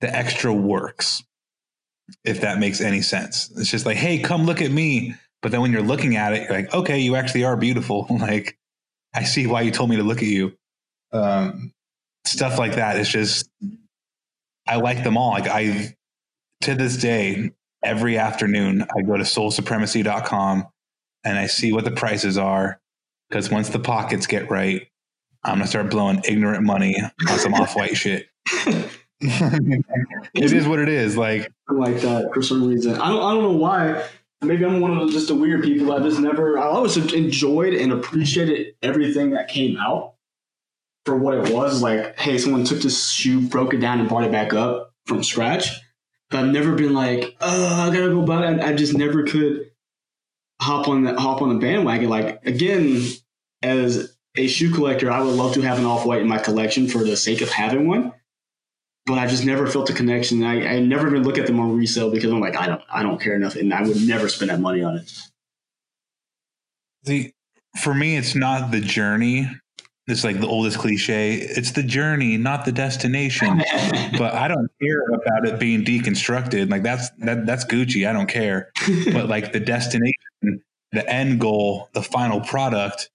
the 0.00 0.14
extra 0.14 0.52
works 0.52 1.22
if 2.24 2.40
that 2.40 2.58
makes 2.58 2.80
any 2.80 3.02
sense. 3.02 3.52
It's 3.56 3.70
just 3.70 3.86
like 3.86 3.98
hey 3.98 4.18
come 4.18 4.46
look 4.46 4.62
at 4.62 4.70
me. 4.70 5.14
But 5.42 5.52
then 5.52 5.60
when 5.60 5.70
you're 5.70 5.82
looking 5.82 6.16
at 6.16 6.32
it 6.32 6.48
you're 6.48 6.58
like 6.58 6.72
okay 6.74 6.98
you 6.98 7.14
actually 7.14 7.44
are 7.44 7.56
beautiful. 7.56 8.06
Like 8.10 8.58
i 9.14 9.24
see 9.24 9.46
why 9.46 9.60
you 9.62 9.70
told 9.70 9.90
me 9.90 9.96
to 9.96 10.02
look 10.02 10.18
at 10.18 10.28
you. 10.28 10.56
Um, 11.12 11.72
stuff 12.26 12.58
like 12.58 12.74
that 12.74 12.96
it's 12.96 13.08
just 13.08 13.48
i 14.66 14.76
like 14.76 15.02
them 15.04 15.16
all 15.16 15.30
like 15.30 15.48
i 15.48 15.94
to 16.60 16.74
this 16.74 16.96
day 16.96 17.50
every 17.82 18.18
afternoon 18.18 18.84
i 18.96 19.02
go 19.02 19.16
to 19.16 19.22
solesupremacy.com 19.22 20.66
and 21.24 21.38
i 21.38 21.46
see 21.46 21.72
what 21.72 21.84
the 21.84 21.90
prices 21.90 22.36
are 22.36 22.80
because 23.28 23.50
once 23.50 23.68
the 23.68 23.78
pockets 23.78 24.26
get 24.26 24.50
right 24.50 24.88
i'm 25.44 25.60
to 25.60 25.66
start 25.66 25.90
blowing 25.90 26.20
ignorant 26.24 26.64
money 26.64 26.96
on 27.28 27.38
some 27.38 27.54
off-white 27.54 27.96
shit 27.96 28.26
it 29.20 30.52
is 30.52 30.66
what 30.66 30.78
it 30.78 30.88
is 30.88 31.16
like 31.16 31.50
like 31.68 32.00
that 32.00 32.32
for 32.34 32.42
some 32.42 32.66
reason. 32.66 32.94
I 32.94 33.08
don't, 33.08 33.22
I 33.22 33.34
don't 33.34 33.42
know 33.42 33.58
why. 33.58 34.06
Maybe 34.42 34.64
I'm 34.64 34.80
one 34.80 34.96
of 34.96 35.06
the, 35.06 35.12
just 35.12 35.28
the 35.28 35.34
weird 35.34 35.62
people. 35.62 35.92
I 35.92 36.00
just 36.00 36.20
never. 36.20 36.58
I 36.58 36.64
always 36.64 36.96
enjoyed 36.96 37.74
and 37.74 37.92
appreciated 37.92 38.74
everything 38.82 39.30
that 39.30 39.48
came 39.48 39.76
out 39.78 40.14
for 41.06 41.16
what 41.16 41.34
it 41.34 41.54
was. 41.54 41.80
Like, 41.82 42.18
hey, 42.18 42.36
someone 42.36 42.64
took 42.64 42.80
this 42.80 43.10
shoe, 43.10 43.40
broke 43.48 43.72
it 43.72 43.78
down, 43.78 44.00
and 44.00 44.08
brought 44.08 44.24
it 44.24 44.32
back 44.32 44.52
up 44.52 44.92
from 45.06 45.22
scratch. 45.22 45.70
But 46.28 46.40
I've 46.40 46.52
never 46.52 46.74
been 46.74 46.92
like, 46.92 47.34
oh, 47.40 47.88
I 47.88 47.94
gotta 47.94 48.10
go 48.10 48.22
buy 48.22 48.52
it. 48.52 48.60
I 48.60 48.74
just 48.74 48.94
never 48.94 49.22
could 49.22 49.70
hop 50.60 50.88
on 50.88 51.04
the 51.04 51.18
hop 51.18 51.40
on 51.40 51.48
the 51.48 51.60
bandwagon. 51.60 52.10
Like 52.10 52.44
again, 52.44 53.02
as 53.62 54.14
a 54.36 54.48
shoe 54.48 54.72
collector, 54.72 55.10
I 55.10 55.22
would 55.22 55.34
love 55.34 55.54
to 55.54 55.62
have 55.62 55.78
an 55.78 55.86
off 55.86 56.04
white 56.04 56.20
in 56.20 56.28
my 56.28 56.38
collection 56.38 56.88
for 56.88 56.98
the 56.98 57.16
sake 57.16 57.40
of 57.40 57.48
having 57.48 57.88
one 57.88 58.12
but 59.06 59.18
I 59.18 59.28
just 59.28 59.44
never 59.44 59.68
felt 59.68 59.88
a 59.88 59.92
connection. 59.92 60.42
I, 60.42 60.66
I 60.66 60.80
never 60.80 61.06
even 61.06 61.22
look 61.22 61.38
at 61.38 61.46
them 61.46 61.60
on 61.60 61.76
resale 61.76 62.10
because 62.10 62.30
I'm 62.30 62.40
like, 62.40 62.56
I 62.56 62.66
don't, 62.66 62.82
I 62.92 63.02
don't 63.04 63.20
care 63.20 63.36
enough, 63.36 63.54
and 63.54 63.72
I 63.72 63.82
would 63.82 64.04
never 64.06 64.28
spend 64.28 64.50
that 64.50 64.60
money 64.60 64.82
on 64.82 64.96
it. 64.96 65.12
the 67.04 67.32
for 67.80 67.94
me 67.94 68.16
it's 68.16 68.34
not 68.34 68.70
the 68.70 68.80
journey 68.80 69.48
it's 70.08 70.22
like 70.22 70.40
the 70.40 70.46
oldest 70.46 70.78
cliche. 70.78 71.34
It's 71.34 71.72
the 71.72 71.82
journey 71.82 72.36
not 72.36 72.64
the 72.64 72.72
destination. 72.72 73.62
But 74.18 74.34
i 74.34 74.48
don't 74.48 74.70
care 74.80 75.02
about 75.08 75.46
it 75.46 75.58
being 75.58 75.84
deconstructed. 75.84 76.70
Like 76.70 76.82
that's 76.82 77.10
that 77.18 77.44
that's 77.44 77.64
gucci. 77.64 78.08
I 78.08 78.12
don't 78.12 78.28
care. 78.28 78.70
But 79.12 79.28
like 79.34 79.52
the 79.52 79.60
destination 79.60 80.62
the 80.92 81.08
end 81.10 81.40
goal 81.40 81.88
the 81.92 82.02
final 82.02 82.40
product 82.40 83.10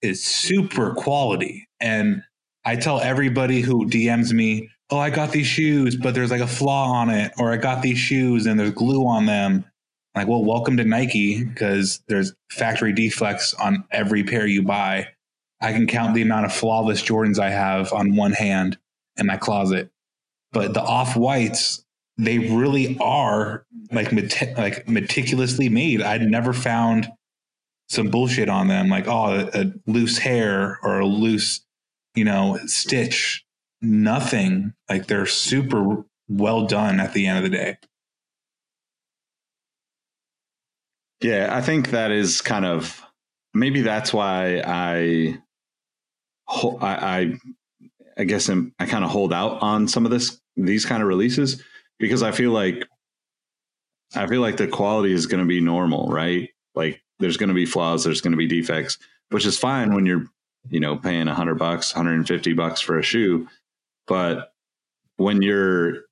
is 0.00 0.24
super 0.24 0.94
quality. 0.94 1.68
And 1.80 2.22
i 2.64 2.76
tell 2.76 3.00
everybody 3.00 3.60
who 3.60 3.86
dms 3.86 4.32
me 4.32 4.70
oh 4.90 4.98
i 4.98 5.10
got 5.10 5.32
these 5.32 5.48
shoes 5.48 5.96
but 5.96 6.14
there's 6.14 6.30
like 6.30 6.40
a 6.40 6.46
flaw 6.46 6.92
on 6.92 7.10
it 7.10 7.32
or 7.36 7.52
i 7.52 7.56
got 7.56 7.82
these 7.82 7.98
shoes 7.98 8.46
and 8.46 8.58
there's 8.58 8.70
glue 8.70 9.04
on 9.06 9.26
them. 9.26 9.64
Like 10.14 10.28
well 10.28 10.44
welcome 10.44 10.76
to 10.78 10.84
nike 10.84 11.44
because 11.44 12.02
there's 12.08 12.32
factory 12.50 12.92
defects 12.92 13.54
on 13.54 13.84
every 13.90 14.24
pair 14.24 14.46
you 14.46 14.62
buy 14.62 15.08
i 15.62 15.72
can 15.72 15.86
count 15.86 16.14
the 16.14 16.22
amount 16.22 16.44
of 16.44 16.52
flawless 16.52 17.02
jordans 17.02 17.38
i 17.38 17.50
have 17.50 17.92
on 17.92 18.16
one 18.16 18.32
hand 18.32 18.76
in 19.16 19.26
my 19.26 19.36
closet. 19.36 19.90
But 20.52 20.74
the 20.74 20.82
off 20.82 21.16
whites 21.16 21.84
they 22.18 22.38
really 22.38 22.98
are 22.98 23.64
like 23.90 24.12
like 24.12 24.88
meticulously 24.88 25.68
made. 25.68 26.02
I'd 26.02 26.22
never 26.22 26.52
found 26.52 27.08
some 27.88 28.08
bullshit 28.08 28.48
on 28.48 28.68
them 28.68 28.88
like 28.88 29.08
oh 29.08 29.48
a, 29.54 29.62
a 29.62 29.72
loose 29.86 30.18
hair 30.18 30.78
or 30.82 31.00
a 31.00 31.06
loose 31.06 31.60
you 32.14 32.24
know 32.24 32.58
stitch. 32.66 33.44
Nothing. 33.80 34.74
Like 34.88 35.06
they're 35.06 35.26
super 35.26 36.04
well 36.28 36.66
done 36.66 37.00
at 37.00 37.14
the 37.14 37.26
end 37.26 37.38
of 37.38 37.50
the 37.50 37.56
day. 37.56 37.78
Yeah, 41.20 41.48
I 41.52 41.60
think 41.60 41.90
that 41.90 42.10
is 42.10 42.40
kind 42.42 42.64
of 42.64 43.02
maybe 43.54 43.80
that's 43.80 44.12
why 44.12 44.60
I, 44.64 45.38
I, 46.80 46.94
I, 46.94 47.34
I 48.18 48.24
guess 48.24 48.48
I'm, 48.48 48.74
I 48.78 48.86
kind 48.86 49.04
of 49.04 49.10
hold 49.10 49.32
out 49.32 49.62
on 49.62 49.88
some 49.88 50.04
of 50.04 50.10
this 50.10 50.38
these 50.56 50.84
kind 50.84 51.02
of 51.02 51.08
releases 51.08 51.62
because 51.98 52.22
I 52.22 52.30
feel 52.32 52.50
like 52.50 52.86
I 54.14 54.26
feel 54.26 54.42
like 54.42 54.58
the 54.58 54.68
quality 54.68 55.12
is 55.12 55.26
going 55.26 55.42
to 55.42 55.48
be 55.48 55.60
normal, 55.60 56.08
right? 56.08 56.50
Like 56.74 57.02
there's 57.18 57.38
going 57.38 57.48
to 57.48 57.54
be 57.54 57.64
flaws, 57.64 58.04
there's 58.04 58.20
going 58.20 58.32
to 58.32 58.36
be 58.36 58.46
defects, 58.46 58.98
which 59.30 59.46
is 59.46 59.58
fine 59.58 59.94
when 59.94 60.04
you're 60.04 60.26
you 60.68 60.80
know 60.80 60.96
paying 60.96 61.26
100 61.26 61.54
bucks, 61.56 61.94
150 61.94 62.52
bucks 62.52 62.80
for 62.80 62.98
a 62.98 63.02
shoe, 63.02 63.48
but 64.06 64.52
when 65.16 65.40
you're 65.40 66.02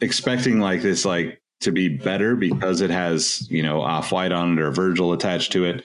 expecting 0.00 0.60
like 0.60 0.80
this 0.80 1.04
like 1.04 1.42
to 1.60 1.72
be 1.72 1.88
better 1.88 2.36
because 2.36 2.80
it 2.80 2.90
has 2.90 3.50
you 3.50 3.62
know 3.62 3.80
off 3.82 4.12
white 4.12 4.32
on 4.32 4.56
it 4.56 4.60
or 4.62 4.70
Virgil 4.70 5.12
attached 5.12 5.52
to 5.52 5.64
it, 5.64 5.84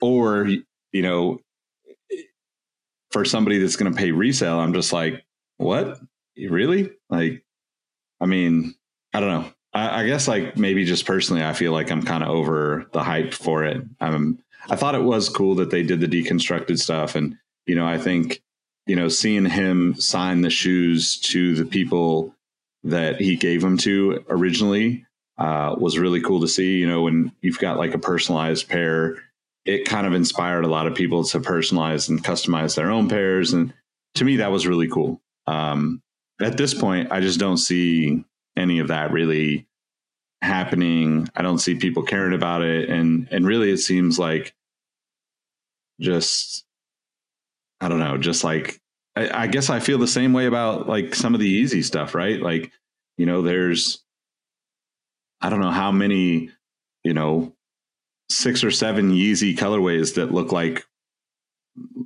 or 0.00 0.48
you 0.92 1.02
know, 1.02 1.38
for 3.10 3.24
somebody 3.24 3.58
that's 3.58 3.76
going 3.76 3.92
to 3.92 3.98
pay 3.98 4.12
resale, 4.12 4.58
I'm 4.58 4.72
just 4.72 4.92
like, 4.92 5.24
what? 5.58 5.98
Really? 6.36 6.90
Like, 7.08 7.44
I 8.20 8.26
mean, 8.26 8.74
I 9.14 9.20
don't 9.20 9.30
know. 9.30 9.52
I, 9.72 10.02
I 10.02 10.06
guess 10.06 10.28
like 10.28 10.56
maybe 10.56 10.84
just 10.84 11.06
personally, 11.06 11.44
I 11.44 11.52
feel 11.52 11.72
like 11.72 11.90
I'm 11.90 12.02
kind 12.02 12.22
of 12.22 12.30
over 12.30 12.86
the 12.92 13.02
hype 13.02 13.34
for 13.34 13.64
it. 13.64 13.82
I'm. 14.00 14.38
I 14.68 14.74
thought 14.74 14.96
it 14.96 15.02
was 15.02 15.28
cool 15.28 15.54
that 15.56 15.70
they 15.70 15.84
did 15.84 16.00
the 16.00 16.08
deconstructed 16.08 16.78
stuff, 16.80 17.14
and 17.14 17.36
you 17.66 17.76
know, 17.76 17.86
I 17.86 17.98
think 17.98 18.42
you 18.86 18.96
know, 18.96 19.08
seeing 19.08 19.44
him 19.44 19.94
sign 20.00 20.40
the 20.40 20.50
shoes 20.50 21.18
to 21.18 21.54
the 21.54 21.64
people 21.64 22.34
that 22.84 23.20
he 23.20 23.36
gave 23.36 23.60
them 23.60 23.76
to 23.78 24.24
originally 24.28 25.04
uh, 25.38 25.74
was 25.76 25.98
really 25.98 26.20
cool 26.20 26.40
to 26.40 26.48
see. 26.48 26.78
You 26.78 26.86
know, 26.86 27.02
when 27.02 27.32
you've 27.42 27.58
got 27.58 27.78
like 27.78 27.94
a 27.94 27.98
personalized 27.98 28.68
pair, 28.68 29.22
it 29.66 29.84
kind 29.86 30.06
of 30.06 30.14
inspired 30.14 30.64
a 30.64 30.68
lot 30.68 30.86
of 30.86 30.94
people 30.94 31.24
to 31.24 31.40
personalize 31.40 32.08
and 32.08 32.22
customize 32.22 32.76
their 32.76 32.90
own 32.90 33.08
pairs. 33.08 33.52
And 33.52 33.74
to 34.14 34.24
me, 34.24 34.36
that 34.36 34.52
was 34.52 34.66
really 34.66 34.88
cool. 34.88 35.20
Um, 35.46 36.02
at 36.40 36.56
this 36.56 36.74
point, 36.74 37.10
I 37.10 37.20
just 37.20 37.40
don't 37.40 37.56
see 37.56 38.24
any 38.56 38.78
of 38.78 38.88
that 38.88 39.10
really 39.10 39.66
happening. 40.42 41.28
I 41.34 41.42
don't 41.42 41.58
see 41.58 41.74
people 41.74 42.02
caring 42.02 42.34
about 42.34 42.62
it. 42.62 42.88
And, 42.88 43.28
and 43.30 43.46
really, 43.46 43.70
it 43.70 43.78
seems 43.78 44.18
like 44.18 44.54
just, 46.00 46.64
I 47.80 47.88
don't 47.88 48.00
know, 48.00 48.18
just 48.18 48.44
like, 48.44 48.80
I, 49.16 49.44
I 49.44 49.46
guess 49.46 49.70
I 49.70 49.80
feel 49.80 49.98
the 49.98 50.06
same 50.06 50.32
way 50.32 50.46
about 50.46 50.88
like 50.88 51.14
some 51.14 51.34
of 51.34 51.40
the 51.40 51.62
Yeezy 51.62 51.82
stuff, 51.82 52.14
right? 52.14 52.40
Like, 52.40 52.70
you 53.16 53.26
know, 53.26 53.42
there's, 53.42 54.04
I 55.40 55.48
don't 55.48 55.60
know 55.60 55.70
how 55.70 55.90
many, 55.90 56.50
you 57.02 57.14
know, 57.14 57.55
six 58.28 58.64
or 58.64 58.70
seven 58.70 59.12
Yeezy 59.12 59.56
colorways 59.56 60.14
that 60.14 60.32
look 60.32 60.52
like, 60.52 60.84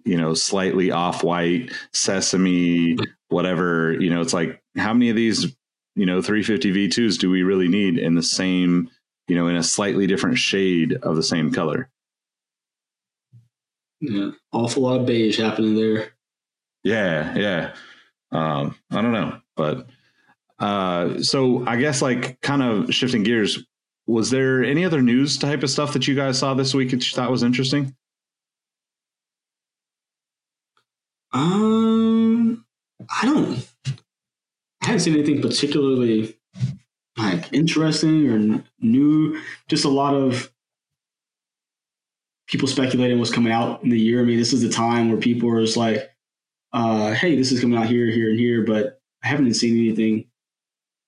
you 0.05 0.17
know, 0.17 0.35
slightly 0.35 0.91
off 0.91 1.23
white, 1.23 1.73
sesame, 1.93 2.97
whatever. 3.29 3.93
You 4.01 4.11
know, 4.11 4.21
it's 4.21 4.35
like, 4.35 4.63
how 4.77 4.93
many 4.93 5.11
of 5.11 5.17
these, 5.17 5.57
you 5.95 6.07
know, 6.07 6.21
350 6.21 6.89
V2s 6.89 7.19
do 7.19 7.31
we 7.31 7.43
really 7.43 7.69
need 7.69 7.99
in 7.99 8.15
the 8.15 8.23
same, 8.23 8.91
you 9.29 9.37
know, 9.37 9.47
in 9.49 9.57
a 9.57 9.63
slightly 9.63 10.07
different 10.07 10.39
shade 10.39 10.95
of 11.03 11.17
the 11.17 11.23
same 11.23 11.53
color? 11.53 11.91
Yeah, 14.01 14.31
awful 14.53 14.85
lot 14.85 15.01
of 15.01 15.07
beige 15.07 15.39
happening 15.39 15.77
there. 15.77 16.13
Yeah, 16.83 17.37
yeah. 17.37 17.75
Um, 18.33 18.77
I 18.91 19.03
don't 19.03 19.13
know, 19.13 19.41
but 19.57 19.89
uh, 20.59 21.23
so 21.23 21.67
I 21.67 21.77
guess 21.77 22.01
like 22.01 22.41
kind 22.41 22.63
of 22.63 22.95
shifting 22.95 23.23
gears. 23.23 23.65
Was 24.11 24.31
there 24.31 24.65
any 24.65 24.85
other 24.85 25.03
news 25.03 25.39
type 25.39 25.63
of 25.63 25.71
stuff 25.71 25.93
that 25.93 26.09
you 26.09 26.17
guys 26.17 26.37
saw 26.37 26.53
this 26.53 26.75
week 26.75 26.91
that 26.91 27.09
you 27.09 27.15
thought 27.15 27.31
was 27.31 27.45
interesting? 27.45 27.95
Um, 31.33 32.67
I 33.09 33.25
don't. 33.25 33.69
I 34.83 34.87
haven't 34.87 35.01
seen 35.01 35.15
anything 35.15 35.41
particularly 35.41 36.37
like 37.17 37.53
interesting 37.53 38.29
or 38.29 38.65
new. 38.81 39.41
Just 39.69 39.85
a 39.85 39.89
lot 39.89 40.15
of 40.15 40.53
people 42.49 42.67
speculating 42.67 43.21
what's 43.21 43.33
coming 43.33 43.53
out 43.53 43.85
in 43.85 43.91
the 43.91 44.01
year. 44.01 44.23
I 44.23 44.25
mean, 44.25 44.39
this 44.39 44.53
is 44.53 44.63
the 44.63 44.71
time 44.71 45.09
where 45.09 45.21
people 45.21 45.49
are 45.51 45.65
just 45.65 45.77
like, 45.77 46.11
uh, 46.73 47.13
"Hey, 47.13 47.37
this 47.37 47.53
is 47.53 47.61
coming 47.61 47.79
out 47.79 47.87
here, 47.87 48.07
here, 48.11 48.31
and 48.31 48.41
here," 48.41 48.65
but 48.65 49.01
I 49.23 49.29
haven't 49.29 49.55
seen 49.55 49.79
anything 49.79 50.27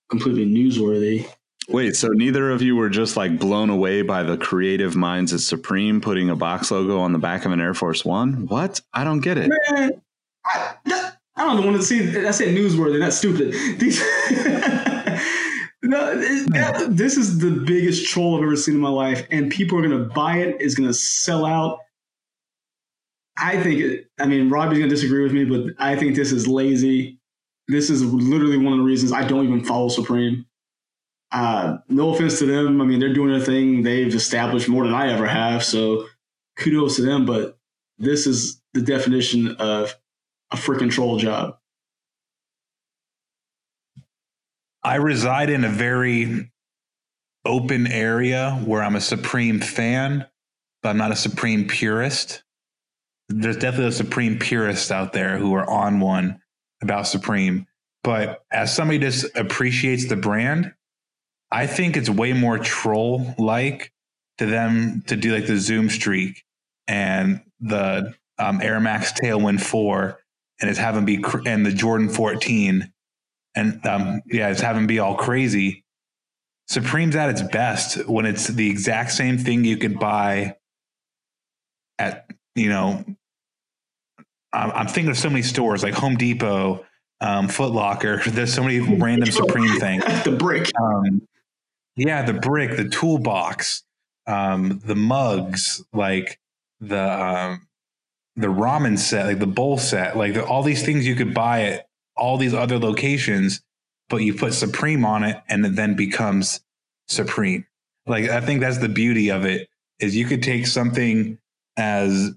completely 0.08 0.46
newsworthy. 0.46 1.28
Wait, 1.68 1.94
so 1.94 2.08
neither 2.08 2.50
of 2.50 2.60
you 2.60 2.74
were 2.74 2.88
just 2.88 3.16
like 3.16 3.38
blown 3.38 3.70
away 3.70 4.02
by 4.02 4.22
the 4.22 4.36
creative 4.36 4.96
minds 4.96 5.32
at 5.32 5.40
Supreme 5.40 6.00
putting 6.00 6.28
a 6.28 6.36
box 6.36 6.70
logo 6.70 6.98
on 6.98 7.12
the 7.12 7.18
back 7.18 7.44
of 7.44 7.52
an 7.52 7.60
Air 7.60 7.74
Force 7.74 8.04
One? 8.04 8.46
What? 8.46 8.80
I 8.92 9.04
don't 9.04 9.20
get 9.20 9.38
it. 9.38 9.50
Man, 9.70 10.02
I, 10.44 10.74
that, 10.86 11.18
I 11.36 11.44
don't 11.44 11.64
want 11.64 11.76
to 11.76 11.82
see. 11.82 12.00
That's 12.00 12.40
it 12.40 12.54
newsworthy. 12.54 12.98
That's 12.98 13.16
stupid. 13.16 13.52
These, 13.78 14.00
no, 15.82 16.16
that, 16.48 16.88
this 16.90 17.16
is 17.16 17.38
the 17.38 17.50
biggest 17.50 18.06
troll 18.08 18.36
I've 18.36 18.42
ever 18.42 18.56
seen 18.56 18.74
in 18.74 18.80
my 18.80 18.88
life, 18.88 19.26
and 19.30 19.50
people 19.50 19.78
are 19.78 19.82
gonna 19.82 20.04
buy 20.04 20.38
it. 20.38 20.56
It's 20.60 20.74
gonna 20.74 20.94
sell 20.94 21.46
out. 21.46 21.78
I 23.38 23.62
think. 23.62 24.04
I 24.18 24.26
mean, 24.26 24.50
Robbie's 24.50 24.78
gonna 24.78 24.90
disagree 24.90 25.22
with 25.22 25.32
me, 25.32 25.44
but 25.44 25.74
I 25.78 25.96
think 25.96 26.16
this 26.16 26.32
is 26.32 26.48
lazy. 26.48 27.18
This 27.68 27.88
is 27.88 28.04
literally 28.04 28.58
one 28.58 28.72
of 28.72 28.78
the 28.80 28.84
reasons 28.84 29.12
I 29.12 29.24
don't 29.24 29.44
even 29.44 29.64
follow 29.64 29.88
Supreme. 29.88 30.44
Uh, 31.32 31.78
no 31.88 32.14
offense 32.14 32.38
to 32.38 32.46
them. 32.46 32.80
I 32.80 32.84
mean, 32.84 33.00
they're 33.00 33.14
doing 33.14 33.30
their 33.30 33.40
thing. 33.40 33.82
They've 33.82 34.14
established 34.14 34.68
more 34.68 34.84
than 34.84 34.94
I 34.94 35.12
ever 35.12 35.26
have. 35.26 35.64
So 35.64 36.06
kudos 36.56 36.96
to 36.96 37.02
them. 37.02 37.24
But 37.24 37.58
this 37.98 38.26
is 38.26 38.60
the 38.74 38.82
definition 38.82 39.56
of 39.56 39.96
a 40.50 40.56
freaking 40.56 40.90
troll 40.90 41.18
job. 41.18 41.56
I 44.84 44.96
reside 44.96 45.48
in 45.48 45.64
a 45.64 45.68
very 45.68 46.50
open 47.44 47.86
area 47.86 48.60
where 48.64 48.82
I'm 48.82 48.96
a 48.96 49.00
Supreme 49.00 49.60
fan, 49.60 50.26
but 50.82 50.90
I'm 50.90 50.98
not 50.98 51.12
a 51.12 51.16
Supreme 51.16 51.66
purist. 51.66 52.42
There's 53.28 53.56
definitely 53.56 53.88
a 53.88 53.92
Supreme 53.92 54.38
purist 54.38 54.90
out 54.90 55.12
there 55.12 55.38
who 55.38 55.54
are 55.54 55.68
on 55.68 56.00
one 56.00 56.40
about 56.82 57.06
Supreme. 57.06 57.66
But 58.04 58.44
as 58.50 58.74
somebody 58.74 58.98
just 58.98 59.26
appreciates 59.36 60.08
the 60.08 60.16
brand, 60.16 60.72
I 61.52 61.66
think 61.66 61.96
it's 61.96 62.08
way 62.08 62.32
more 62.32 62.58
troll 62.58 63.34
like 63.38 63.92
to 64.38 64.46
them 64.46 65.02
to 65.06 65.16
do 65.16 65.34
like 65.34 65.46
the 65.46 65.58
Zoom 65.58 65.90
streak 65.90 66.42
and 66.88 67.42
the 67.60 68.14
um, 68.38 68.60
Air 68.62 68.80
Max 68.80 69.12
Tailwind 69.12 69.60
4 69.60 70.18
and 70.60 70.70
it's 70.70 70.78
having 70.78 71.04
be 71.04 71.18
cr- 71.18 71.46
and 71.46 71.66
the 71.66 71.72
Jordan 71.72 72.08
14 72.08 72.90
and 73.54 73.86
um, 73.86 74.22
yeah, 74.26 74.48
it's 74.48 74.62
having 74.62 74.86
be 74.86 74.98
all 74.98 75.14
crazy. 75.14 75.84
Supreme's 76.68 77.16
at 77.16 77.28
its 77.28 77.42
best 77.42 78.06
when 78.08 78.24
it's 78.24 78.46
the 78.46 78.70
exact 78.70 79.12
same 79.12 79.36
thing 79.36 79.64
you 79.64 79.76
could 79.76 79.98
buy 79.98 80.56
at, 81.98 82.30
you 82.54 82.70
know, 82.70 83.04
I'm, 84.54 84.70
I'm 84.70 84.86
thinking 84.86 85.10
of 85.10 85.18
so 85.18 85.28
many 85.28 85.42
stores 85.42 85.82
like 85.82 85.94
Home 85.94 86.16
Depot, 86.16 86.86
um, 87.20 87.48
Foot 87.48 87.72
Locker. 87.72 88.22
There's 88.26 88.54
so 88.54 88.62
many 88.62 88.80
random 88.80 89.30
Supreme 89.30 89.78
things. 89.78 90.04
the 90.24 90.32
brick. 90.32 90.70
Um, 90.80 91.22
yeah, 91.96 92.22
the 92.22 92.34
brick, 92.34 92.76
the 92.76 92.88
toolbox, 92.88 93.84
um, 94.26 94.80
the 94.84 94.94
mugs, 94.94 95.84
like 95.92 96.38
the 96.80 97.00
um, 97.00 97.68
the 98.36 98.48
ramen 98.48 98.98
set, 98.98 99.26
like 99.26 99.38
the 99.38 99.46
bowl 99.46 99.78
set, 99.78 100.16
like 100.16 100.34
the, 100.34 100.44
all 100.44 100.62
these 100.62 100.84
things 100.84 101.06
you 101.06 101.14
could 101.14 101.34
buy 101.34 101.62
at 101.64 101.88
all 102.16 102.38
these 102.38 102.54
other 102.54 102.78
locations, 102.78 103.62
but 104.08 104.18
you 104.18 104.34
put 104.34 104.54
Supreme 104.54 105.04
on 105.04 105.22
it, 105.24 105.40
and 105.48 105.64
it 105.66 105.76
then 105.76 105.94
becomes 105.94 106.60
Supreme. 107.08 107.66
Like 108.06 108.28
I 108.28 108.40
think 108.40 108.60
that's 108.60 108.78
the 108.78 108.88
beauty 108.88 109.30
of 109.30 109.44
it 109.44 109.68
is 110.00 110.16
you 110.16 110.24
could 110.24 110.42
take 110.42 110.66
something 110.66 111.38
as 111.76 112.32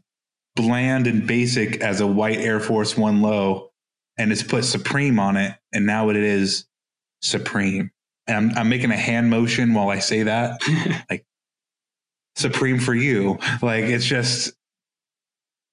bland 0.56 1.08
and 1.08 1.26
basic 1.26 1.82
as 1.82 1.99
a 1.99 2.08
white 2.08 2.39
Air 2.39 2.60
Force 2.60 2.97
One 2.97 3.22
low, 3.22 3.72
and 4.18 4.32
it's 4.32 4.43
put 4.43 4.66
Supreme 4.66 5.20
on 5.20 5.38
it, 5.38 5.56
and 5.74 5.86
now 5.86 6.10
it 6.10 6.16
is 6.18 6.66
Supreme. 7.22 7.91
And 8.28 8.51
I'm, 8.51 8.57
I'm 8.57 8.69
making 8.69 8.91
a 8.91 8.97
hand 8.97 9.30
motion 9.30 9.73
while 9.73 9.89
I 9.89 9.99
say 9.99 10.23
that, 10.23 10.59
like 11.09 11.26
Supreme 12.36 12.80
for 12.80 12.93
you. 12.95 13.38
Like 13.61 13.86
it's 13.86 14.05
just, 14.05 14.53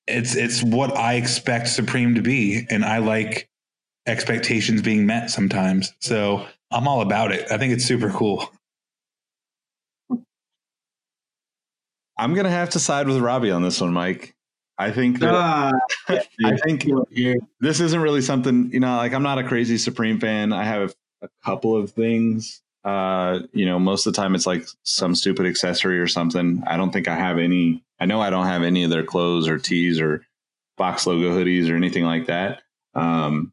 it's 0.06 0.34
it's 0.36 0.62
what 0.62 0.96
I 0.96 1.14
expect 1.14 1.68
Supreme 1.68 2.14
to 2.16 2.22
be, 2.22 2.66
and 2.70 2.84
I 2.84 2.98
like 2.98 3.48
expectations 4.06 4.82
being 4.82 5.06
met 5.06 5.30
sometimes. 5.30 5.92
So 6.00 6.46
I'm 6.70 6.88
all 6.88 7.00
about 7.00 7.32
it. 7.32 7.50
I 7.50 7.58
think 7.58 7.72
it's 7.72 7.84
super 7.84 8.10
cool. 8.10 8.50
I'm 12.18 12.34
gonna 12.34 12.50
have 12.50 12.70
to 12.70 12.78
side 12.78 13.06
with 13.08 13.18
Robbie 13.18 13.50
on 13.50 13.62
this 13.62 13.80
one, 13.80 13.92
Mike. 13.92 14.34
I 14.78 14.90
think 14.90 15.20
that 15.20 15.34
Ah, 15.34 15.72
I 16.08 16.56
think 16.64 16.86
this 17.60 17.80
isn't 17.80 18.00
really 18.00 18.22
something 18.22 18.70
you 18.72 18.80
know. 18.80 18.96
Like 18.96 19.12
I'm 19.14 19.22
not 19.22 19.38
a 19.38 19.44
crazy 19.44 19.78
Supreme 19.78 20.20
fan. 20.20 20.52
I 20.52 20.64
have 20.64 20.94
a 21.22 21.28
couple 21.44 21.76
of 21.76 21.90
things. 21.90 22.62
Uh, 22.84 23.40
you 23.52 23.64
know, 23.64 23.78
most 23.78 24.06
of 24.06 24.12
the 24.12 24.20
time 24.20 24.34
it's 24.34 24.46
like 24.46 24.66
some 24.82 25.14
stupid 25.14 25.46
accessory 25.46 26.00
or 26.00 26.08
something. 26.08 26.62
I 26.66 26.76
don't 26.76 26.92
think 26.92 27.08
I 27.08 27.14
have 27.14 27.38
any. 27.38 27.82
I 28.00 28.06
know 28.06 28.20
I 28.20 28.30
don't 28.30 28.46
have 28.46 28.62
any 28.62 28.84
of 28.84 28.90
their 28.90 29.04
clothes 29.04 29.48
or 29.48 29.58
tees 29.58 30.00
or 30.00 30.26
box 30.76 31.06
logo 31.06 31.30
hoodies 31.30 31.70
or 31.70 31.76
anything 31.76 32.04
like 32.04 32.26
that. 32.26 32.62
Um, 32.94 33.52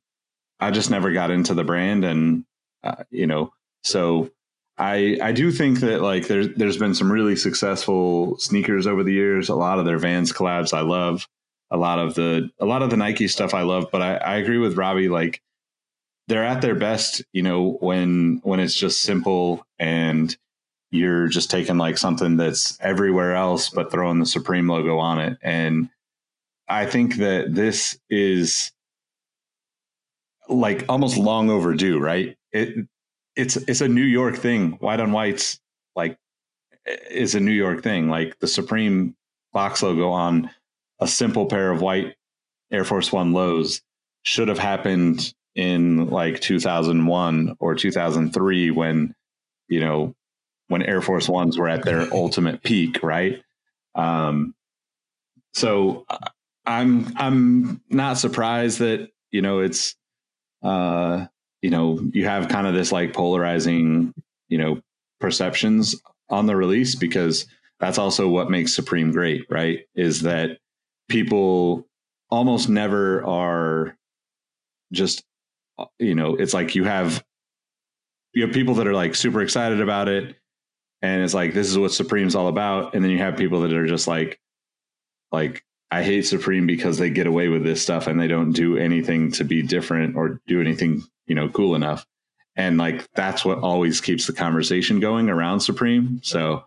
I 0.59 0.71
just 0.71 0.89
never 0.89 1.11
got 1.11 1.31
into 1.31 1.53
the 1.53 1.63
brand, 1.63 2.03
and 2.03 2.43
uh, 2.83 3.03
you 3.11 3.27
know, 3.27 3.53
so 3.83 4.31
I 4.77 5.17
I 5.21 5.31
do 5.31 5.51
think 5.51 5.81
that 5.81 6.01
like 6.01 6.27
there's 6.27 6.47
there's 6.55 6.77
been 6.77 6.95
some 6.95 7.11
really 7.11 7.35
successful 7.35 8.37
sneakers 8.39 8.87
over 8.87 9.03
the 9.03 9.13
years. 9.13 9.49
A 9.49 9.55
lot 9.55 9.77
of 9.77 9.85
their 9.85 9.99
Vans 9.99 10.33
collabs 10.33 10.73
I 10.73 10.81
love. 10.81 11.27
A 11.69 11.77
lot 11.77 11.99
of 11.99 12.15
the 12.15 12.49
a 12.59 12.65
lot 12.65 12.81
of 12.81 12.89
the 12.89 12.97
Nike 12.97 13.27
stuff 13.27 13.53
I 13.53 13.61
love. 13.61 13.87
But 13.91 14.01
I, 14.01 14.15
I 14.15 14.35
agree 14.37 14.57
with 14.57 14.77
Robbie. 14.77 15.09
Like 15.09 15.41
they're 16.29 16.45
at 16.45 16.61
their 16.61 16.75
best, 16.75 17.23
you 17.33 17.41
know, 17.41 17.77
when 17.81 18.39
when 18.43 18.59
it's 18.59 18.75
just 18.75 19.01
simple 19.01 19.65
and 19.79 20.37
you're 20.91 21.27
just 21.27 21.49
taking 21.49 21.77
like 21.77 21.97
something 21.97 22.37
that's 22.37 22.77
everywhere 22.79 23.35
else 23.35 23.69
but 23.69 23.91
throwing 23.91 24.19
the 24.19 24.25
Supreme 24.25 24.67
logo 24.67 24.99
on 24.99 25.19
it. 25.19 25.37
And 25.41 25.89
I 26.67 26.85
think 26.85 27.15
that 27.17 27.53
this 27.53 27.99
is 28.11 28.71
like 30.47 30.85
almost 30.87 31.17
long 31.17 31.49
overdue, 31.49 31.99
right? 31.99 32.37
It 32.51 32.87
it's 33.35 33.57
it's 33.57 33.81
a 33.81 33.87
New 33.87 34.03
York 34.03 34.37
thing. 34.37 34.73
White 34.73 34.99
on 34.99 35.11
whites 35.11 35.59
like 35.95 36.15
is 37.09 37.33
a 37.33 37.39
New 37.39 37.51
York 37.51 37.81
thing. 37.81 38.07
Like 38.07 38.37
the 38.37 38.47
Supreme 38.47 39.15
box 39.51 39.81
logo 39.81 40.09
on 40.09 40.51
a 40.99 41.07
simple 41.07 41.47
pair 41.47 41.71
of 41.71 41.81
white 41.81 42.15
Air 42.71 42.83
Force 42.83 43.11
One 43.11 43.33
lows 43.33 43.81
should 44.21 44.47
have 44.47 44.59
happened 44.59 45.33
in 45.59 46.07
like 46.07 46.39
2001 46.39 47.57
or 47.59 47.75
2003 47.75 48.71
when 48.71 49.13
you 49.67 49.81
know 49.81 50.15
when 50.69 50.83
Air 50.83 51.01
Force 51.01 51.27
Ones 51.27 51.57
were 51.57 51.67
at 51.67 51.83
their 51.83 52.07
ultimate 52.13 52.63
peak, 52.63 53.03
right? 53.03 53.43
Um, 53.93 54.55
so 55.53 56.05
I'm 56.65 57.11
I'm 57.17 57.81
not 57.89 58.17
surprised 58.17 58.79
that 58.79 59.09
you 59.31 59.41
know 59.41 59.59
it's 59.59 59.97
uh, 60.63 61.25
you 61.61 61.71
know 61.71 61.99
you 62.13 62.23
have 62.23 62.47
kind 62.47 62.65
of 62.65 62.73
this 62.73 62.93
like 62.93 63.13
polarizing 63.13 64.13
you 64.47 64.59
know 64.59 64.79
perceptions 65.19 65.93
on 66.29 66.45
the 66.45 66.55
release 66.55 66.95
because 66.95 67.47
that's 67.81 67.97
also 67.97 68.29
what 68.29 68.49
makes 68.49 68.73
Supreme 68.73 69.11
great, 69.11 69.45
right? 69.49 69.79
Is 69.93 70.21
that 70.21 70.59
people 71.09 71.85
almost 72.29 72.69
never 72.69 73.25
are 73.25 73.97
just 74.93 75.25
you 75.99 76.15
know 76.15 76.35
it's 76.35 76.53
like 76.53 76.75
you 76.75 76.83
have 76.83 77.23
you 78.33 78.43
have 78.43 78.53
people 78.53 78.75
that 78.75 78.87
are 78.87 78.93
like 78.93 79.15
super 79.15 79.41
excited 79.41 79.81
about 79.81 80.07
it 80.07 80.35
and 81.01 81.23
it's 81.23 81.33
like 81.33 81.53
this 81.53 81.69
is 81.69 81.77
what 81.77 81.91
supreme's 81.91 82.35
all 82.35 82.47
about 82.47 82.93
and 82.93 83.03
then 83.03 83.11
you 83.11 83.17
have 83.17 83.37
people 83.37 83.61
that 83.61 83.73
are 83.73 83.87
just 83.87 84.07
like 84.07 84.39
like 85.31 85.63
i 85.91 86.03
hate 86.03 86.23
supreme 86.23 86.65
because 86.65 86.97
they 86.97 87.09
get 87.09 87.27
away 87.27 87.47
with 87.47 87.63
this 87.63 87.81
stuff 87.81 88.07
and 88.07 88.19
they 88.19 88.27
don't 88.27 88.51
do 88.51 88.77
anything 88.77 89.31
to 89.31 89.43
be 89.43 89.61
different 89.61 90.15
or 90.15 90.41
do 90.47 90.61
anything 90.61 91.01
you 91.27 91.35
know 91.35 91.49
cool 91.49 91.75
enough 91.75 92.05
and 92.55 92.77
like 92.77 93.09
that's 93.13 93.45
what 93.45 93.59
always 93.59 94.01
keeps 94.01 94.27
the 94.27 94.33
conversation 94.33 94.99
going 94.99 95.29
around 95.29 95.59
supreme 95.59 96.19
so 96.23 96.63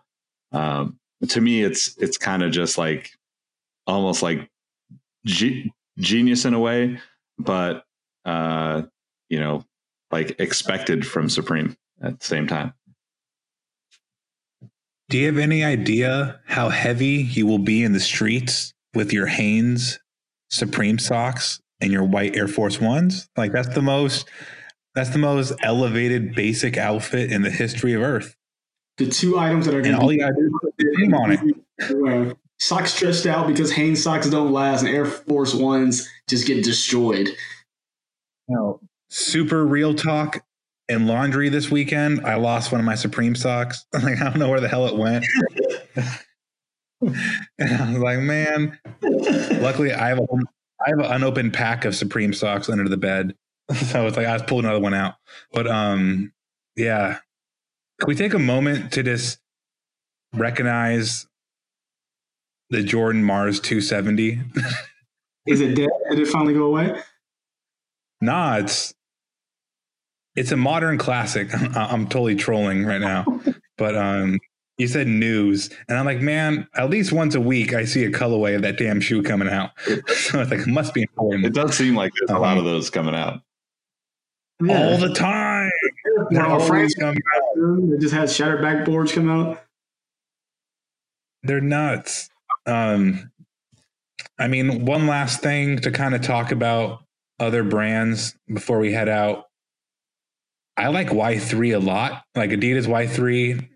um 0.51 0.97
to 1.27 1.39
me 1.39 1.63
it's 1.63 1.95
it's 1.97 2.17
kind 2.17 2.43
of 2.43 2.51
just 2.51 2.77
like 2.77 3.11
almost 3.87 4.21
like 4.23 4.49
ge- 5.25 5.69
genius 5.97 6.45
in 6.45 6.53
a 6.53 6.59
way 6.59 6.99
but 7.37 7.85
uh 8.25 8.81
you 9.33 9.39
know 9.39 9.63
like 10.11 10.39
expected 10.39 11.05
from 11.05 11.27
supreme 11.29 11.75
at 12.01 12.19
the 12.19 12.25
same 12.25 12.45
time 12.47 12.73
Do 15.09 15.17
you 15.17 15.25
have 15.27 15.37
any 15.37 15.63
idea 15.63 16.39
how 16.45 16.69
heavy 16.69 17.27
you 17.37 17.45
will 17.45 17.59
be 17.59 17.83
in 17.83 17.93
the 17.93 17.99
streets 17.99 18.73
with 18.95 19.11
your 19.13 19.27
Hanes 19.27 19.99
Supreme 20.49 20.97
socks 20.97 21.59
and 21.81 21.91
your 21.91 22.03
white 22.03 22.35
Air 22.35 22.47
Force 22.47 22.79
Ones? 22.79 23.27
Like 23.37 23.51
that's 23.51 23.73
the 23.75 23.81
most 23.81 24.29
that's 24.95 25.09
the 25.11 25.19
most 25.19 25.53
elevated 25.61 26.33
basic 26.35 26.77
outfit 26.77 27.31
in 27.31 27.41
the 27.41 27.49
history 27.51 27.93
of 27.93 28.01
Earth. 28.01 28.35
the 28.97 29.07
two 29.07 29.37
items 29.37 29.65
that 29.65 29.75
are 29.75 29.79
And 29.79 29.87
going 29.87 30.01
all 30.01 30.11
you 30.13 30.19
gotta 30.19 30.33
do 30.35 30.45
is 30.45 30.53
put 30.61 30.73
name 30.99 31.13
on 31.13 31.31
it. 31.31 31.39
it. 32.29 32.37
Socks 32.59 32.93
stretched 32.93 33.25
out 33.25 33.47
because 33.47 33.71
Hanes 33.71 34.01
socks 34.01 34.29
don't 34.29 34.51
last, 34.53 34.83
and 34.83 34.89
Air 34.95 35.05
Force 35.05 35.53
Ones 35.53 36.07
just 36.29 36.47
get 36.47 36.63
destroyed. 36.63 37.27
No. 38.47 38.79
Super 39.15 39.63
real 39.63 39.93
talk. 39.93 40.43
and 40.89 41.05
laundry 41.05 41.47
this 41.47 41.69
weekend, 41.69 42.25
I 42.25 42.33
lost 42.33 42.71
one 42.71 42.81
of 42.81 42.85
my 42.85 42.95
Supreme 42.95 43.35
socks. 43.35 43.85
Like 43.93 44.19
I 44.19 44.23
don't 44.23 44.39
know 44.39 44.49
where 44.49 44.59
the 44.59 44.67
hell 44.67 44.87
it 44.87 44.95
went. 44.97 45.23
and 47.59 47.81
I 47.81 47.91
was 47.91 47.99
like, 47.99 48.17
man. 48.17 48.79
Luckily, 49.61 49.93
I 49.93 50.09
have 50.09 50.17
a 50.17 50.23
I 50.23 50.89
have 50.89 50.97
an 50.97 51.05
unopened 51.05 51.53
pack 51.53 51.85
of 51.85 51.95
Supreme 51.95 52.33
socks 52.33 52.69
under 52.69 52.89
the 52.89 52.97
bed, 52.97 53.35
so 53.75 54.07
it's 54.07 54.17
like 54.17 54.25
I 54.25 54.33
was 54.33 54.41
pulling 54.41 54.65
another 54.65 54.81
one 54.81 54.95
out. 54.95 55.13
But 55.51 55.67
um, 55.67 56.33
yeah. 56.75 57.19
Can 57.99 58.07
we 58.07 58.15
take 58.15 58.33
a 58.33 58.39
moment 58.39 58.93
to 58.93 59.03
just 59.03 59.37
recognize 60.33 61.27
the 62.71 62.81
Jordan 62.81 63.23
Mars 63.23 63.59
270? 63.59 64.41
Is 65.45 65.61
it 65.61 65.75
dead? 65.75 65.89
Did 66.09 66.19
it 66.19 66.27
finally 66.29 66.55
go 66.55 66.65
away? 66.65 66.99
nah, 68.19 68.57
it's 68.57 68.95
it's 70.35 70.51
a 70.51 70.57
modern 70.57 70.97
classic. 70.97 71.53
I'm, 71.55 71.75
I'm 71.75 72.07
totally 72.07 72.35
trolling 72.35 72.85
right 72.85 73.01
now, 73.01 73.25
but 73.77 73.95
um, 73.95 74.39
you 74.77 74.87
said 74.87 75.07
news, 75.07 75.69
and 75.87 75.97
I'm 75.97 76.05
like, 76.05 76.19
man, 76.21 76.67
at 76.75 76.89
least 76.89 77.11
once 77.11 77.35
a 77.35 77.41
week 77.41 77.73
I 77.73 77.85
see 77.85 78.03
a 78.05 78.11
colorway 78.11 78.55
of 78.55 78.61
that 78.63 78.77
damn 78.77 78.99
shoe 78.99 79.21
coming 79.23 79.47
out. 79.49 79.71
so 79.85 80.41
it's 80.41 80.51
like 80.51 80.61
it 80.61 80.67
must 80.67 80.93
be 80.93 81.01
important. 81.03 81.45
It 81.45 81.53
does 81.53 81.75
seem 81.75 81.95
like 81.95 82.11
there's 82.19 82.35
a 82.35 82.39
lot 82.41 82.57
of 82.57 82.63
those 82.65 82.89
coming 82.89 83.15
out. 83.15 83.41
all 84.69 84.97
the 84.97 85.13
time. 85.13 85.69
They're 86.29 86.41
Now, 86.41 86.53
always 86.53 86.67
France 86.67 86.95
coming 86.95 87.21
out. 87.35 87.89
they 87.91 87.97
just 87.97 88.13
had 88.13 88.29
shattered 88.29 88.61
backboards 88.61 89.13
come 89.13 89.29
out. 89.29 89.61
They're 91.43 91.61
nuts. 91.61 92.29
Um, 92.65 93.29
I 94.39 94.47
mean, 94.47 94.85
one 94.85 95.05
last 95.07 95.41
thing 95.41 95.77
to 95.79 95.91
kind 95.91 96.15
of 96.15 96.21
talk 96.21 96.51
about 96.51 97.03
other 97.39 97.63
brands 97.63 98.35
before 98.47 98.79
we 98.79 98.93
head 98.93 99.09
out. 99.09 99.45
I 100.77 100.87
like 100.87 101.09
Y3 101.09 101.75
a 101.75 101.79
lot, 101.79 102.23
like 102.35 102.49
Adidas 102.49 102.87
Y3. 102.87 103.69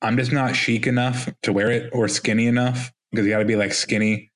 I'm 0.00 0.16
just 0.16 0.32
not 0.32 0.54
chic 0.56 0.86
enough 0.86 1.28
to 1.42 1.52
wear 1.52 1.70
it 1.70 1.90
or 1.92 2.08
skinny 2.08 2.46
enough 2.46 2.92
because 3.10 3.26
you 3.26 3.32
got 3.32 3.40
to 3.40 3.44
be 3.44 3.56
like 3.56 3.72
skinny 3.72 4.30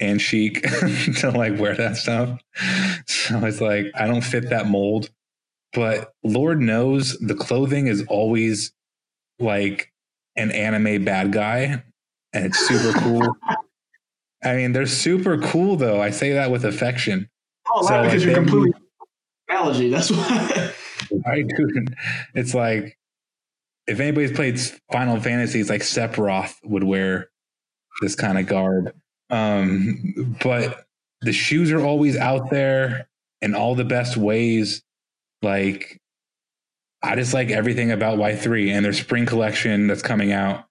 and 0.00 0.20
chic 0.20 0.62
to 1.18 1.30
like 1.30 1.58
wear 1.58 1.74
that 1.76 1.96
stuff. 1.96 2.40
So 3.06 3.44
it's 3.46 3.60
like 3.60 3.86
I 3.94 4.06
don't 4.06 4.22
fit 4.22 4.50
that 4.50 4.66
mold. 4.66 5.10
But 5.72 6.12
Lord 6.24 6.60
knows 6.60 7.16
the 7.18 7.34
clothing 7.34 7.86
is 7.86 8.04
always 8.08 8.72
like 9.38 9.92
an 10.36 10.50
anime 10.50 11.04
bad 11.04 11.32
guy 11.32 11.82
and 12.32 12.46
it's 12.46 12.58
super 12.58 12.98
cool. 13.00 13.36
I 14.44 14.56
mean, 14.56 14.72
they're 14.72 14.86
super 14.86 15.38
cool 15.38 15.76
though. 15.76 16.00
I 16.00 16.10
say 16.10 16.32
that 16.32 16.50
with 16.50 16.64
affection. 16.64 17.28
Oh, 17.70 17.86
So, 17.86 18.02
because 18.02 18.24
like, 18.24 18.34
you're 18.34 18.44
completely 18.44 18.80
allergy. 19.48 19.88
That's 19.90 20.10
why. 20.10 20.72
I 21.26 21.42
do. 21.42 21.86
It's 22.34 22.54
like 22.54 22.98
if 23.86 24.00
anybody's 24.00 24.32
played 24.32 24.60
Final 24.92 25.20
Fantasy, 25.20 25.60
it's 25.60 25.70
like 25.70 25.82
Sephiroth 25.82 26.54
would 26.64 26.84
wear 26.84 27.30
this 28.00 28.14
kind 28.14 28.38
of 28.38 28.46
garb. 28.46 28.94
Um, 29.30 30.36
but 30.42 30.84
the 31.22 31.32
shoes 31.32 31.72
are 31.72 31.84
always 31.84 32.16
out 32.16 32.50
there 32.50 33.08
in 33.40 33.54
all 33.54 33.74
the 33.74 33.84
best 33.84 34.16
ways. 34.16 34.82
Like 35.42 36.00
I 37.02 37.16
just 37.16 37.34
like 37.34 37.50
everything 37.50 37.90
about 37.90 38.18
Y3 38.18 38.70
and 38.70 38.84
their 38.84 38.92
spring 38.92 39.26
collection 39.26 39.88
that's 39.88 40.02
coming 40.02 40.32
out 40.32 40.66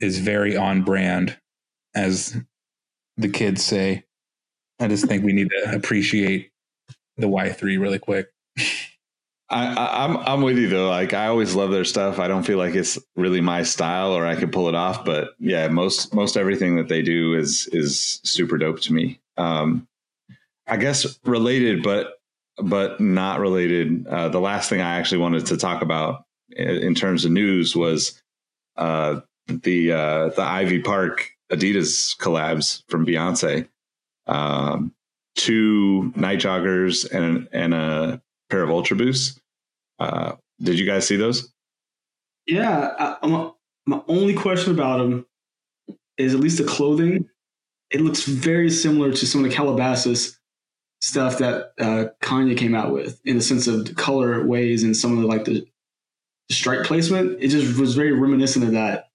is 0.00 0.18
very 0.18 0.56
on 0.56 0.82
brand, 0.82 1.36
as 1.94 2.36
the 3.16 3.28
kids 3.28 3.64
say. 3.64 4.04
I 4.78 4.86
just 4.86 5.06
think 5.06 5.24
we 5.24 5.32
need 5.32 5.48
to 5.50 5.74
appreciate 5.74 6.52
the 7.16 7.26
Y3 7.26 7.80
really 7.80 7.98
quick. 7.98 8.28
I, 9.50 9.66
I, 9.74 10.04
I'm 10.04 10.16
I'm 10.18 10.42
with 10.42 10.58
you 10.58 10.68
though. 10.68 10.90
Like 10.90 11.14
I 11.14 11.28
always 11.28 11.54
love 11.54 11.70
their 11.70 11.84
stuff. 11.84 12.18
I 12.18 12.28
don't 12.28 12.42
feel 12.42 12.58
like 12.58 12.74
it's 12.74 12.98
really 13.16 13.40
my 13.40 13.62
style 13.62 14.12
or 14.12 14.26
I 14.26 14.36
could 14.36 14.52
pull 14.52 14.68
it 14.68 14.74
off. 14.74 15.04
But 15.04 15.30
yeah, 15.38 15.68
most 15.68 16.14
most 16.14 16.36
everything 16.36 16.76
that 16.76 16.88
they 16.88 17.02
do 17.02 17.34
is 17.34 17.66
is 17.72 18.20
super 18.24 18.58
dope 18.58 18.80
to 18.80 18.92
me. 18.92 19.20
Um, 19.36 19.88
I 20.66 20.76
guess 20.76 21.18
related, 21.24 21.82
but 21.82 22.20
but 22.62 23.00
not 23.00 23.40
related. 23.40 24.06
Uh, 24.06 24.28
the 24.28 24.40
last 24.40 24.68
thing 24.68 24.80
I 24.80 24.98
actually 24.98 25.18
wanted 25.18 25.46
to 25.46 25.56
talk 25.56 25.80
about 25.80 26.24
in, 26.50 26.68
in 26.68 26.94
terms 26.94 27.24
of 27.24 27.30
news 27.30 27.74
was 27.74 28.20
uh, 28.76 29.20
the 29.46 29.92
uh, 29.92 30.28
the 30.28 30.42
Ivy 30.42 30.80
Park 30.80 31.30
Adidas 31.50 32.16
collabs 32.18 32.82
from 32.88 33.06
Beyonce. 33.06 33.66
Um, 34.26 34.94
two 35.36 36.12
Nite 36.16 36.40
Joggers 36.40 37.10
and 37.10 37.48
and 37.52 37.72
a 37.72 38.20
pair 38.50 38.62
of 38.62 38.70
Ultra 38.70 38.96
Boosts. 38.96 39.40
Uh, 39.98 40.32
did 40.60 40.78
you 40.78 40.86
guys 40.86 41.06
see 41.06 41.16
those? 41.16 41.52
Yeah, 42.46 42.94
I, 42.98 43.16
I'm, 43.22 43.52
my 43.86 44.02
only 44.08 44.34
question 44.34 44.72
about 44.72 44.98
them 44.98 45.26
is 46.16 46.34
at 46.34 46.40
least 46.40 46.58
the 46.58 46.64
clothing. 46.64 47.28
It 47.90 48.00
looks 48.00 48.24
very 48.24 48.70
similar 48.70 49.12
to 49.12 49.26
some 49.26 49.44
of 49.44 49.50
the 49.50 49.56
Calabasas 49.56 50.38
stuff 51.00 51.38
that 51.38 51.72
uh, 51.78 52.06
Kanye 52.22 52.56
came 52.56 52.74
out 52.74 52.92
with, 52.92 53.20
in 53.24 53.36
the 53.36 53.42
sense 53.42 53.66
of 53.66 53.86
the 53.86 53.94
color 53.94 54.44
ways 54.44 54.82
and 54.82 54.96
some 54.96 55.12
of 55.12 55.18
the 55.22 55.26
like 55.26 55.44
the, 55.44 55.66
the 56.48 56.54
stripe 56.54 56.84
placement. 56.84 57.38
It 57.40 57.48
just 57.48 57.78
was 57.78 57.94
very 57.94 58.12
reminiscent 58.12 58.64
of 58.64 58.72
that. 58.72 59.06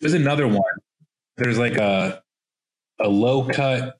There's 0.00 0.14
another 0.14 0.48
one. 0.48 0.62
There's 1.36 1.58
like 1.58 1.76
a 1.76 2.22
a 3.00 3.08
low 3.08 3.48
cut. 3.48 3.98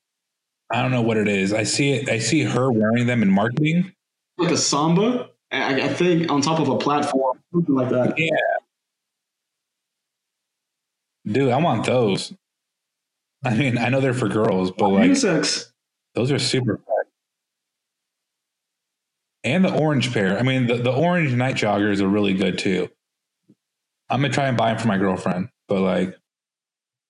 I 0.74 0.82
don't 0.82 0.90
know 0.90 1.02
what 1.02 1.16
it 1.16 1.28
is. 1.28 1.52
I 1.52 1.62
see 1.62 1.92
it. 1.92 2.08
I 2.08 2.18
see 2.18 2.42
her 2.42 2.72
wearing 2.72 3.06
them 3.06 3.22
in 3.22 3.30
marketing. 3.30 3.92
Like 4.38 4.50
a 4.50 4.56
samba, 4.56 5.30
I, 5.52 5.82
I 5.82 5.88
think, 5.88 6.32
on 6.32 6.40
top 6.40 6.58
of 6.58 6.68
a 6.68 6.76
platform, 6.76 7.38
something 7.52 7.76
like 7.76 7.90
that. 7.90 8.18
Yeah, 8.18 8.28
dude, 11.32 11.52
I 11.52 11.58
want 11.58 11.86
those. 11.86 12.32
I 13.44 13.54
mean, 13.54 13.78
I 13.78 13.88
know 13.88 14.00
they're 14.00 14.14
for 14.14 14.28
girls, 14.28 14.72
but 14.72 14.88
like 14.88 15.12
Unisex. 15.12 15.70
those 16.14 16.32
are 16.32 16.40
super. 16.40 16.78
fun. 16.78 16.94
And 19.44 19.64
the 19.64 19.72
orange 19.72 20.12
pair. 20.12 20.38
I 20.38 20.42
mean, 20.42 20.66
the, 20.66 20.76
the 20.76 20.92
orange 20.92 21.32
Nite 21.34 21.54
Joggers 21.54 22.00
are 22.00 22.08
really 22.08 22.34
good 22.34 22.58
too. 22.58 22.88
I'm 24.10 24.22
gonna 24.22 24.32
try 24.32 24.48
and 24.48 24.56
buy 24.56 24.70
them 24.70 24.78
for 24.78 24.88
my 24.88 24.98
girlfriend, 24.98 25.50
but 25.68 25.82
like, 25.82 26.18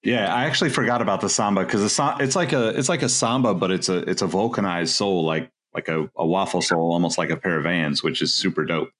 Yeah, 0.05 0.32
I 0.32 0.44
actually 0.44 0.70
forgot 0.70 1.00
about 1.00 1.22
the 1.22 1.30
samba 1.30 1.64
because 1.64 1.82
it's 1.82 1.98
it's 2.20 2.36
like 2.36 2.52
a 2.52 2.68
it's 2.78 2.90
like 2.90 3.02
a 3.02 3.09
samba, 3.09 3.55
but 3.55 3.70
it's 3.70 3.88
a 3.88 3.98
it's 4.09 4.20
a 4.20 4.26
vulcanized 4.26 4.94
sole, 4.94 5.24
like 5.24 5.50
like 5.72 5.88
a, 5.88 6.09
a 6.16 6.26
waffle 6.26 6.61
sole, 6.61 6.92
almost 6.92 7.16
like 7.16 7.30
a 7.30 7.36
pair 7.36 7.57
of 7.57 7.64
Vans, 7.64 8.02
which 8.02 8.20
is 8.20 8.34
super 8.34 8.64
dope. 8.64 8.90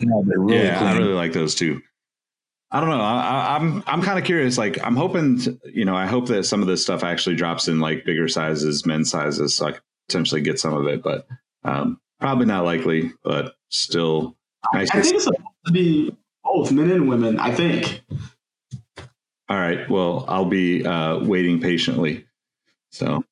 no, 0.00 0.22
really 0.22 0.64
yeah, 0.64 0.82
I 0.82 0.96
really 0.96 1.12
like 1.12 1.34
those 1.34 1.54
too. 1.54 1.82
I 2.70 2.80
don't 2.80 2.90
know. 2.90 3.00
I, 3.00 3.20
I, 3.20 3.56
I'm 3.56 3.82
I'm 3.86 4.02
kind 4.02 4.18
of 4.18 4.24
curious. 4.24 4.58
Like, 4.58 4.78
I'm 4.82 4.96
hoping, 4.96 5.38
to, 5.40 5.58
you 5.64 5.84
know, 5.84 5.96
I 5.96 6.06
hope 6.06 6.26
that 6.28 6.44
some 6.44 6.60
of 6.60 6.68
this 6.68 6.82
stuff 6.82 7.02
actually 7.02 7.36
drops 7.36 7.68
in 7.68 7.80
like 7.80 8.04
bigger 8.04 8.28
sizes, 8.28 8.84
men's 8.84 9.10
sizes, 9.10 9.54
so 9.56 9.66
I 9.66 9.72
could 9.72 9.82
potentially 10.08 10.40
get 10.40 10.58
some 10.58 10.74
of 10.74 10.86
it. 10.86 11.02
But 11.02 11.26
um, 11.64 12.00
probably 12.20 12.46
not 12.46 12.64
likely. 12.64 13.12
But 13.22 13.54
still, 13.68 14.36
nice. 14.72 14.90
I 14.90 15.00
think 15.00 15.14
it's 15.14 15.24
supposed 15.24 15.42
to 15.66 15.72
be 15.72 16.16
both 16.44 16.72
men 16.72 16.90
and 16.90 17.08
women. 17.08 17.38
I 17.38 17.54
think. 17.54 18.02
All 19.48 19.58
right. 19.58 19.88
Well, 19.88 20.24
I'll 20.28 20.44
be 20.44 20.84
uh, 20.84 21.18
waiting 21.24 21.60
patiently. 21.60 22.26
So 22.90 23.24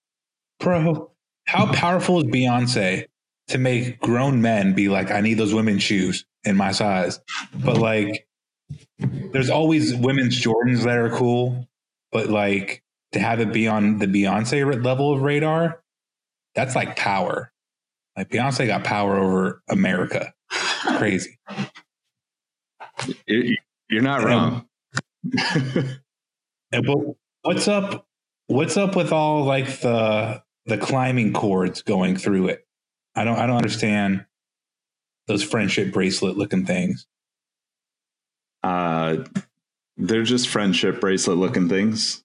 Bro, 0.61 1.11
how 1.47 1.73
powerful 1.73 2.19
is 2.19 2.25
Beyonce 2.25 3.07
to 3.49 3.59
make 3.59 4.01
grown 4.01 4.41
men 4.41 4.73
be 4.73 4.89
like, 4.89 5.11
I 5.11 5.21
need 5.21 5.35
those 5.35 5.55
women's 5.55 5.83
shoes 5.83 6.25
in 6.45 6.57
my 6.57 6.73
size? 6.73 7.21
But 7.55 7.79
like, 7.79 8.27
there's 8.99 9.51
always 9.51 9.95
women's 9.95 10.41
Jordans 10.41 10.85
that 10.85 10.97
are 10.97 11.11
cool, 11.11 11.69
but 12.11 12.29
like 12.29 12.83
to 13.13 13.21
have 13.21 13.41
it 13.41 13.53
be 13.53 13.69
on 13.69 13.99
the 13.99 14.07
Beyonce 14.07 14.83
level 14.83 15.13
of 15.13 15.23
radar, 15.23 15.83
that's 16.55 16.75
like 16.75 16.97
power. 16.97 17.53
Like 18.17 18.31
Beyonce 18.31 18.67
got 18.67 18.85
power 18.85 19.17
over 19.17 19.63
America. 19.69 20.33
Crazy. 20.97 21.39
you're 23.27 24.03
not 24.03 24.25
wrong. 24.25 24.67
And 26.73 26.87
but 26.87 26.99
what's 27.43 27.69
up? 27.69 28.07
What's 28.49 28.77
up 28.77 28.97
with 28.97 29.13
all 29.13 29.45
like 29.45 29.81
the 29.81 30.43
the 30.67 30.79
climbing 30.79 31.33
cords 31.33 31.83
going 31.83 32.17
through 32.17 32.49
it? 32.49 32.67
I 33.15 33.25
don't 33.25 33.39
I 33.39 33.47
don't 33.47 33.57
understand 33.57 34.27
those 35.29 35.43
friendship 35.43 35.93
bracelet 35.93 36.37
looking 36.37 36.67
things. 36.67 37.07
uh, 38.63 39.19
they're 39.97 40.23
just 40.25 40.49
friendship 40.49 41.01
bracelet 41.01 41.39
looking 41.39 41.69
things. 41.69 42.25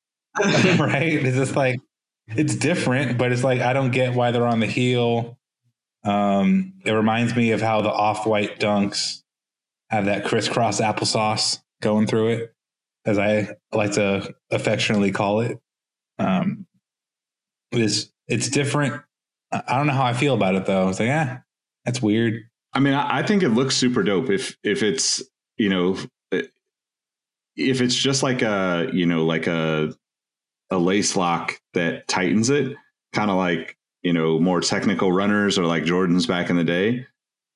right? 0.44 1.14
It's 1.24 1.36
just 1.36 1.56
like 1.56 1.80
it's 2.28 2.56
different, 2.56 3.18
but 3.18 3.32
it's 3.32 3.44
like 3.44 3.60
I 3.60 3.72
don't 3.72 3.90
get 3.90 4.14
why 4.14 4.30
they're 4.30 4.46
on 4.46 4.60
the 4.60 4.66
heel. 4.66 5.38
Um, 6.04 6.74
it 6.84 6.92
reminds 6.92 7.36
me 7.36 7.52
of 7.52 7.60
how 7.62 7.82
the 7.82 7.90
off-white 7.92 8.58
dunks 8.60 9.22
have 9.90 10.06
that 10.06 10.24
crisscross 10.24 10.80
applesauce 10.80 11.60
going 11.80 12.06
through 12.06 12.28
it, 12.28 12.51
as 13.04 13.18
I 13.18 13.56
like 13.72 13.92
to 13.92 14.34
affectionately 14.50 15.12
call 15.12 15.40
it. 15.40 15.58
Um, 16.18 16.66
it's 17.72 18.12
it's 18.28 18.48
different. 18.48 19.02
I 19.50 19.76
don't 19.76 19.86
know 19.86 19.92
how 19.92 20.04
I 20.04 20.14
feel 20.14 20.34
about 20.34 20.54
it 20.54 20.66
though. 20.66 20.88
It's 20.88 21.00
like, 21.00 21.08
eh, 21.08 21.38
that's 21.84 22.00
weird. 22.00 22.44
I 22.72 22.80
mean, 22.80 22.94
I, 22.94 23.18
I 23.18 23.22
think 23.22 23.42
it 23.42 23.50
looks 23.50 23.76
super 23.76 24.02
dope 24.02 24.30
if 24.30 24.56
if 24.62 24.82
it's 24.82 25.22
you 25.56 25.68
know 25.68 25.96
if 27.56 27.80
it's 27.80 27.94
just 27.94 28.22
like 28.22 28.42
a 28.42 28.88
you 28.92 29.06
know 29.06 29.24
like 29.24 29.46
a 29.46 29.94
a 30.70 30.78
lace 30.78 31.16
lock 31.16 31.60
that 31.74 32.08
tightens 32.08 32.50
it, 32.50 32.76
kind 33.12 33.30
of 33.30 33.36
like 33.36 33.76
you 34.02 34.12
know 34.12 34.38
more 34.38 34.60
technical 34.60 35.12
runners 35.12 35.58
or 35.58 35.66
like 35.66 35.84
Jordans 35.84 36.26
back 36.26 36.50
in 36.50 36.56
the 36.56 36.64
day. 36.64 37.06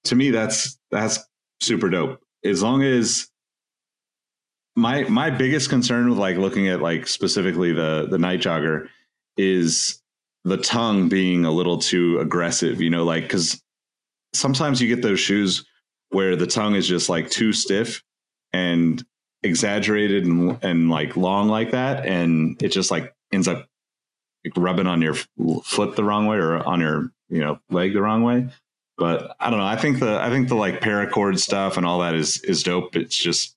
To 0.04 0.14
me, 0.14 0.30
that's 0.30 0.78
that's 0.90 1.18
super 1.60 1.88
dope. 1.88 2.20
As 2.44 2.62
long 2.62 2.82
as 2.82 3.28
my 4.76 5.04
my 5.04 5.30
biggest 5.30 5.70
concern 5.70 6.08
with 6.08 6.18
like 6.18 6.36
looking 6.36 6.68
at 6.68 6.82
like 6.82 7.08
specifically 7.08 7.72
the 7.72 8.06
the 8.08 8.18
Nite 8.18 8.40
Jogger 8.40 8.88
is 9.36 10.00
the 10.44 10.58
tongue 10.58 11.08
being 11.08 11.44
a 11.44 11.50
little 11.50 11.78
too 11.78 12.18
aggressive. 12.20 12.80
You 12.80 12.90
know, 12.90 13.04
like 13.04 13.24
because 13.24 13.60
sometimes 14.34 14.80
you 14.80 14.94
get 14.94 15.02
those 15.02 15.18
shoes 15.18 15.64
where 16.10 16.36
the 16.36 16.46
tongue 16.46 16.74
is 16.74 16.86
just 16.86 17.08
like 17.08 17.30
too 17.30 17.52
stiff 17.52 18.02
and 18.52 19.04
exaggerated 19.42 20.24
and, 20.24 20.62
and 20.62 20.90
like 20.90 21.16
long 21.16 21.48
like 21.48 21.70
that 21.70 22.06
and 22.06 22.60
it 22.62 22.68
just 22.68 22.90
like 22.90 23.14
ends 23.32 23.48
up 23.48 23.66
rubbing 24.56 24.86
on 24.86 25.02
your 25.02 25.14
foot 25.64 25.96
the 25.96 26.04
wrong 26.04 26.26
way 26.26 26.36
or 26.36 26.56
on 26.66 26.80
your 26.80 27.10
you 27.28 27.40
know 27.40 27.58
leg 27.70 27.92
the 27.92 28.00
wrong 28.00 28.22
way 28.22 28.48
but 28.96 29.36
i 29.40 29.50
don't 29.50 29.58
know 29.58 29.66
i 29.66 29.76
think 29.76 29.98
the 29.98 30.20
i 30.20 30.30
think 30.30 30.48
the 30.48 30.54
like 30.54 30.80
paracord 30.80 31.38
stuff 31.38 31.76
and 31.76 31.84
all 31.84 31.98
that 31.98 32.14
is 32.14 32.38
is 32.44 32.62
dope 32.62 32.94
it's 32.94 33.16
just 33.16 33.55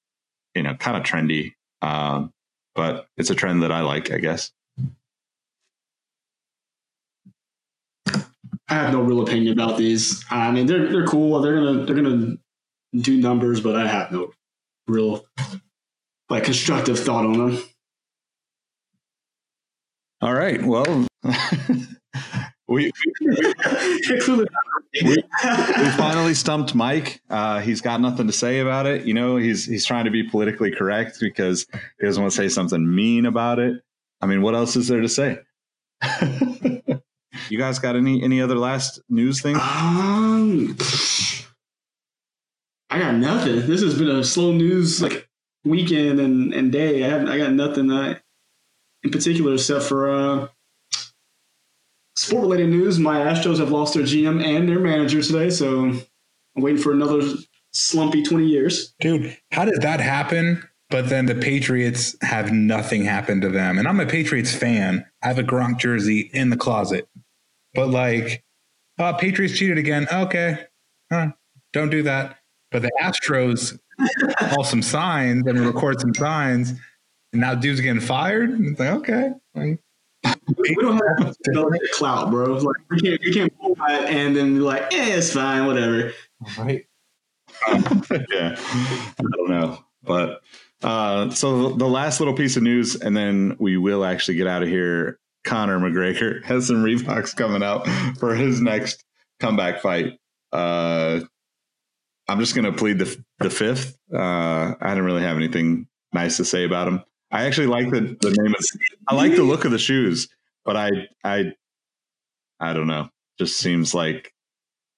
you 0.59 0.63
know 0.63 0.73
kind 0.73 0.97
of 0.97 1.03
trendy 1.03 1.53
um 1.81 2.33
but 2.75 3.07
it's 3.15 3.29
a 3.29 3.35
trend 3.35 3.63
that 3.63 3.71
i 3.71 3.79
like 3.79 4.11
i 4.11 4.17
guess 4.17 4.51
I 8.71 8.75
have 8.75 8.93
no 8.93 9.01
real 9.01 9.23
opinion 9.23 9.53
about 9.53 9.79
these. 9.79 10.23
I 10.29 10.51
mean, 10.51 10.67
they're 10.67 10.91
they're 10.91 11.07
cool. 11.07 11.41
They're 11.41 11.55
gonna 11.55 11.85
they're 11.85 11.95
gonna 11.95 12.37
do 12.93 13.17
numbers, 13.17 13.61
but 13.61 13.75
I 13.75 13.87
have 13.87 14.11
no 14.11 14.31
real 14.87 15.25
like 16.29 16.43
constructive 16.43 16.99
thought 16.99 17.25
on 17.25 17.33
them. 17.33 17.63
all 20.21 20.33
right 20.33 20.61
well 20.63 20.85
we 22.67 22.91
Clearly 22.91 23.53
we 24.37 24.45
finally 25.97 26.33
stumped 26.33 26.73
Mike. 26.73 27.21
Uh, 27.29 27.59
he's 27.59 27.81
got 27.81 28.01
nothing 28.01 28.27
to 28.27 28.33
say 28.33 28.59
about 28.59 28.85
it. 28.85 29.05
You 29.05 29.13
know, 29.13 29.37
he's 29.37 29.65
he's 29.65 29.85
trying 29.85 30.05
to 30.05 30.11
be 30.11 30.23
politically 30.23 30.71
correct 30.71 31.17
because 31.19 31.67
he 31.99 32.05
doesn't 32.05 32.21
want 32.21 32.33
to 32.33 32.37
say 32.37 32.49
something 32.49 32.95
mean 32.95 33.25
about 33.25 33.59
it. 33.59 33.81
I 34.21 34.25
mean, 34.25 34.41
what 34.41 34.55
else 34.55 34.75
is 34.75 34.87
there 34.87 35.01
to 35.01 35.09
say? 35.09 35.39
you 37.49 37.57
guys 37.57 37.79
got 37.79 37.95
any 37.95 38.23
any 38.23 38.41
other 38.41 38.55
last 38.55 38.99
news 39.09 39.41
thing? 39.41 39.55
Um, 39.55 40.75
I 42.89 42.99
got 42.99 43.15
nothing. 43.15 43.67
This 43.67 43.81
has 43.81 43.97
been 43.97 44.09
a 44.09 44.23
slow 44.23 44.51
news 44.51 45.01
like 45.01 45.29
weekend 45.63 46.19
and, 46.19 46.53
and 46.53 46.71
day. 46.71 47.03
I 47.03 47.09
haven't. 47.09 47.29
I 47.29 47.37
got 47.37 47.53
nothing 47.53 47.91
uh, 47.91 48.17
in 49.03 49.11
particular 49.11 49.53
except 49.53 49.83
for 49.85 50.09
uh, 50.09 50.47
sport 52.19 52.41
related 52.41 52.69
news. 52.69 52.99
My 52.99 53.19
Astros 53.19 53.59
have 53.59 53.71
lost 53.71 53.93
their 53.93 54.03
GM 54.03 54.43
and 54.43 54.67
their 54.67 54.79
manager 54.79 55.21
today, 55.21 55.49
so 55.49 55.85
I'm 55.85 56.03
waiting 56.55 56.81
for 56.81 56.91
another 56.91 57.21
slumpy 57.71 58.23
twenty 58.23 58.45
years. 58.45 58.93
Dude, 58.99 59.37
how 59.51 59.65
did 59.65 59.81
that 59.81 59.99
happen? 60.01 60.63
But 60.89 61.07
then 61.07 61.27
the 61.27 61.35
Patriots 61.35 62.15
have 62.21 62.51
nothing 62.51 63.03
happen 63.05 63.41
to 63.41 63.49
them. 63.49 63.77
And 63.77 63.87
I'm 63.87 63.99
a 63.99 64.07
Patriots 64.07 64.55
fan. 64.55 65.05
I 65.21 65.27
have 65.27 65.37
a 65.37 65.43
Gronk 65.43 65.77
jersey 65.77 66.31
in 66.33 66.49
the 66.49 66.57
closet. 66.57 67.07
But 67.75 67.89
like, 67.89 68.43
uh, 68.97 69.13
Patriots 69.13 69.55
cheated 69.55 69.77
again. 69.77 70.07
Okay. 70.11 70.65
Huh, 71.11 71.33
don't 71.73 71.91
do 71.91 72.01
that. 72.03 72.37
But 72.71 72.81
the 72.81 72.91
Astros 72.99 73.77
call 74.39 74.63
some 74.63 74.81
signs 74.81 75.45
and 75.45 75.59
record 75.59 76.01
some 76.01 76.15
signs. 76.15 76.71
And 77.33 77.41
now 77.41 77.53
dude's 77.53 77.81
getting 77.81 78.01
fired. 78.01 78.49
It's 78.59 78.79
like, 78.79 78.89
okay. 78.89 79.29
Like, 79.53 79.79
We 80.23 80.75
don't 80.75 80.97
have 80.97 81.35
Belichick 81.47 81.91
clout, 81.93 82.31
bro. 82.31 82.53
Like 82.53 82.75
we 82.89 82.99
can't 82.99 83.21
we 83.21 83.33
can't 83.33 83.59
pull 83.59 83.75
that 83.75 84.09
and 84.09 84.35
then 84.35 84.55
be 84.55 84.59
like, 84.59 84.93
eh, 84.93 85.17
it's 85.17 85.33
fine, 85.33 85.65
whatever. 85.65 86.11
right. 86.57 86.85
yeah, 88.31 88.55
I 88.57 89.13
don't 89.19 89.49
know, 89.49 89.83
but 90.03 90.41
uh, 90.81 91.29
so 91.31 91.69
the 91.69 91.87
last 91.87 92.19
little 92.19 92.33
piece 92.35 92.55
of 92.57 92.63
news, 92.63 92.95
and 92.95 93.15
then 93.15 93.55
we 93.59 93.77
will 93.77 94.05
actually 94.05 94.35
get 94.35 94.47
out 94.47 94.63
of 94.63 94.69
here. 94.69 95.19
Conor 95.45 95.79
McGregor 95.79 96.43
has 96.45 96.67
some 96.67 96.83
Reeboks 96.83 97.35
coming 97.35 97.63
out 97.63 97.87
for 98.17 98.35
his 98.35 98.61
next 98.61 99.03
comeback 99.39 99.81
fight. 99.81 100.19
Uh, 100.51 101.21
I'm 102.27 102.39
just 102.39 102.55
gonna 102.55 102.73
plead 102.73 102.99
the 102.99 103.23
the 103.39 103.49
fifth. 103.49 103.97
Uh, 104.13 104.75
I 104.79 104.89
didn't 104.89 105.05
really 105.05 105.23
have 105.23 105.37
anything 105.37 105.87
nice 106.13 106.37
to 106.37 106.45
say 106.45 106.63
about 106.65 106.87
him. 106.87 107.03
I 107.31 107.45
actually 107.45 107.67
like 107.67 107.89
the 107.91 108.17
the 108.21 108.35
name 108.41 108.53
of. 108.55 108.65
I 109.07 109.15
like 109.15 109.35
the 109.35 109.43
look 109.43 109.65
of 109.65 109.71
the 109.71 109.79
shoes, 109.79 110.27
but 110.65 110.75
I 110.75 110.89
I 111.23 111.53
I 112.59 112.73
don't 112.73 112.87
know. 112.87 113.09
Just 113.37 113.57
seems 113.57 113.93
like 113.93 114.33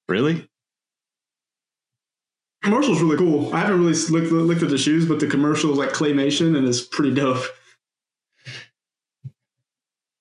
really. 0.08 0.48
Commercial's 2.64 3.02
really 3.02 3.18
cool. 3.18 3.54
I 3.54 3.60
haven't 3.60 3.80
really 3.84 3.94
looked 4.10 4.32
looked 4.32 4.64
at 4.64 4.70
the 4.70 4.78
shoes, 4.78 5.06
but 5.08 5.20
the 5.20 5.28
commercial 5.28 5.72
is 5.72 5.78
like 5.78 5.90
claymation 5.90 6.56
and 6.58 6.68
it's 6.68 6.82
pretty 6.82 7.14
dope. 7.14 7.44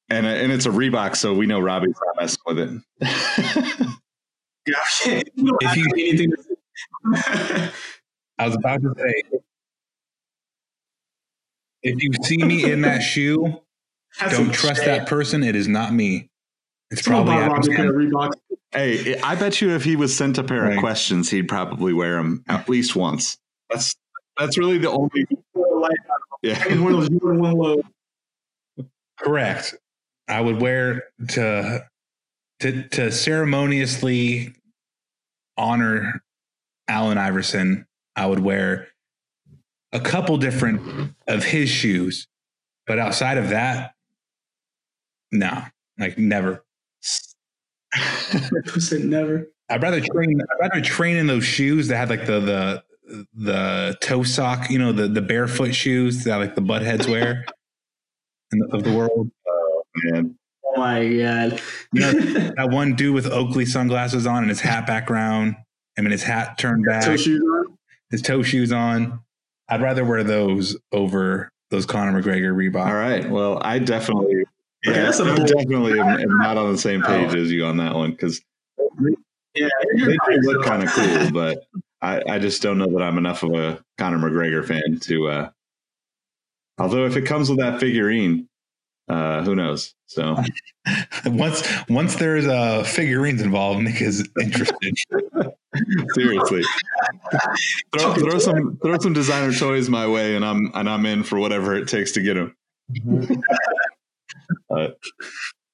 and 0.09 0.27
and 0.27 0.51
it's 0.51 0.67
a 0.67 0.71
Reebok, 0.71 1.17
so 1.17 1.35
we 1.35 1.47
know 1.47 1.61
Robbie's 1.61 1.95
not 2.07 2.17
messing 2.21 2.41
with 2.47 2.59
it. 2.59 3.87
Yeah, 4.67 4.77
If 5.23 5.77
you- 5.77 5.87
anything. 5.97 6.33
I 8.39 8.47
was 8.47 8.55
about 8.57 8.83
to 8.83 8.95
say, 8.97 9.23
if 11.83 12.03
you 12.03 12.11
see 12.23 12.39
me 12.39 12.71
in 12.71 12.83
that 12.83 12.99
shoe, 13.03 13.61
That's 14.21 14.37
don't 14.37 14.53
trust 14.53 14.77
shit. 14.83 14.87
that 14.87 15.09
person. 15.09 15.43
It 15.43 15.57
is 15.57 15.69
not 15.69 15.93
me. 15.93 16.29
It's 16.91 17.05
Someone 17.05 17.27
probably 17.27 17.49
bought 17.49 17.59
Adam 17.59 17.73
Robbie 17.73 17.73
a 17.73 17.77
pair 17.77 17.89
of 17.89 17.95
Sandler. 17.95 18.11
Reeboks. 18.11 18.57
hey, 18.73 19.21
I 19.21 19.35
bet 19.37 19.61
you 19.61 19.71
if 19.71 19.85
he 19.85 19.95
was 19.97 20.17
sent 20.17 20.39
a 20.39 20.43
pair 20.43 20.63
Right. 20.63 20.75
of 20.75 20.81
questions, 20.81 21.31
he'd 21.31 21.49
probably 21.49 21.93
wear 21.93 22.17
them 22.17 22.43
at 22.49 22.69
least 22.69 22.97
once. 22.97 23.39
That's 23.71 23.95
that's 24.39 24.59
really 24.59 24.79
the 24.79 24.91
only. 24.91 25.27
Yeah, 26.43 26.59
one 26.81 26.95
of 26.95 27.01
those 27.01 27.09
Jordan 27.11 27.41
one 27.41 27.53
low. 27.53 27.83
Correct. 29.19 29.75
I 30.29 30.41
would 30.41 30.61
wear 30.61 31.05
to 31.31 31.85
to 32.61 32.89
to 32.89 33.13
ceremoniously 33.13 34.55
honor 35.57 36.23
Allen 36.89 37.19
Iverson. 37.19 37.87
I 38.17 38.27
would 38.27 38.41
wear 38.41 38.89
a 39.93 40.01
couple 40.01 40.37
different 40.37 41.15
of 41.27 41.45
his 41.45 41.69
shoes, 41.69 42.27
but 42.87 42.99
outside 42.99 43.39
of 43.39 43.49
that, 43.51 43.95
no, 45.33 45.63
like 45.99 46.19
never. 46.19 46.65
Who 48.73 48.81
said 48.81 49.05
never? 49.05 49.49
I'd 49.69 49.83
rather 49.83 50.01
train. 50.01 50.41
I'd 50.41 50.61
rather 50.61 50.81
train 50.81 51.17
in 51.17 51.27
those 51.27 51.45
shoes 51.45 51.89
that 51.89 51.97
had 51.97 52.11
like 52.11 52.27
the 52.27 52.41
the 52.41 52.83
the 53.35 53.97
toe 54.01 54.23
sock, 54.23 54.71
you 54.71 54.79
know, 54.79 54.93
the 54.93 55.09
the 55.09 55.23
barefoot 55.23 55.75
shoes 55.75 56.25
that 56.25 56.37
like 56.37 56.55
the 56.55 56.61
butt 56.61 56.83
heads 56.83 57.07
wear 57.09 57.45
in 58.53 58.59
the, 58.59 58.67
of 58.73 58.85
the 58.85 58.93
world. 58.93 59.31
Oh 59.49 59.83
man. 60.05 60.37
Oh 60.65 60.79
my 60.81 61.01
god! 61.01 61.61
You 61.93 62.01
know, 62.01 62.13
that 62.57 62.69
one 62.71 62.95
dude 62.95 63.15
with 63.15 63.27
Oakley 63.27 63.67
sunglasses 63.67 64.27
on 64.27 64.39
and 64.39 64.49
his 64.49 64.61
hat 64.61 64.87
background. 64.87 65.57
I 65.99 66.03
mean, 66.03 66.13
his 66.13 66.23
hat 66.23 66.59
turned 66.59 66.85
back, 66.85 67.05
Toe 67.05 67.17
shoes 67.17 67.43
on. 67.43 67.79
his 68.11 68.23
toe 68.23 68.43
shoes 68.43 68.73
on. 68.73 69.21
I'd 69.71 69.83
rather 69.83 70.05
wear 70.05 70.25
those 70.25 70.77
over 70.93 71.51
those 71.71 71.87
Conor 71.87 72.21
McGregor 72.21 72.53
Reebok. 72.55 72.87
All 72.87 72.95
right. 72.95 73.29
Well, 73.31 73.59
I 73.63 73.79
definitely. 73.79 74.45
Okay, 74.89 74.97
Yeah, 74.99 75.05
that's 75.05 75.21
a 75.21 75.25
I 75.25 75.37
definitely 75.37 76.01
am, 76.01 76.09
am 76.09 76.39
not 76.39 76.57
on 76.57 76.73
the 76.73 76.79
same 76.79 77.03
page 77.03 77.35
Oh. 77.35 77.39
as 77.39 77.51
you 77.53 77.65
on 77.65 77.77
that 77.77 77.95
one 77.95 78.11
because 78.11 78.41
Yeah, 79.55 79.69
they 79.95 80.13
do 80.13 80.41
look 80.43 80.65
kind 80.65 80.83
of 80.83 80.89
cool, 80.91 81.31
but 81.33 81.65
I, 82.03 82.23
I 82.29 82.39
just 82.39 82.63
don't 82.63 82.79
know 82.79 82.87
that 82.93 83.03
I'm 83.03 83.19
enough 83.19 83.43
of 83.43 83.53
a 83.55 83.83
Conor 83.99 84.19
McGregor 84.19 84.65
fan 84.67 84.99
to. 85.01 85.29
uh 85.29 85.51
Although 86.79 87.05
if 87.07 87.17
it 87.17 87.23
comes 87.27 87.51
with 87.51 87.59
that 87.59 87.79
figurine, 87.79 88.49
uh 89.09 89.43
who 89.45 89.55
knows? 89.55 89.95
So 90.07 90.37
once 91.27 91.63
once 91.89 92.17
there's 92.17 92.47
uh, 92.47 92.83
figurines 92.85 93.43
involved, 93.43 93.83
Nick 93.83 94.01
is 94.01 94.29
interested. 94.41 94.97
seriously, 96.15 96.63
throw, 97.99 98.15
throw 98.15 98.39
some 98.41 98.79
throw 98.83 98.99
some 98.99 99.13
designer 99.13 99.53
toys 99.53 99.89
my 99.89 100.07
way, 100.07 100.37
and 100.37 100.45
I'm 100.45 100.71
and 100.75 100.89
I'm 100.89 101.07
in 101.07 101.23
for 101.23 101.39
whatever 101.39 101.75
it 101.77 101.89
takes 101.89 102.13
to 102.13 102.23
get 102.23 102.35
them. 102.35 102.57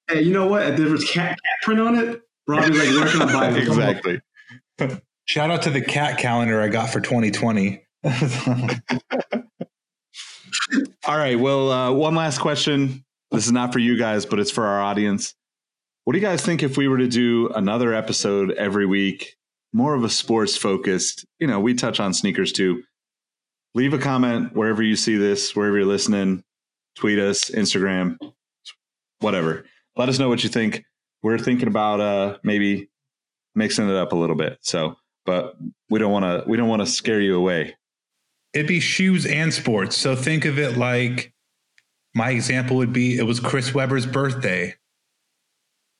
Hey, 0.08 0.20
you 0.22 0.32
know 0.32 0.46
what? 0.46 0.62
If 0.62 0.76
there 0.76 0.88
was 0.88 1.04
cat, 1.10 1.30
cat 1.30 1.38
print 1.62 1.80
on 1.80 1.96
it, 1.96 2.22
Robbie's 2.46 2.78
like, 2.78 2.88
where 2.90 3.08
can 3.10 3.22
I 3.22 3.32
buy 3.32 3.48
it? 3.50 3.56
exactly. 3.66 4.20
Shout 5.24 5.50
out 5.50 5.62
to 5.62 5.70
the 5.70 5.80
cat 5.80 6.18
calendar 6.18 6.60
I 6.60 6.68
got 6.68 6.90
for 6.90 7.00
2020. 7.00 7.84
All 11.06 11.18
right. 11.18 11.38
Well, 11.38 11.72
uh, 11.72 11.90
one 11.92 12.14
last 12.14 12.38
question. 12.38 13.04
This 13.32 13.46
is 13.46 13.52
not 13.52 13.72
for 13.72 13.80
you 13.80 13.98
guys, 13.98 14.24
but 14.26 14.38
it's 14.38 14.50
for 14.52 14.64
our 14.64 14.80
audience. 14.80 15.34
what 16.04 16.12
do 16.12 16.20
you 16.20 16.24
guys 16.24 16.40
think 16.40 16.62
if 16.62 16.76
we 16.76 16.86
were 16.86 16.98
to 16.98 17.08
do 17.08 17.48
another 17.48 17.92
episode 17.92 18.52
every 18.52 18.86
week, 18.86 19.36
more 19.76 19.94
of 19.94 20.02
a 20.04 20.08
sports 20.08 20.56
focused? 20.56 21.26
You 21.38 21.46
know, 21.46 21.60
we 21.60 21.74
touch 21.74 22.00
on 22.00 22.14
sneakers 22.14 22.50
too. 22.50 22.82
Leave 23.74 23.92
a 23.92 23.98
comment 23.98 24.56
wherever 24.56 24.82
you 24.82 24.96
see 24.96 25.16
this, 25.16 25.54
wherever 25.54 25.76
you're 25.76 25.86
listening. 25.86 26.42
Tweet 26.96 27.18
us, 27.18 27.50
Instagram, 27.50 28.16
whatever. 29.20 29.66
Let 29.94 30.08
us 30.08 30.18
know 30.18 30.30
what 30.30 30.42
you 30.42 30.48
think. 30.48 30.82
We're 31.22 31.38
thinking 31.38 31.68
about 31.68 32.00
uh 32.00 32.38
maybe 32.42 32.88
mixing 33.54 33.88
it 33.88 33.94
up 33.94 34.12
a 34.12 34.16
little 34.16 34.34
bit. 34.34 34.58
So, 34.62 34.96
but 35.26 35.56
we 35.90 35.98
don't 35.98 36.12
want 36.12 36.24
to 36.24 36.48
we 36.48 36.56
don't 36.56 36.68
want 36.68 36.80
to 36.80 36.86
scare 36.86 37.20
you 37.20 37.36
away. 37.36 37.76
It'd 38.54 38.66
be 38.66 38.80
shoes 38.80 39.26
and 39.26 39.52
sports. 39.52 39.94
So 39.94 40.16
think 40.16 40.46
of 40.46 40.58
it 40.58 40.78
like 40.78 41.34
my 42.14 42.30
example 42.30 42.78
would 42.78 42.94
be 42.94 43.18
it 43.18 43.24
was 43.24 43.40
Chris 43.40 43.74
Webber's 43.74 44.06
birthday 44.06 44.74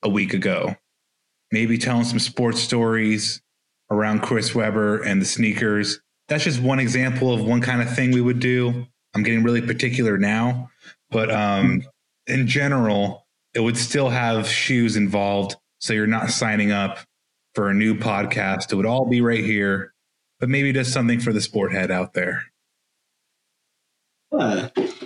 a 0.03 0.09
week 0.09 0.33
ago. 0.33 0.77
Maybe 1.53 1.77
telling 1.77 2.05
some 2.05 2.19
sports 2.19 2.61
stories 2.61 3.43
around 3.91 4.21
Chris 4.21 4.55
Webber 4.55 5.03
and 5.03 5.21
the 5.21 5.27
sneakers. 5.27 6.01
That's 6.29 6.45
just 6.45 6.61
one 6.61 6.81
example 6.81 7.33
of 7.33 7.45
one 7.45 7.61
kind 7.61 7.81
of 7.81 7.95
thing 7.95 8.11
we 8.11 8.21
would 8.21 8.41
do. 8.41 8.87
I'm 9.15 9.23
getting 9.23 9.43
really 9.43 9.63
particular 9.63 10.19
now, 10.19 10.71
but 11.11 11.31
um, 11.31 11.83
in 12.27 12.47
general, 12.47 13.27
it 13.55 13.61
would 13.61 13.77
still 13.77 14.11
have 14.11 14.49
shoes 14.49 14.97
involved. 14.97 15.57
So 15.79 15.93
you're 15.93 16.07
not 16.07 16.31
signing 16.31 16.73
up 16.73 16.99
for 17.55 17.71
a 17.71 17.75
new 17.75 17.95
podcast. 17.95 18.73
It 18.73 18.77
would 18.77 18.87
all 18.87 19.07
be 19.07 19.21
right 19.21 19.45
here, 19.45 19.95
but 20.41 20.49
maybe 20.49 20.73
just 20.73 20.93
something 20.93 21.21
for 21.21 21.33
the 21.33 21.41
sport 21.41 21.73
head 21.73 21.91
out 21.91 22.13
there. 22.13 22.43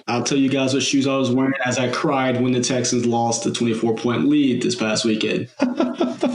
I'll 0.09 0.25
tell 0.25 0.39
you 0.39 0.49
guys 0.49 0.75
what 0.75 0.83
shoes 0.83 1.07
I 1.07 1.17
was 1.17 1.31
wearing 1.31 1.53
as 1.65 1.79
I 1.79 1.91
cried 1.93 2.41
when 2.43 2.53
the 2.53 2.61
Texans 2.61 3.07
lost 3.07 3.45
the 3.45 3.53
24 3.53 3.95
point 3.97 4.29
lead 4.29 4.63
this 4.63 4.75
past 4.75 5.05
weekend. 5.05 5.49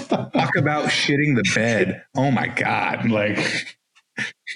Talk 0.10 0.56
about 0.58 0.86
shitting 0.86 1.36
the 1.36 1.50
bed. 1.54 2.04
Oh 2.16 2.32
my 2.32 2.48
God. 2.48 3.10
Like, 3.10 3.38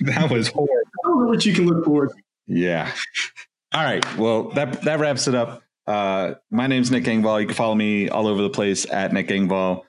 that 0.02 0.30
was 0.30 0.48
horrible. 0.48 0.74
I 0.74 1.08
don't 1.08 1.24
know 1.24 1.30
what 1.30 1.46
you 1.46 1.54
can 1.54 1.68
look 1.68 1.86
forward 1.86 2.10
to. 2.10 2.16
Yeah. 2.48 2.92
All 3.74 3.84
right. 3.84 4.18
Well, 4.18 4.50
that 4.52 4.82
that 4.84 5.00
wraps 5.00 5.28
it 5.28 5.36
up. 5.36 5.62
Uh, 5.86 6.36
my 6.52 6.68
name's 6.68 6.92
Nick 6.92 7.04
Engvall. 7.06 7.42
You 7.42 7.48
can 7.48 7.56
follow 7.56 7.76
me 7.76 8.10
all 8.10 8.28
over 8.28 8.42
the 8.42 8.50
place 8.50 8.90
at 8.90 9.14
Nick 9.14 9.28
Engvall. 9.28 9.84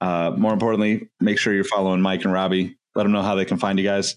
Uh, 0.00 0.32
more 0.36 0.52
importantly, 0.52 1.08
make 1.20 1.38
sure 1.38 1.52
you're 1.52 1.64
following 1.64 2.00
Mike 2.00 2.24
and 2.24 2.32
Robbie. 2.32 2.76
Let 2.94 3.02
them 3.04 3.12
know 3.12 3.22
how 3.22 3.34
they 3.34 3.44
can 3.44 3.58
find 3.58 3.78
you 3.78 3.84
guys. 3.84 4.16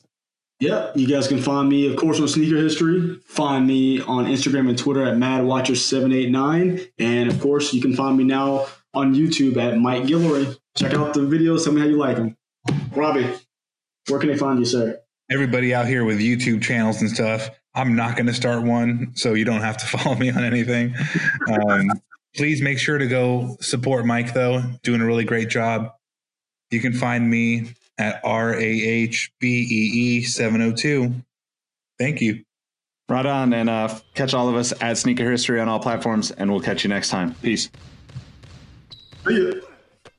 Yep, 0.60 0.96
you 0.96 1.08
guys 1.08 1.28
can 1.28 1.42
find 1.42 1.68
me, 1.68 1.89
of 1.92 1.98
course, 1.98 2.20
on 2.20 2.28
Sneaker 2.28 2.58
History. 2.58 3.20
Find 3.26 3.66
me 3.66 4.00
on 4.02 4.26
Instagram 4.26 4.70
and 4.70 4.78
Twitter 4.78 5.04
at 5.04 5.16
MadWatcher789. 5.16 6.92
And 7.00 7.32
of 7.32 7.39
course, 7.39 7.74
you 7.74 7.82
can 7.82 7.96
find 7.96 8.16
me 8.16 8.24
now 8.24 8.68
on 8.94 9.16
YouTube 9.16 9.58
at 9.58 9.78
Mike 9.80 10.04
Guillory. 10.04 10.56
Check 10.78 10.93
out 10.93 11.13
the 11.13 11.22
videos. 11.22 11.63
Tell 11.63 11.74
me 11.74 11.82
how 11.82 11.88
you 11.88 11.97
like 11.97 12.17
them. 12.17 12.38
Robbie, 12.95 13.28
where 14.07 14.19
can 14.19 14.30
they 14.30 14.38
find 14.38 14.59
you, 14.59 14.65
sir? 14.65 14.99
Everybody 15.30 15.74
out 15.74 15.88
here 15.88 16.03
with 16.03 16.19
YouTube 16.19 16.61
channels 16.61 17.01
and 17.01 17.09
stuff, 17.09 17.49
I'm 17.74 17.95
not 17.95 18.15
going 18.15 18.28
to 18.28 18.34
start 18.34 18.63
one, 18.63 19.11
so 19.13 19.34
you 19.34 19.45
don't 19.45 19.61
have 19.61 19.78
to 19.78 19.86
follow 19.97 20.15
me 20.15 20.30
on 20.30 20.43
anything. 20.43 20.93
Um, 21.49 21.91
please 22.36 22.61
make 22.61 22.80
sure 22.80 22.97
to 22.97 23.07
go 23.07 23.57
support 23.61 24.05
Mike, 24.05 24.34
though, 24.34 24.61
doing 24.84 25.01
a 25.01 25.05
really 25.05 25.26
great 25.26 25.49
job. 25.49 25.93
You 26.69 26.80
can 26.80 26.93
find 26.93 27.30
me 27.30 27.74
at 27.97 28.19
R 28.24 28.53
A 28.53 28.63
H 28.63 29.32
B 29.39 29.67
E 29.69 30.17
E 30.19 30.24
702. 30.24 31.13
Thank 31.99 32.22
you. 32.22 32.43
Right 33.09 33.26
on. 33.26 33.53
And 33.53 33.69
uh, 33.69 33.93
catch 34.15 34.34
all 34.34 34.47
of 34.47 34.55
us 34.55 34.74
at 34.82 34.97
Sneaker 34.97 35.30
History 35.30 35.59
on 35.59 35.67
all 35.67 35.80
platforms. 35.80 36.32
And 36.32 36.49
we'll 36.49 36.61
catch 36.61 36.84
you 36.84 36.89
next 36.89 37.09
time. 37.09 37.36
Peace. 37.36 37.69
See 39.28 39.47
ya. 39.47 39.53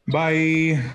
Bye. 0.07 0.95